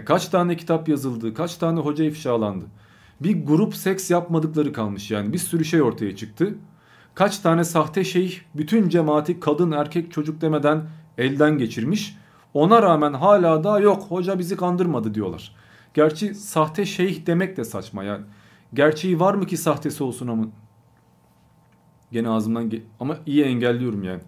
[0.04, 2.64] Kaç tane kitap yazıldı, kaç tane hoca ifşalandı.
[3.20, 6.54] Bir grup seks yapmadıkları kalmış yani bir sürü şey ortaya çıktı.
[7.14, 10.82] Kaç tane sahte şeyh bütün cemaati kadın erkek çocuk demeden
[11.18, 12.16] elden geçirmiş.
[12.54, 15.54] Ona rağmen hala da yok hoca bizi kandırmadı diyorlar.
[15.94, 18.24] Gerçi sahte şeyh demek de saçma yani.
[18.74, 20.44] Gerçeği var mı ki sahtesi olsun ama.
[22.12, 24.20] Gene ağzımdan ge ama iyi engelliyorum yani.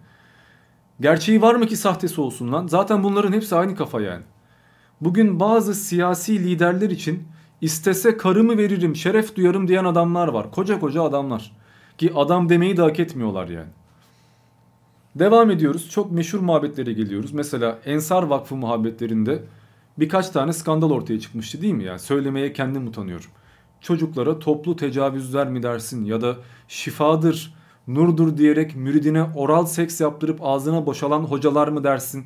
[0.99, 2.67] Gerçeği var mı ki sahtesi olsun lan?
[2.67, 4.23] Zaten bunların hepsi aynı kafa yani.
[5.01, 7.27] Bugün bazı siyasi liderler için
[7.61, 10.51] istese karımı veririm, şeref duyarım diyen adamlar var.
[10.51, 11.51] Koca koca adamlar.
[11.97, 13.69] Ki adam demeyi de hak etmiyorlar yani.
[15.15, 15.89] Devam ediyoruz.
[15.89, 17.33] Çok meşhur muhabbetlere geliyoruz.
[17.33, 19.43] Mesela Ensar Vakfı muhabbetlerinde
[19.99, 21.83] birkaç tane skandal ortaya çıkmıştı değil mi?
[21.83, 23.29] Yani söylemeye kendim utanıyorum.
[23.81, 26.35] Çocuklara toplu tecavüzler mi dersin ya da
[26.67, 27.53] şifadır,
[27.87, 32.25] nurdur diyerek müridine oral seks yaptırıp ağzına boşalan hocalar mı dersin?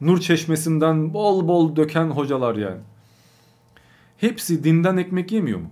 [0.00, 2.80] Nur çeşmesinden bol bol döken hocalar yani.
[4.16, 5.70] Hepsi dinden ekmek yemiyor mu?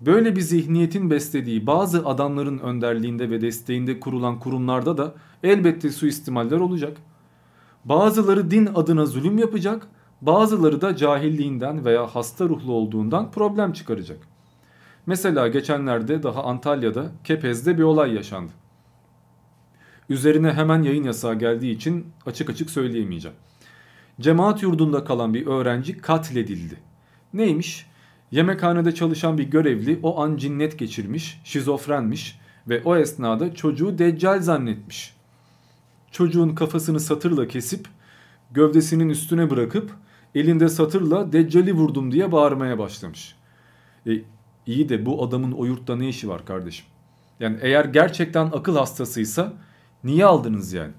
[0.00, 6.96] Böyle bir zihniyetin beslediği bazı adamların önderliğinde ve desteğinde kurulan kurumlarda da elbette suistimaller olacak.
[7.84, 9.86] Bazıları din adına zulüm yapacak,
[10.20, 14.18] bazıları da cahilliğinden veya hasta ruhlu olduğundan problem çıkaracak.
[15.06, 18.52] Mesela geçenlerde daha Antalya'da Kepez'de bir olay yaşandı.
[20.08, 23.36] Üzerine hemen yayın yasağı geldiği için açık açık söyleyemeyeceğim.
[24.20, 26.80] Cemaat yurdunda kalan bir öğrenci katledildi.
[27.34, 27.89] Neymiş?
[28.30, 35.14] Yemekhanede çalışan bir görevli o an cinnet geçirmiş, şizofrenmiş ve o esnada çocuğu deccal zannetmiş.
[36.10, 37.88] Çocuğun kafasını satırla kesip
[38.50, 39.90] gövdesinin üstüne bırakıp
[40.34, 43.36] elinde satırla deccali vurdum diye bağırmaya başlamış.
[44.06, 44.10] E,
[44.66, 46.86] iyi de bu adamın o yurtta ne işi var kardeşim?
[47.40, 49.52] Yani eğer gerçekten akıl hastasıysa
[50.04, 50.92] niye aldınız yani?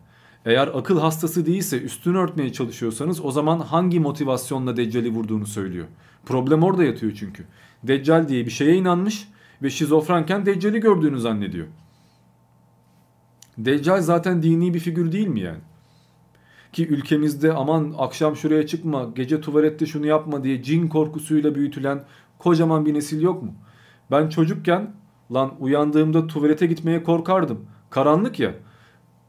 [0.46, 5.88] Eğer akıl hastası değilse üstünü örtmeye çalışıyorsanız o zaman hangi motivasyonla Deccal'i vurduğunu söylüyor.
[6.26, 7.46] Problem orada yatıyor çünkü.
[7.84, 9.28] Deccal diye bir şeye inanmış
[9.62, 11.68] ve şizofrenken Deccal'i gördüğünü zannediyor.
[13.58, 15.60] Deccal zaten dini bir figür değil mi yani?
[16.74, 22.04] Ki ülkemizde aman akşam şuraya çıkma, gece tuvalette şunu yapma diye cin korkusuyla büyütülen
[22.40, 23.54] kocaman bir nesil yok mu?
[24.12, 24.94] Ben çocukken
[25.34, 27.66] lan uyandığımda tuvalete gitmeye korkardım.
[27.90, 28.54] Karanlık ya.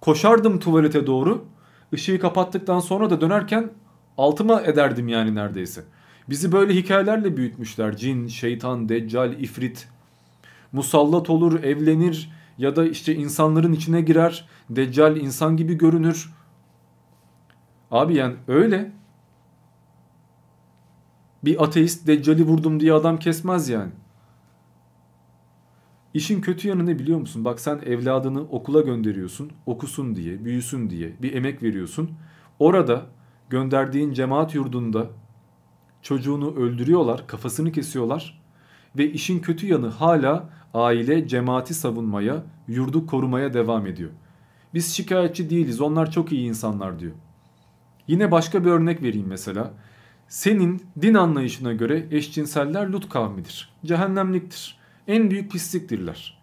[0.01, 1.45] Koşardım tuvalete doğru.
[1.93, 3.71] Işığı kapattıktan sonra da dönerken
[4.19, 5.85] altıma ederdim yani neredeyse.
[6.29, 7.97] Bizi böyle hikayelerle büyütmüşler.
[7.97, 9.89] Cin, şeytan, deccal, ifrit.
[10.73, 14.49] Musallat olur, evlenir ya da işte insanların içine girer.
[14.71, 16.33] Deccal insan gibi görünür.
[17.91, 18.93] Abi yani öyle.
[21.45, 23.93] Bir ateist deccali vurdum diye adam kesmez yani.
[26.15, 27.45] İşin kötü yanı ne biliyor musun?
[27.45, 32.11] Bak sen evladını okula gönderiyorsun, okusun diye, büyüsün diye bir emek veriyorsun.
[32.59, 33.07] Orada
[33.51, 35.07] gönderdiğin cemaat yurdunda
[36.03, 38.43] çocuğunu öldürüyorlar, kafasını kesiyorlar
[38.97, 44.11] ve işin kötü yanı hala aile cemaati savunmaya, yurdu korumaya devam ediyor.
[44.75, 47.13] Biz şikayetçi değiliz, onlar çok iyi insanlar diyor.
[48.09, 49.71] Yine başka bir örnek vereyim mesela.
[50.29, 53.73] Senin din anlayışına göre eşcinseller Lut kavmidir.
[53.85, 56.43] Cehennemliktir en büyük pisliktirler.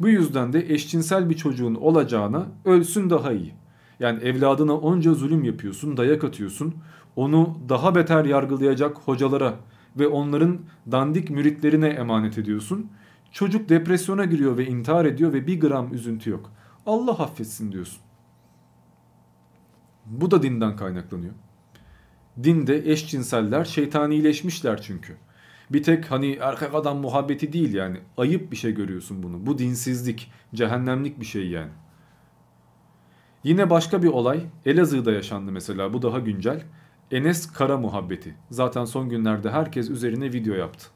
[0.00, 3.54] Bu yüzden de eşcinsel bir çocuğun olacağına ölsün daha iyi.
[4.00, 6.74] Yani evladına onca zulüm yapıyorsun, dayak atıyorsun.
[7.18, 9.54] Onu daha beter yargılayacak hocalara
[9.96, 10.58] ve onların
[10.90, 12.90] dandik müritlerine emanet ediyorsun.
[13.32, 16.52] Çocuk depresyona giriyor ve intihar ediyor ve bir gram üzüntü yok.
[16.86, 18.00] Allah affetsin diyorsun.
[20.06, 21.34] Bu da dinden kaynaklanıyor.
[22.42, 25.16] Dinde eşcinseller şeytanileşmişler çünkü.
[25.70, 27.98] Bir tek hani erkek adam muhabbeti değil yani.
[28.16, 29.46] Ayıp bir şey görüyorsun bunu.
[29.46, 31.72] Bu dinsizlik, cehennemlik bir şey yani.
[33.44, 35.92] Yine başka bir olay Elazığ'da yaşandı mesela.
[35.92, 36.62] Bu daha güncel.
[37.10, 38.34] Enes Kara muhabbeti.
[38.50, 40.86] Zaten son günlerde herkes üzerine video yaptı.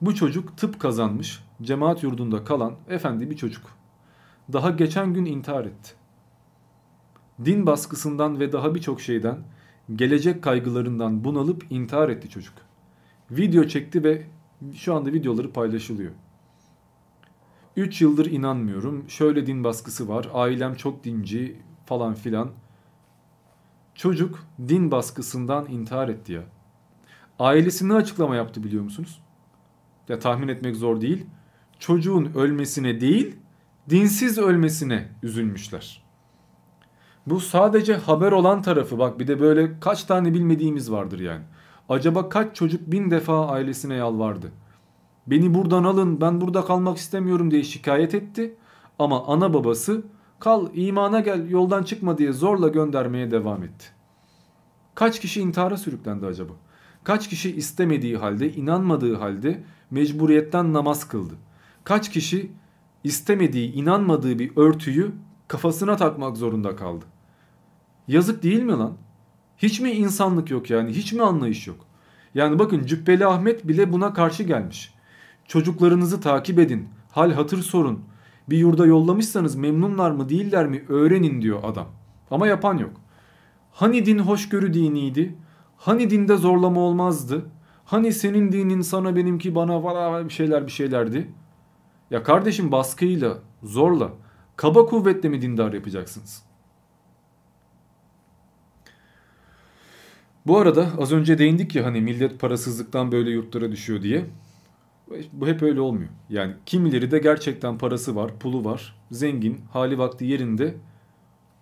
[0.00, 3.64] Bu çocuk tıp kazanmış, cemaat yurdunda kalan efendi bir çocuk.
[4.52, 5.92] Daha geçen gün intihar etti.
[7.44, 9.38] Din baskısından ve daha birçok şeyden,
[9.94, 12.54] gelecek kaygılarından bunalıp intihar etti çocuk.
[13.30, 14.26] Video çekti ve
[14.74, 16.12] şu anda videoları paylaşılıyor.
[17.76, 19.04] 3 yıldır inanmıyorum.
[19.08, 20.28] Şöyle din baskısı var.
[20.34, 21.56] Ailem çok dinci
[21.86, 22.50] falan filan.
[23.94, 26.42] Çocuk din baskısından intihar etti ya.
[27.38, 29.22] Ailesi ne açıklama yaptı biliyor musunuz?
[30.08, 31.26] Ya tahmin etmek zor değil.
[31.78, 33.36] Çocuğun ölmesine değil,
[33.90, 36.02] dinsiz ölmesine üzülmüşler.
[37.26, 41.42] Bu sadece haber olan tarafı bak bir de böyle kaç tane bilmediğimiz vardır yani.
[41.88, 44.52] Acaba kaç çocuk bin defa ailesine yalvardı.
[45.26, 48.56] Beni buradan alın ben burada kalmak istemiyorum diye şikayet etti.
[48.98, 50.02] Ama ana babası
[50.42, 53.86] kal imana gel yoldan çıkma diye zorla göndermeye devam etti.
[54.94, 56.52] Kaç kişi intihara sürüklendi acaba?
[57.04, 61.34] Kaç kişi istemediği halde, inanmadığı halde mecburiyetten namaz kıldı?
[61.84, 62.52] Kaç kişi
[63.04, 65.12] istemediği, inanmadığı bir örtüyü
[65.48, 67.04] kafasına takmak zorunda kaldı?
[68.08, 68.96] Yazık değil mi lan?
[69.58, 70.90] Hiç mi insanlık yok yani?
[70.90, 71.86] Hiç mi anlayış yok?
[72.34, 74.94] Yani bakın Cübbeli Ahmet bile buna karşı gelmiş.
[75.46, 76.88] Çocuklarınızı takip edin.
[77.10, 78.11] Hal hatır sorun.
[78.48, 81.86] Bir yurda yollamışsanız memnunlar mı değiller mi öğrenin diyor adam.
[82.30, 82.92] Ama yapan yok.
[83.72, 85.34] Hani din hoşgörü diniydi?
[85.76, 87.46] Hani dinde zorlama olmazdı?
[87.84, 91.28] Hani senin dinin sana benimki bana falan bir şeyler bir şeylerdi?
[92.10, 94.12] Ya kardeşim baskıyla, zorla,
[94.56, 96.42] kaba kuvvetle mi dindar yapacaksınız?
[100.46, 104.26] Bu arada az önce değindik ya hani millet parasızlıktan böyle yurtlara düşüyor diye.
[105.32, 106.10] Bu hep öyle olmuyor.
[106.30, 110.74] Yani kimileri de gerçekten parası var, pulu var, zengin, hali vakti yerinde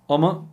[0.09, 0.47] ama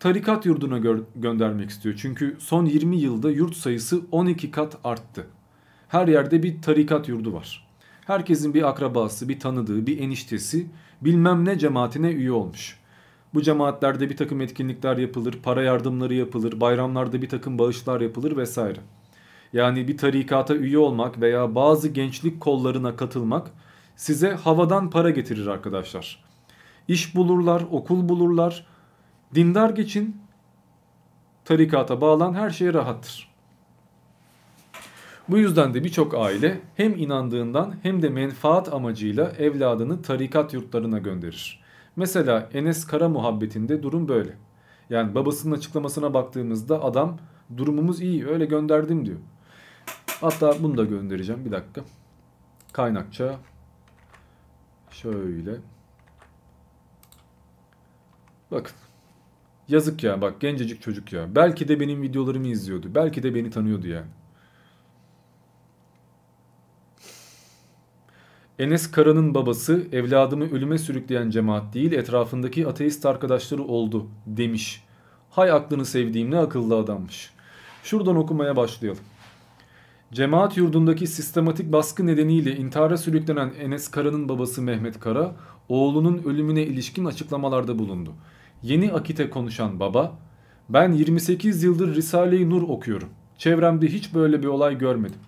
[0.00, 1.94] tarikat yurduna gö- göndermek istiyor.
[1.98, 5.26] Çünkü son 20 yılda yurt sayısı 12 kat arttı.
[5.88, 7.68] Her yerde bir tarikat yurdu var.
[8.06, 10.66] Herkesin bir akrabası, bir tanıdığı, bir eniştesi
[11.00, 12.78] bilmem ne cemaatine üye olmuş.
[13.34, 18.80] Bu cemaatlerde bir takım etkinlikler yapılır, para yardımları yapılır, bayramlarda bir takım bağışlar yapılır vesaire.
[19.52, 23.50] Yani bir tarikata üye olmak veya bazı gençlik kollarına katılmak
[23.96, 26.24] size havadan para getirir arkadaşlar.
[26.88, 28.66] İş bulurlar, okul bulurlar.
[29.34, 30.16] Dindar geçin,
[31.44, 33.32] tarikata bağlan her şey rahattır.
[35.28, 41.62] Bu yüzden de birçok aile hem inandığından hem de menfaat amacıyla evladını tarikat yurtlarına gönderir.
[41.96, 44.36] Mesela Enes Kara muhabbetinde durum böyle.
[44.90, 47.18] Yani babasının açıklamasına baktığımızda adam
[47.56, 49.18] durumumuz iyi öyle gönderdim diyor.
[50.22, 51.80] Hatta bunu da göndereceğim bir dakika.
[52.72, 53.38] Kaynakça
[54.90, 55.52] şöyle.
[58.50, 58.76] Bakın.
[59.68, 61.34] Yazık ya bak gencecik çocuk ya.
[61.34, 62.94] Belki de benim videolarımı izliyordu.
[62.94, 64.06] Belki de beni tanıyordu yani.
[68.58, 74.84] Enes Kara'nın babası evladımı ölüme sürükleyen cemaat değil etrafındaki ateist arkadaşları oldu demiş.
[75.30, 77.30] Hay aklını sevdiğim ne akıllı adammış.
[77.82, 79.04] Şuradan okumaya başlayalım.
[80.12, 85.36] Cemaat yurdundaki sistematik baskı nedeniyle intihara sürüklenen Enes Kara'nın babası Mehmet Kara,
[85.68, 88.12] oğlunun ölümüne ilişkin açıklamalarda bulundu.
[88.62, 90.18] Yeni Akit'e konuşan baba,
[90.68, 93.08] ben 28 yıldır Risale-i Nur okuyorum.
[93.38, 95.20] Çevremde hiç böyle bir olay görmedim.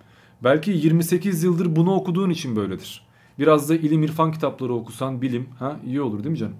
[0.43, 3.05] Belki 28 yıldır bunu okuduğun için böyledir.
[3.39, 6.57] Biraz da ilim irfan kitapları okusan bilim ha iyi olur değil mi canım?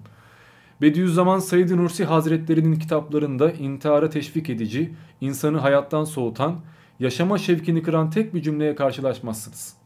[0.80, 6.56] Bediüzzaman Said Nursi Hazretlerinin kitaplarında intihara teşvik edici, insanı hayattan soğutan,
[7.00, 9.76] yaşama şevkini kıran tek bir cümleye karşılaşmazsınız.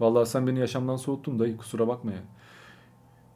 [0.00, 2.22] Vallahi sen beni yaşamdan soğuttun dayı kusura bakma ya.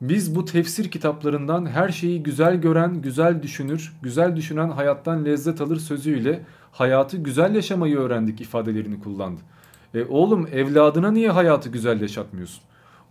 [0.01, 5.77] Biz bu tefsir kitaplarından her şeyi güzel gören, güzel düşünür, güzel düşünen hayattan lezzet alır
[5.77, 9.41] sözüyle hayatı güzel yaşamayı öğrendik ifadelerini kullandı.
[9.95, 12.63] E oğlum evladına niye hayatı güzel yaşatmıyorsun?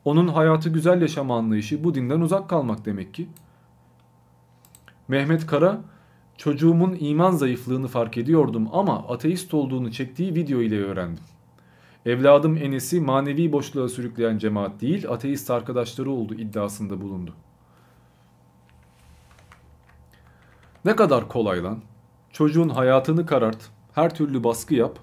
[0.06, 3.30] Onun hayatı güzel yaşama anlayışı bu dinden uzak kalmak demek ki.
[5.08, 5.82] Mehmet Kara
[6.38, 11.24] çocuğumun iman zayıflığını fark ediyordum ama ateist olduğunu çektiği video ile öğrendim.
[12.06, 17.34] Evladım Enes'i manevi boşluğa sürükleyen cemaat değil ateist arkadaşları oldu iddiasında bulundu.
[20.86, 21.82] Ne kadar kolay lan.
[22.32, 25.00] Çocuğun hayatını karart, her türlü baskı yap.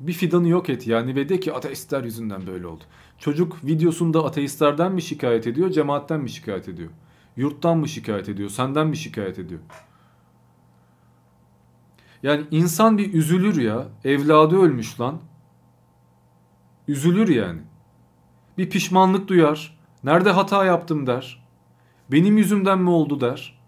[0.00, 2.84] Bir fidanı yok et yani ve de ki ateistler yüzünden böyle oldu.
[3.18, 6.90] Çocuk videosunda ateistlerden mi şikayet ediyor, cemaatten mi şikayet ediyor?
[7.36, 9.60] Yurttan mı şikayet ediyor, senden mi şikayet ediyor?
[12.22, 13.86] Yani insan bir üzülür ya.
[14.04, 15.20] Evladı ölmüş lan.
[16.88, 17.60] Üzülür yani.
[18.58, 19.78] Bir pişmanlık duyar.
[20.04, 21.46] Nerede hata yaptım der.
[22.12, 23.58] Benim yüzümden mi oldu der.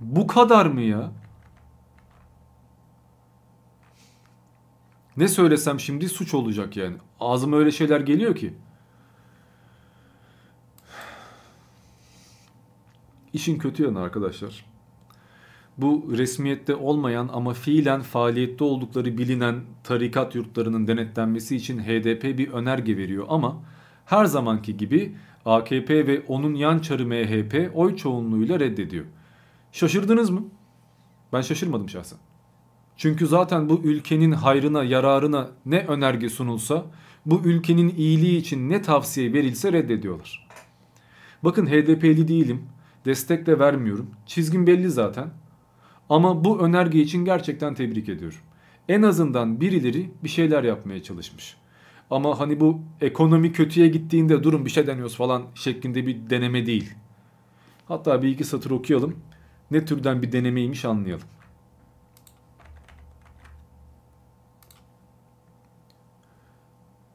[0.00, 1.12] Bu kadar mı ya?
[5.16, 6.96] Ne söylesem şimdi suç olacak yani.
[7.20, 8.54] Ağzıma öyle şeyler geliyor ki.
[13.32, 14.64] İşin kötü yanı arkadaşlar.
[15.78, 22.96] Bu resmiyette olmayan ama fiilen faaliyette oldukları bilinen tarikat yurtlarının denetlenmesi için HDP bir önerge
[22.96, 23.62] veriyor ama
[24.04, 29.04] her zamanki gibi AKP ve onun yan çarı MHP oy çoğunluğuyla reddediyor.
[29.72, 30.44] Şaşırdınız mı?
[31.32, 32.18] Ben şaşırmadım şahsen.
[32.96, 36.86] Çünkü zaten bu ülkenin hayrına, yararına ne önerge sunulsa,
[37.26, 40.48] bu ülkenin iyiliği için ne tavsiye verilse reddediyorlar.
[41.44, 42.62] Bakın HDP'li değilim,
[43.06, 44.10] destek de vermiyorum.
[44.26, 45.30] Çizgim belli zaten.
[46.08, 48.38] Ama bu önerge için gerçekten tebrik ediyorum.
[48.88, 51.56] En azından birileri bir şeyler yapmaya çalışmış.
[52.10, 56.94] Ama hani bu ekonomi kötüye gittiğinde durum bir şey deniyoruz falan şeklinde bir deneme değil.
[57.88, 59.16] Hatta bir iki satır okuyalım.
[59.70, 61.26] Ne türden bir denemeymiş anlayalım.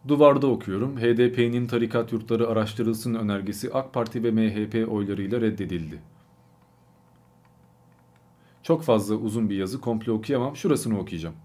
[0.07, 0.97] Duvarda okuyorum.
[0.97, 6.01] HDP'nin tarikat yurtları araştırılsın önergesi AK Parti ve MHP oylarıyla reddedildi.
[8.63, 10.55] Çok fazla uzun bir yazı komple okuyamam.
[10.55, 11.35] Şurasını okuyacağım.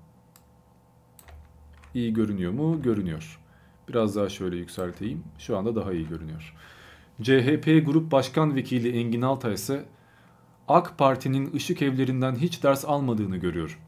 [1.95, 2.83] İyi görünüyor mu?
[2.83, 3.41] Görünüyor.
[3.89, 5.24] Biraz daha şöyle yükselteyim.
[5.39, 6.55] Şu anda daha iyi görünüyor.
[7.23, 9.85] CHP Grup Başkan Vekili Engin Altay ise
[10.69, 13.78] AK Parti'nin ışık evlerinden hiç ders almadığını görüyor.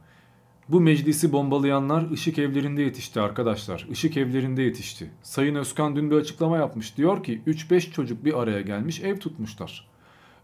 [0.68, 3.86] Bu meclisi bombalayanlar ışık evlerinde yetişti arkadaşlar.
[3.90, 5.10] Işık evlerinde yetişti.
[5.22, 6.96] Sayın Özkan dün bir açıklama yapmış.
[6.96, 9.88] Diyor ki 3-5 çocuk bir araya gelmiş ev tutmuşlar.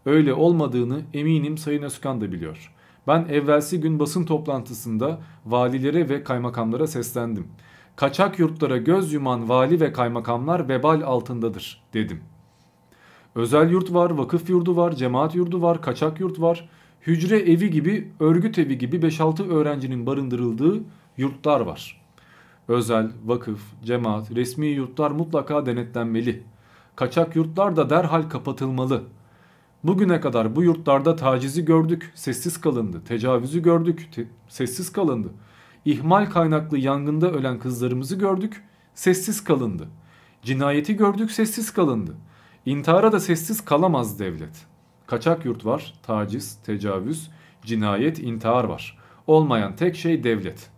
[0.05, 2.73] Öyle olmadığını eminim Sayın Özkan da biliyor.
[3.07, 7.47] Ben evvelsi gün basın toplantısında valilere ve kaymakamlara seslendim.
[7.95, 12.21] Kaçak yurtlara göz yuman vali ve kaymakamlar vebal altındadır dedim.
[13.35, 16.69] Özel yurt var, vakıf yurdu var, cemaat yurdu var, kaçak yurt var.
[17.07, 20.83] Hücre evi gibi, örgüt evi gibi 5-6 öğrencinin barındırıldığı
[21.17, 22.01] yurtlar var.
[22.67, 26.43] Özel, vakıf, cemaat, resmi yurtlar mutlaka denetlenmeli.
[26.95, 29.03] Kaçak yurtlar da derhal kapatılmalı.
[29.83, 33.01] Bugüne kadar bu yurtlarda tacizi gördük, sessiz kalındı.
[33.07, 35.29] Tecavüzü gördük, te sessiz kalındı.
[35.85, 38.63] İhmal kaynaklı yangında ölen kızlarımızı gördük,
[38.95, 39.87] sessiz kalındı.
[40.43, 42.15] Cinayeti gördük, sessiz kalındı.
[42.65, 44.74] İntihara da sessiz kalamaz devlet.
[45.07, 48.97] Kaçak yurt var, taciz, tecavüz, cinayet, intihar var.
[49.27, 50.69] Olmayan tek şey devlet.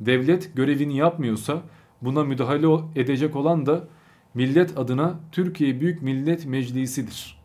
[0.00, 1.62] Devlet görevini yapmıyorsa
[2.02, 3.88] buna müdahale edecek olan da
[4.34, 7.38] millet adına Türkiye Büyük Millet Meclisi'dir.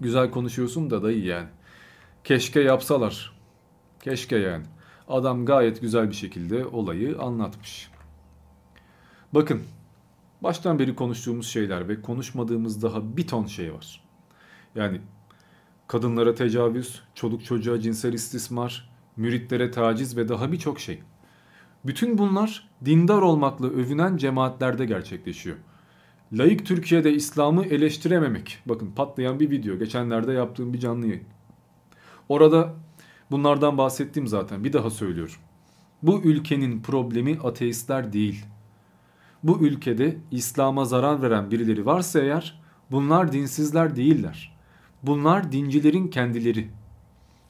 [0.00, 1.48] Güzel konuşuyorsun da dayı yani.
[2.24, 3.32] Keşke yapsalar.
[4.00, 4.64] Keşke yani.
[5.08, 7.90] Adam gayet güzel bir şekilde olayı anlatmış.
[9.34, 9.62] Bakın
[10.42, 14.04] baştan beri konuştuğumuz şeyler ve konuşmadığımız daha bir ton şey var.
[14.74, 15.00] Yani
[15.88, 21.02] kadınlara tecavüz, çoluk çocuğa cinsel istismar, müritlere taciz ve daha birçok şey.
[21.84, 25.56] Bütün bunlar dindar olmakla övünen cemaatlerde gerçekleşiyor.
[26.32, 28.58] Laik Türkiye'de İslam'ı eleştirememek.
[28.66, 29.78] Bakın patlayan bir video.
[29.78, 31.24] Geçenlerde yaptığım bir canlı yayın.
[32.28, 32.74] Orada
[33.30, 34.64] bunlardan bahsettim zaten.
[34.64, 35.34] Bir daha söylüyorum.
[36.02, 38.44] Bu ülkenin problemi ateistler değil.
[39.42, 42.60] Bu ülkede İslam'a zarar veren birileri varsa eğer
[42.90, 44.57] bunlar dinsizler değiller.
[45.02, 46.68] Bunlar dincilerin kendileri.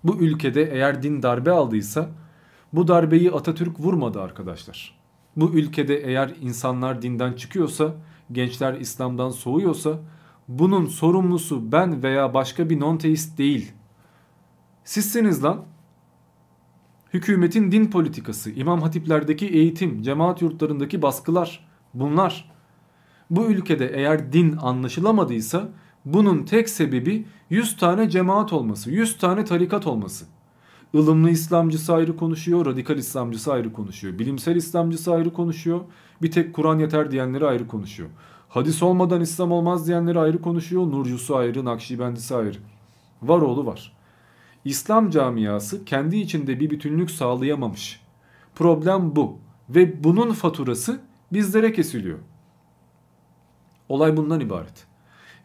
[0.05, 2.11] Bu ülkede eğer din darbe aldıysa
[2.73, 4.99] bu darbeyi Atatürk vurmadı arkadaşlar.
[5.37, 7.95] Bu ülkede eğer insanlar dinden çıkıyorsa
[8.33, 9.99] gençler İslam'dan soğuyorsa
[10.49, 13.73] bunun sorumlusu ben veya başka bir non-teist değil.
[14.85, 15.65] Sizsiniz lan.
[17.15, 22.51] Hükümetin din politikası, imam hatiplerdeki eğitim, cemaat yurtlarındaki baskılar bunlar.
[23.31, 25.69] Bu ülkede eğer din anlaşılamadıysa
[26.13, 30.25] bunun tek sebebi 100 tane cemaat olması, 100 tane tarikat olması.
[30.93, 34.19] Ilımlı İslamcısı ayrı konuşuyor, radikal İslamcısı ayrı konuşuyor.
[34.19, 35.81] Bilimsel İslamcısı ayrı konuşuyor.
[36.23, 38.09] Bir tek Kur'an yeter diyenleri ayrı konuşuyor.
[38.49, 40.83] Hadis olmadan İslam olmaz diyenleri ayrı konuşuyor.
[40.83, 42.59] Nurcusu ayrı, Nakşibendisi ayrı.
[43.23, 43.93] Var oğlu var.
[44.65, 48.01] İslam camiası kendi içinde bir bütünlük sağlayamamış.
[48.55, 49.39] Problem bu.
[49.69, 51.01] Ve bunun faturası
[51.33, 52.19] bizlere kesiliyor.
[53.89, 54.88] Olay bundan ibaret.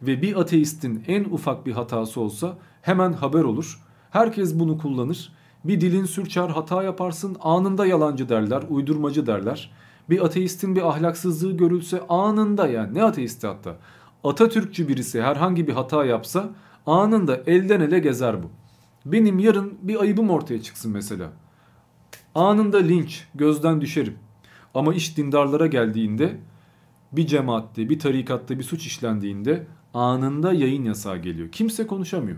[0.07, 3.79] Ve bir ateistin en ufak bir hatası olsa hemen haber olur
[4.13, 5.31] Herkes bunu kullanır.
[5.63, 9.71] Bir dilin sürçer hata yaparsın anında yalancı derler, uydurmacı derler.
[10.09, 13.77] Bir ateistin bir ahlaksızlığı görülse anında yani ne ateisti hatta.
[14.23, 16.49] Atatürkçü birisi herhangi bir hata yapsa
[16.85, 18.49] anında elden ele gezer bu.
[19.05, 21.29] Benim yarın bir ayıbım ortaya çıksın mesela.
[22.35, 24.15] Anında linç, gözden düşerim.
[24.73, 26.37] Ama iş dindarlara geldiğinde
[27.11, 31.51] bir cemaatte, bir tarikatta bir suç işlendiğinde anında yayın yasağı geliyor.
[31.51, 32.37] Kimse konuşamıyor.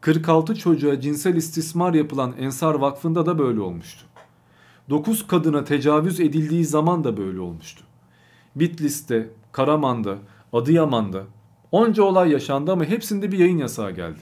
[0.00, 4.06] 46 çocuğa cinsel istismar yapılan Ensar Vakfı'nda da böyle olmuştu.
[4.90, 7.84] 9 kadına tecavüz edildiği zaman da böyle olmuştu.
[8.56, 10.18] Bitlis'te, Karaman'da,
[10.52, 11.22] Adıyaman'da
[11.72, 14.20] onca olay yaşandı ama hepsinde bir yayın yasağı geldi.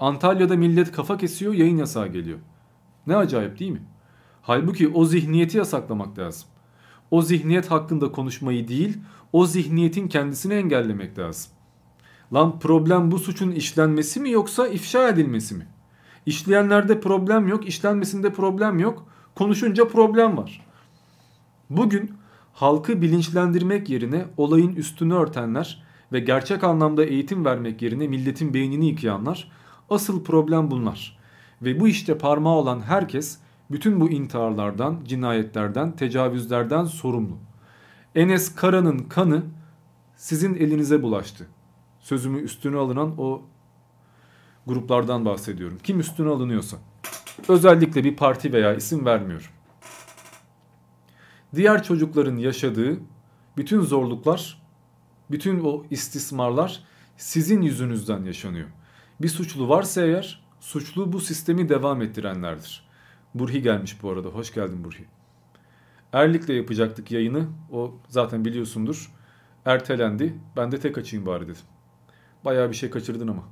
[0.00, 2.38] Antalya'da millet kafa kesiyor, yayın yasağı geliyor.
[3.06, 3.82] Ne acayip değil mi?
[4.42, 6.48] Halbuki o zihniyeti yasaklamak lazım.
[7.10, 8.98] O zihniyet hakkında konuşmayı değil,
[9.36, 11.52] o zihniyetin kendisini engellemek lazım.
[12.32, 15.66] Lan problem bu suçun işlenmesi mi yoksa ifşa edilmesi mi?
[16.26, 19.06] İşleyenlerde problem yok, işlenmesinde problem yok.
[19.34, 20.66] Konuşunca problem var.
[21.70, 22.12] Bugün
[22.52, 25.82] halkı bilinçlendirmek yerine olayın üstünü örtenler
[26.12, 29.52] ve gerçek anlamda eğitim vermek yerine milletin beynini yıkayanlar
[29.90, 31.18] asıl problem bunlar.
[31.62, 33.38] Ve bu işte parmağı olan herkes
[33.70, 37.45] bütün bu intiharlardan, cinayetlerden, tecavüzlerden sorumlu.
[38.16, 39.42] Enes Kara'nın kanı
[40.16, 41.46] sizin elinize bulaştı.
[42.00, 43.42] Sözümü üstüne alınan o
[44.66, 45.78] gruplardan bahsediyorum.
[45.82, 46.76] Kim üstüne alınıyorsa.
[47.48, 49.46] Özellikle bir parti veya isim vermiyorum.
[51.54, 52.98] Diğer çocukların yaşadığı
[53.56, 54.62] bütün zorluklar,
[55.30, 56.84] bütün o istismarlar
[57.16, 58.68] sizin yüzünüzden yaşanıyor.
[59.20, 62.88] Bir suçlu varsa eğer suçlu bu sistemi devam ettirenlerdir.
[63.34, 64.28] Burhi gelmiş bu arada.
[64.28, 65.04] Hoş geldin Burhi.
[66.16, 67.46] Erlik'le yapacaktık yayını.
[67.72, 69.12] O zaten biliyorsundur.
[69.64, 70.34] Ertelendi.
[70.56, 71.60] Ben de tek açayım bari dedim.
[72.44, 73.42] Bayağı bir şey kaçırdın ama.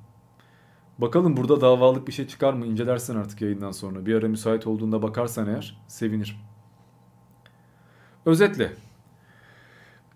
[0.98, 4.06] Bakalım burada davalık bir şey çıkar mı incelersen artık yayından sonra.
[4.06, 6.34] Bir ara müsait olduğunda bakarsan eğer sevinirim.
[8.26, 8.72] Özetle.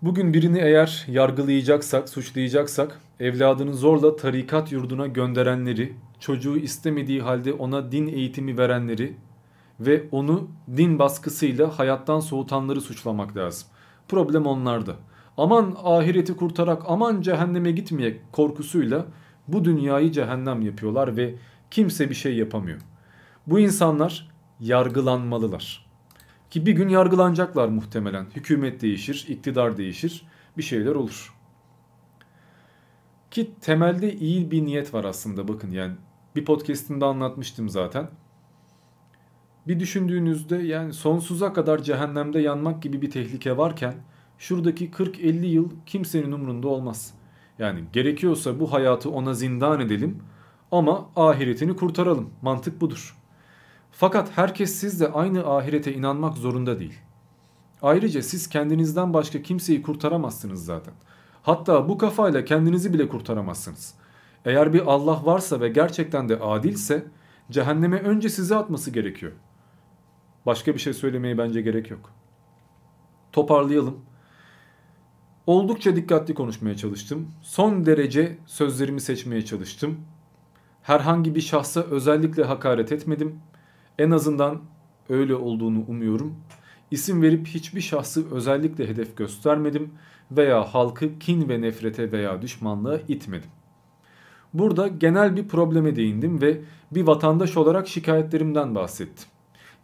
[0.03, 8.07] Bugün birini eğer yargılayacaksak, suçlayacaksak evladını zorla tarikat yurduna gönderenleri, çocuğu istemediği halde ona din
[8.07, 9.17] eğitimi verenleri
[9.81, 13.69] ve onu din baskısıyla hayattan soğutanları suçlamak lazım.
[14.09, 14.97] Problem onlarda.
[15.37, 19.07] Aman ahireti kurtarak aman cehenneme gitmeyek korkusuyla
[19.49, 21.35] bu dünyayı cehennem yapıyorlar ve
[21.71, 22.81] kimse bir şey yapamıyor.
[23.47, 24.29] Bu insanlar
[24.61, 25.89] yargılanmalılar.
[26.51, 28.27] Ki bir gün yargılanacaklar muhtemelen.
[28.37, 30.27] Hükümet değişir, iktidar değişir,
[30.57, 31.35] bir şeyler olur.
[33.31, 35.95] Ki temelde iyi bir niyet var aslında bakın yani
[36.37, 38.09] bir podcast'imde anlatmıştım zaten.
[39.69, 43.95] Bir düşündüğünüzde yani sonsuza kadar cehennemde yanmak gibi bir tehlike varken
[44.39, 47.15] şuradaki 40-50 yıl kimsenin umrunda olmaz.
[47.59, 50.23] Yani gerekiyorsa bu hayatı ona zindan edelim
[50.73, 52.31] ama ahiretini kurtaralım.
[52.43, 53.17] Mantık budur.
[53.93, 56.99] Fakat herkes siz de aynı ahirete inanmak zorunda değil.
[57.83, 60.95] Ayrıca siz kendinizden başka kimseyi kurtaramazsınız zaten.
[61.43, 63.95] Hatta bu kafayla kendinizi bile kurtaramazsınız.
[64.45, 67.05] Eğer bir Allah varsa ve gerçekten de adilse
[67.51, 69.33] cehenneme önce sizi atması gerekiyor.
[70.49, 72.11] Başka bir şey söylemeye bence gerek yok.
[73.33, 73.97] Toparlayalım.
[75.47, 77.29] Oldukça dikkatli konuşmaya çalıştım.
[77.43, 80.01] Son derece sözlerimi seçmeye çalıştım.
[80.83, 83.41] Herhangi bir şahsa özellikle hakaret etmedim.
[83.99, 84.61] En azından
[85.09, 86.35] öyle olduğunu umuyorum.
[86.91, 89.93] İsim verip hiçbir şahsı özellikle hedef göstermedim
[90.31, 93.51] veya halkı kin ve nefrete veya düşmanlığa itmedim.
[94.55, 96.61] Burada genel bir probleme değindim ve
[96.91, 99.29] bir vatandaş olarak şikayetlerimden bahsettim.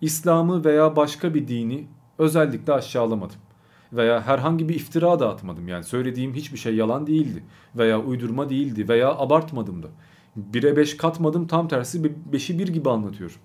[0.05, 1.87] İslam'ı veya başka bir dini
[2.19, 3.37] özellikle aşağılamadım.
[3.93, 5.69] Veya herhangi bir iftira da atmadım.
[5.69, 7.45] Yani söylediğim hiçbir şey yalan değildi.
[7.77, 8.89] Veya uydurma değildi.
[8.89, 9.89] Veya abartmadım da.
[10.53, 12.03] 1'e 5 katmadım tam tersi
[12.33, 13.37] 5'i 1 gibi anlatıyorum.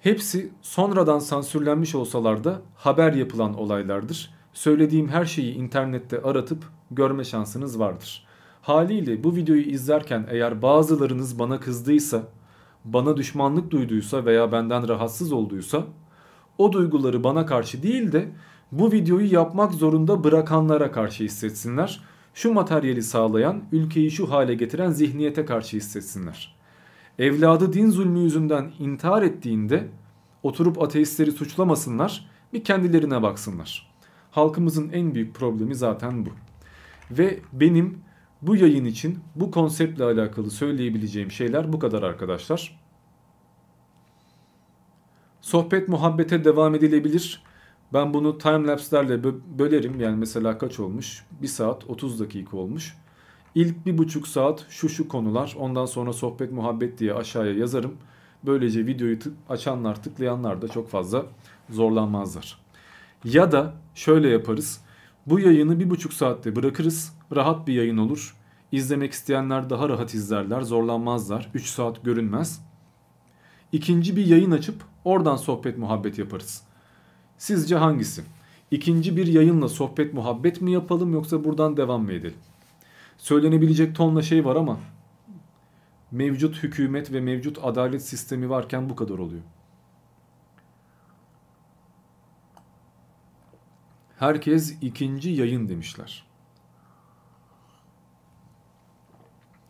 [0.00, 4.34] Hepsi sonradan sansürlenmiş olsalar da haber yapılan olaylardır.
[4.52, 8.26] Söylediğim her şeyi internette aratıp görme şansınız vardır.
[8.62, 12.22] Haliyle bu videoyu izlerken eğer bazılarınız bana kızdıysa,
[12.86, 15.84] bana düşmanlık duyduysa veya benden rahatsız olduysa
[16.58, 18.28] o duyguları bana karşı değil de
[18.72, 22.00] bu videoyu yapmak zorunda bırakanlara karşı hissetsinler.
[22.34, 26.56] Şu materyali sağlayan, ülkeyi şu hale getiren zihniyete karşı hissetsinler.
[27.18, 29.88] Evladı din zulmü yüzünden intihar ettiğinde
[30.42, 33.90] oturup ateistleri suçlamasınlar, bir kendilerine baksınlar.
[34.30, 36.30] Halkımızın en büyük problemi zaten bu.
[37.10, 37.98] Ve benim
[38.46, 42.80] bu yayın için bu konseptle alakalı söyleyebileceğim şeyler bu kadar arkadaşlar.
[45.40, 47.42] Sohbet muhabbete devam edilebilir.
[47.92, 50.00] Ben bunu timelapse'lerle bö bölerim.
[50.00, 51.24] Yani mesela kaç olmuş?
[51.42, 52.96] 1 saat 30 dakika olmuş.
[53.54, 55.56] İlk bir buçuk saat şu şu konular.
[55.58, 57.96] Ondan sonra sohbet muhabbet diye aşağıya yazarım.
[58.46, 59.18] Böylece videoyu
[59.48, 61.26] açanlar tıklayanlar da çok fazla
[61.70, 62.58] zorlanmazlar.
[63.24, 64.80] Ya da şöyle yaparız.
[65.26, 67.12] Bu yayını bir buçuk saatte bırakırız.
[67.36, 68.36] Rahat bir yayın olur.
[68.72, 70.62] İzlemek isteyenler daha rahat izlerler.
[70.62, 71.50] Zorlanmazlar.
[71.54, 72.62] 3 saat görünmez.
[73.72, 76.62] ikinci bir yayın açıp oradan sohbet muhabbet yaparız.
[77.38, 78.22] Sizce hangisi?
[78.70, 82.38] İkinci bir yayınla sohbet muhabbet mi yapalım yoksa buradan devam mı edelim?
[83.18, 84.80] Söylenebilecek tonla şey var ama
[86.10, 89.42] mevcut hükümet ve mevcut adalet sistemi varken bu kadar oluyor.
[94.18, 96.26] Herkes ikinci yayın demişler.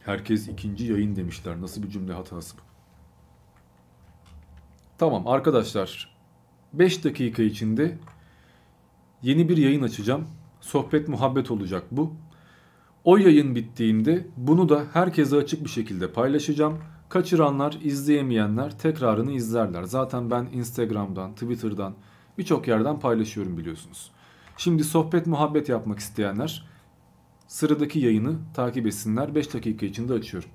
[0.00, 1.60] Herkes ikinci yayın demişler.
[1.60, 2.60] Nasıl bir cümle hatası bu?
[4.98, 6.16] Tamam arkadaşlar.
[6.72, 7.98] 5 dakika içinde
[9.22, 10.28] yeni bir yayın açacağım.
[10.60, 12.14] Sohbet muhabbet olacak bu.
[13.04, 16.78] O yayın bittiğinde bunu da herkese açık bir şekilde paylaşacağım.
[17.08, 19.82] Kaçıranlar, izleyemeyenler tekrarını izlerler.
[19.82, 21.94] Zaten ben Instagram'dan, Twitter'dan
[22.38, 24.15] birçok yerden paylaşıyorum biliyorsunuz.
[24.56, 26.66] Şimdi sohbet muhabbet yapmak isteyenler
[27.48, 29.34] sıradaki yayını takip etsinler.
[29.34, 30.48] 5 dakika içinde açıyorum.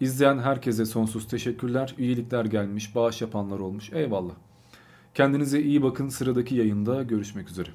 [0.00, 1.94] İzleyen herkese sonsuz teşekkürler.
[1.98, 3.92] Üyelikler gelmiş, bağış yapanlar olmuş.
[3.92, 4.34] Eyvallah.
[5.14, 6.08] Kendinize iyi bakın.
[6.08, 7.70] Sıradaki yayında görüşmek üzere.